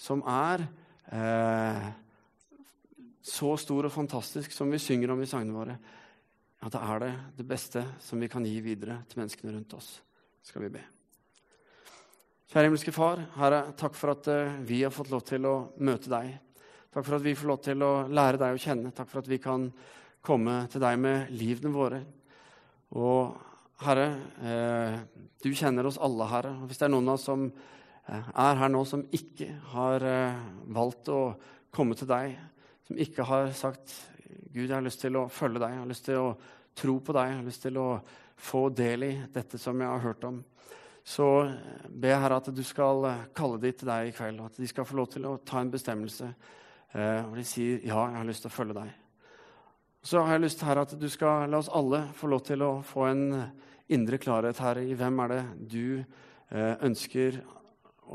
som 0.00 0.24
er 0.24 0.64
eh, 1.12 1.90
så 3.22 3.54
stor 3.60 3.88
og 3.88 3.94
fantastisk 3.94 4.54
som 4.54 4.70
vi 4.72 4.80
synger 4.80 5.12
om 5.12 5.22
i 5.22 5.28
sangene 5.28 5.56
våre, 5.56 5.76
ja, 6.60 6.68
da 6.72 6.80
er 6.92 7.02
det 7.04 7.10
det 7.40 7.46
beste 7.48 7.84
som 8.04 8.20
vi 8.20 8.28
kan 8.28 8.44
gi 8.44 8.58
videre 8.64 9.00
til 9.08 9.20
menneskene 9.22 9.54
rundt 9.54 9.76
oss. 9.76 9.94
Skal 10.44 10.64
vi 10.66 10.72
be. 10.76 10.82
Kjære 12.50 12.66
himmelske 12.66 12.92
Far, 12.92 13.20
Herre, 13.36 13.60
takk 13.78 13.94
for 13.94 14.12
at 14.12 14.28
uh, 14.32 14.56
vi 14.66 14.80
har 14.82 14.92
fått 14.92 15.12
lov 15.12 15.22
til 15.28 15.44
å 15.46 15.54
møte 15.86 16.10
deg. 16.10 16.32
Takk 16.90 17.06
for 17.06 17.16
at 17.20 17.24
vi 17.24 17.36
får 17.38 17.48
lov 17.48 17.60
til 17.62 17.84
å 17.86 17.90
lære 18.10 18.40
deg 18.40 18.56
å 18.56 18.60
kjenne. 18.60 18.90
Takk 18.96 19.12
for 19.12 19.22
at 19.22 19.30
vi 19.30 19.38
kan 19.38 19.68
komme 20.26 20.64
til 20.72 20.82
deg 20.82 20.98
med 21.00 21.30
livene 21.30 21.70
våre. 21.72 22.00
Og 22.98 23.36
Herre, 23.80 24.08
eh, 24.42 24.96
du 25.40 25.52
kjenner 25.54 25.86
oss 25.86 26.00
alle, 26.02 26.26
Herre. 26.28 26.50
Hvis 26.66 26.80
det 26.80 26.88
er 26.88 26.92
noen 26.92 27.08
av 27.08 27.20
oss 27.20 27.28
som 27.28 27.46
eh, 27.46 28.26
er 28.34 28.58
her 28.60 28.72
nå, 28.72 28.82
som 28.84 29.06
ikke 29.14 29.48
har 29.70 30.04
eh, 30.04 30.42
valgt 30.74 31.08
å 31.14 31.20
komme 31.72 31.94
til 31.96 32.10
deg, 32.10 32.34
som 32.90 32.98
ikke 32.98 33.22
har 33.22 33.52
sagt 33.54 33.92
Gud, 34.50 34.64
jeg 34.64 34.74
har 34.74 34.82
lyst 34.82 35.04
til 35.04 35.14
å 35.14 35.28
følge 35.30 35.60
deg, 35.62 35.76
jeg 35.76 35.78
har 35.78 35.90
lyst 35.90 36.04
til 36.08 36.16
å 36.18 36.30
tro 36.74 36.96
på 36.98 37.14
deg, 37.14 37.28
jeg 37.28 37.36
har 37.36 37.44
lyst 37.46 37.62
til 37.62 37.76
å 37.78 37.90
få 38.34 38.62
del 38.74 39.04
i 39.06 39.10
dette 39.30 39.60
som 39.62 39.78
jeg 39.78 39.86
har 39.92 40.02
hørt 40.02 40.26
om, 40.26 40.40
så 41.06 41.28
be 41.86 42.10
Herre 42.10 42.40
at 42.40 42.48
du 42.50 42.62
skal 42.66 43.06
kalle 43.36 43.60
de 43.62 43.70
til 43.70 43.92
deg 43.92 44.08
i 44.10 44.16
kveld, 44.16 44.40
og 44.42 44.50
at 44.50 44.58
de 44.58 44.66
skal 44.66 44.88
få 44.88 44.98
lov 44.98 45.06
til 45.12 45.28
å 45.30 45.36
ta 45.46 45.62
en 45.62 45.70
bestemmelse 45.70 46.32
Og 46.90 47.36
de 47.36 47.44
sier 47.44 47.78
'Ja, 47.86 48.08
jeg 48.08 48.16
har 48.16 48.24
lyst 48.24 48.42
til 48.42 48.50
å 48.50 48.58
følge 48.58 48.74
deg'. 48.74 48.92
Så 50.02 50.24
har 50.24 50.32
jeg 50.32 50.40
lyst 50.40 50.62
her 50.62 50.78
at 50.78 50.98
du 50.98 51.08
skal 51.08 51.48
la 51.48 51.58
oss 51.58 51.70
alle 51.72 52.10
få 52.14 52.26
lov 52.26 52.40
til 52.40 52.62
å 52.62 52.82
få 52.82 53.06
en 53.06 53.52
indre 53.88 54.18
klarhet 54.18 54.58
her 54.58 54.78
i 54.78 54.94
hvem 54.94 55.20
er 55.20 55.28
det 55.28 55.44
du 55.70 56.04
ønsker 56.50 56.82
ønsker 56.82 57.40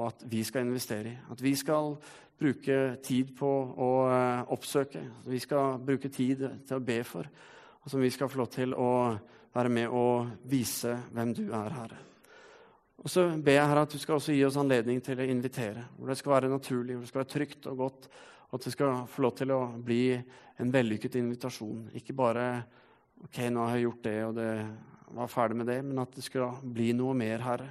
at 0.03 0.23
vi 0.27 0.43
skal 0.43 0.65
investere 0.65 1.07
i. 1.07 1.17
At 1.31 1.41
vi 1.41 1.55
skal 1.55 1.95
bruke 2.39 2.79
tid 3.03 3.31
på 3.37 3.51
å 3.81 3.91
eh, 4.09 4.41
oppsøke. 4.55 5.03
som 5.23 5.31
vi 5.31 5.39
skal 5.39 5.79
bruke 5.79 6.09
tid 6.09 6.43
til 6.67 6.77
å 6.77 6.83
be 6.83 6.99
for. 7.03 7.29
Og 7.83 7.91
som 7.91 8.01
vi 8.01 8.09
skal 8.09 8.29
få 8.29 8.41
lov 8.41 8.51
til 8.53 8.73
å 8.73 8.91
være 9.55 9.71
med 9.71 9.93
og 9.93 10.45
vise 10.49 10.97
hvem 11.13 11.33
du 11.33 11.45
er, 11.53 11.75
Herre. 11.79 11.99
Og 13.05 13.11
så 13.11 13.27
ber 13.37 13.59
jeg 13.59 13.69
Herre 13.69 13.83
at 13.85 13.93
du 13.93 13.99
skal 14.01 14.17
også 14.17 14.33
gi 14.33 14.41
oss 14.47 14.57
anledning 14.57 15.01
til 15.05 15.19
å 15.21 15.27
invitere. 15.29 15.83
Hvor 15.95 16.09
det 16.09 16.17
skal 16.17 16.33
være 16.33 16.49
naturlig, 16.49 16.95
hvor 16.95 17.05
det 17.05 17.11
skal 17.11 17.21
være 17.21 17.33
trygt 17.35 17.67
og 17.69 17.77
godt. 17.83 18.07
Og 18.49 18.57
at 18.57 18.65
det 18.65 18.73
skal 18.73 19.05
få 19.11 19.25
lov 19.25 19.35
til 19.37 19.53
å 19.53 19.59
bli 19.85 20.01
en 20.15 20.73
vellykket 20.73 21.19
invitasjon. 21.21 21.85
Ikke 21.99 22.15
bare 22.17 22.47
OK, 23.25 23.39
nå 23.53 23.63
har 23.63 23.77
jeg 23.77 23.85
gjort 23.85 24.03
det, 24.07 24.17
og 24.25 24.35
det 24.39 24.49
var 25.15 25.31
ferdig 25.31 25.59
med 25.61 25.69
det. 25.69 25.79
Men 25.85 26.01
at 26.03 26.17
det 26.17 26.25
skal 26.25 26.57
bli 26.63 26.91
noe 26.97 27.15
mer, 27.17 27.45
Herre. 27.45 27.69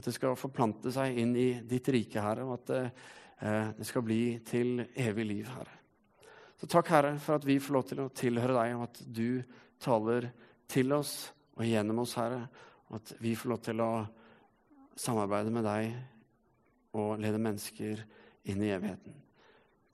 At 0.00 0.08
det 0.08 0.16
skal 0.16 0.38
forplante 0.40 0.92
seg 0.94 1.18
inn 1.20 1.36
i 1.36 1.50
ditt 1.68 1.88
rike, 1.92 2.24
Herre. 2.24 2.46
Og 2.48 2.56
at 2.56 2.72
eh, 2.78 3.08
det 3.40 3.86
skal 3.88 4.04
bli 4.04 4.22
til 4.44 4.82
evig 5.00 5.24
liv, 5.24 5.46
Herre. 5.48 5.76
Så 6.60 6.68
takk, 6.68 6.90
Herre, 6.92 7.14
for 7.18 7.40
at 7.40 7.46
vi 7.48 7.56
får 7.62 7.72
lov 7.72 7.84
til 7.88 8.02
å 8.04 8.10
tilhøre 8.12 8.56
deg, 8.58 8.74
og 8.76 8.82
at 8.84 8.98
du 9.08 9.40
taler 9.80 10.28
til 10.68 10.92
oss 10.92 11.14
og 11.56 11.64
gjennom 11.64 12.02
oss, 12.02 12.16
Herre. 12.20 12.42
Og 12.90 12.98
at 13.00 13.14
vi 13.22 13.32
får 13.38 13.54
lov 13.54 13.62
til 13.64 13.80
å 13.84 13.90
samarbeide 15.00 15.54
med 15.54 15.64
deg 15.64 15.94
og 17.00 17.20
lede 17.22 17.40
mennesker 17.40 18.04
inn 18.50 18.66
i 18.66 18.74
evigheten. 18.74 19.16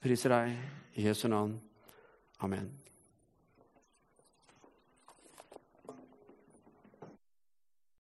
Priser 0.03 0.35
deg 0.35 0.99
i 0.99 1.07
Jesu 1.07 1.29
navn. 1.31 1.55
Amen. 2.43 2.86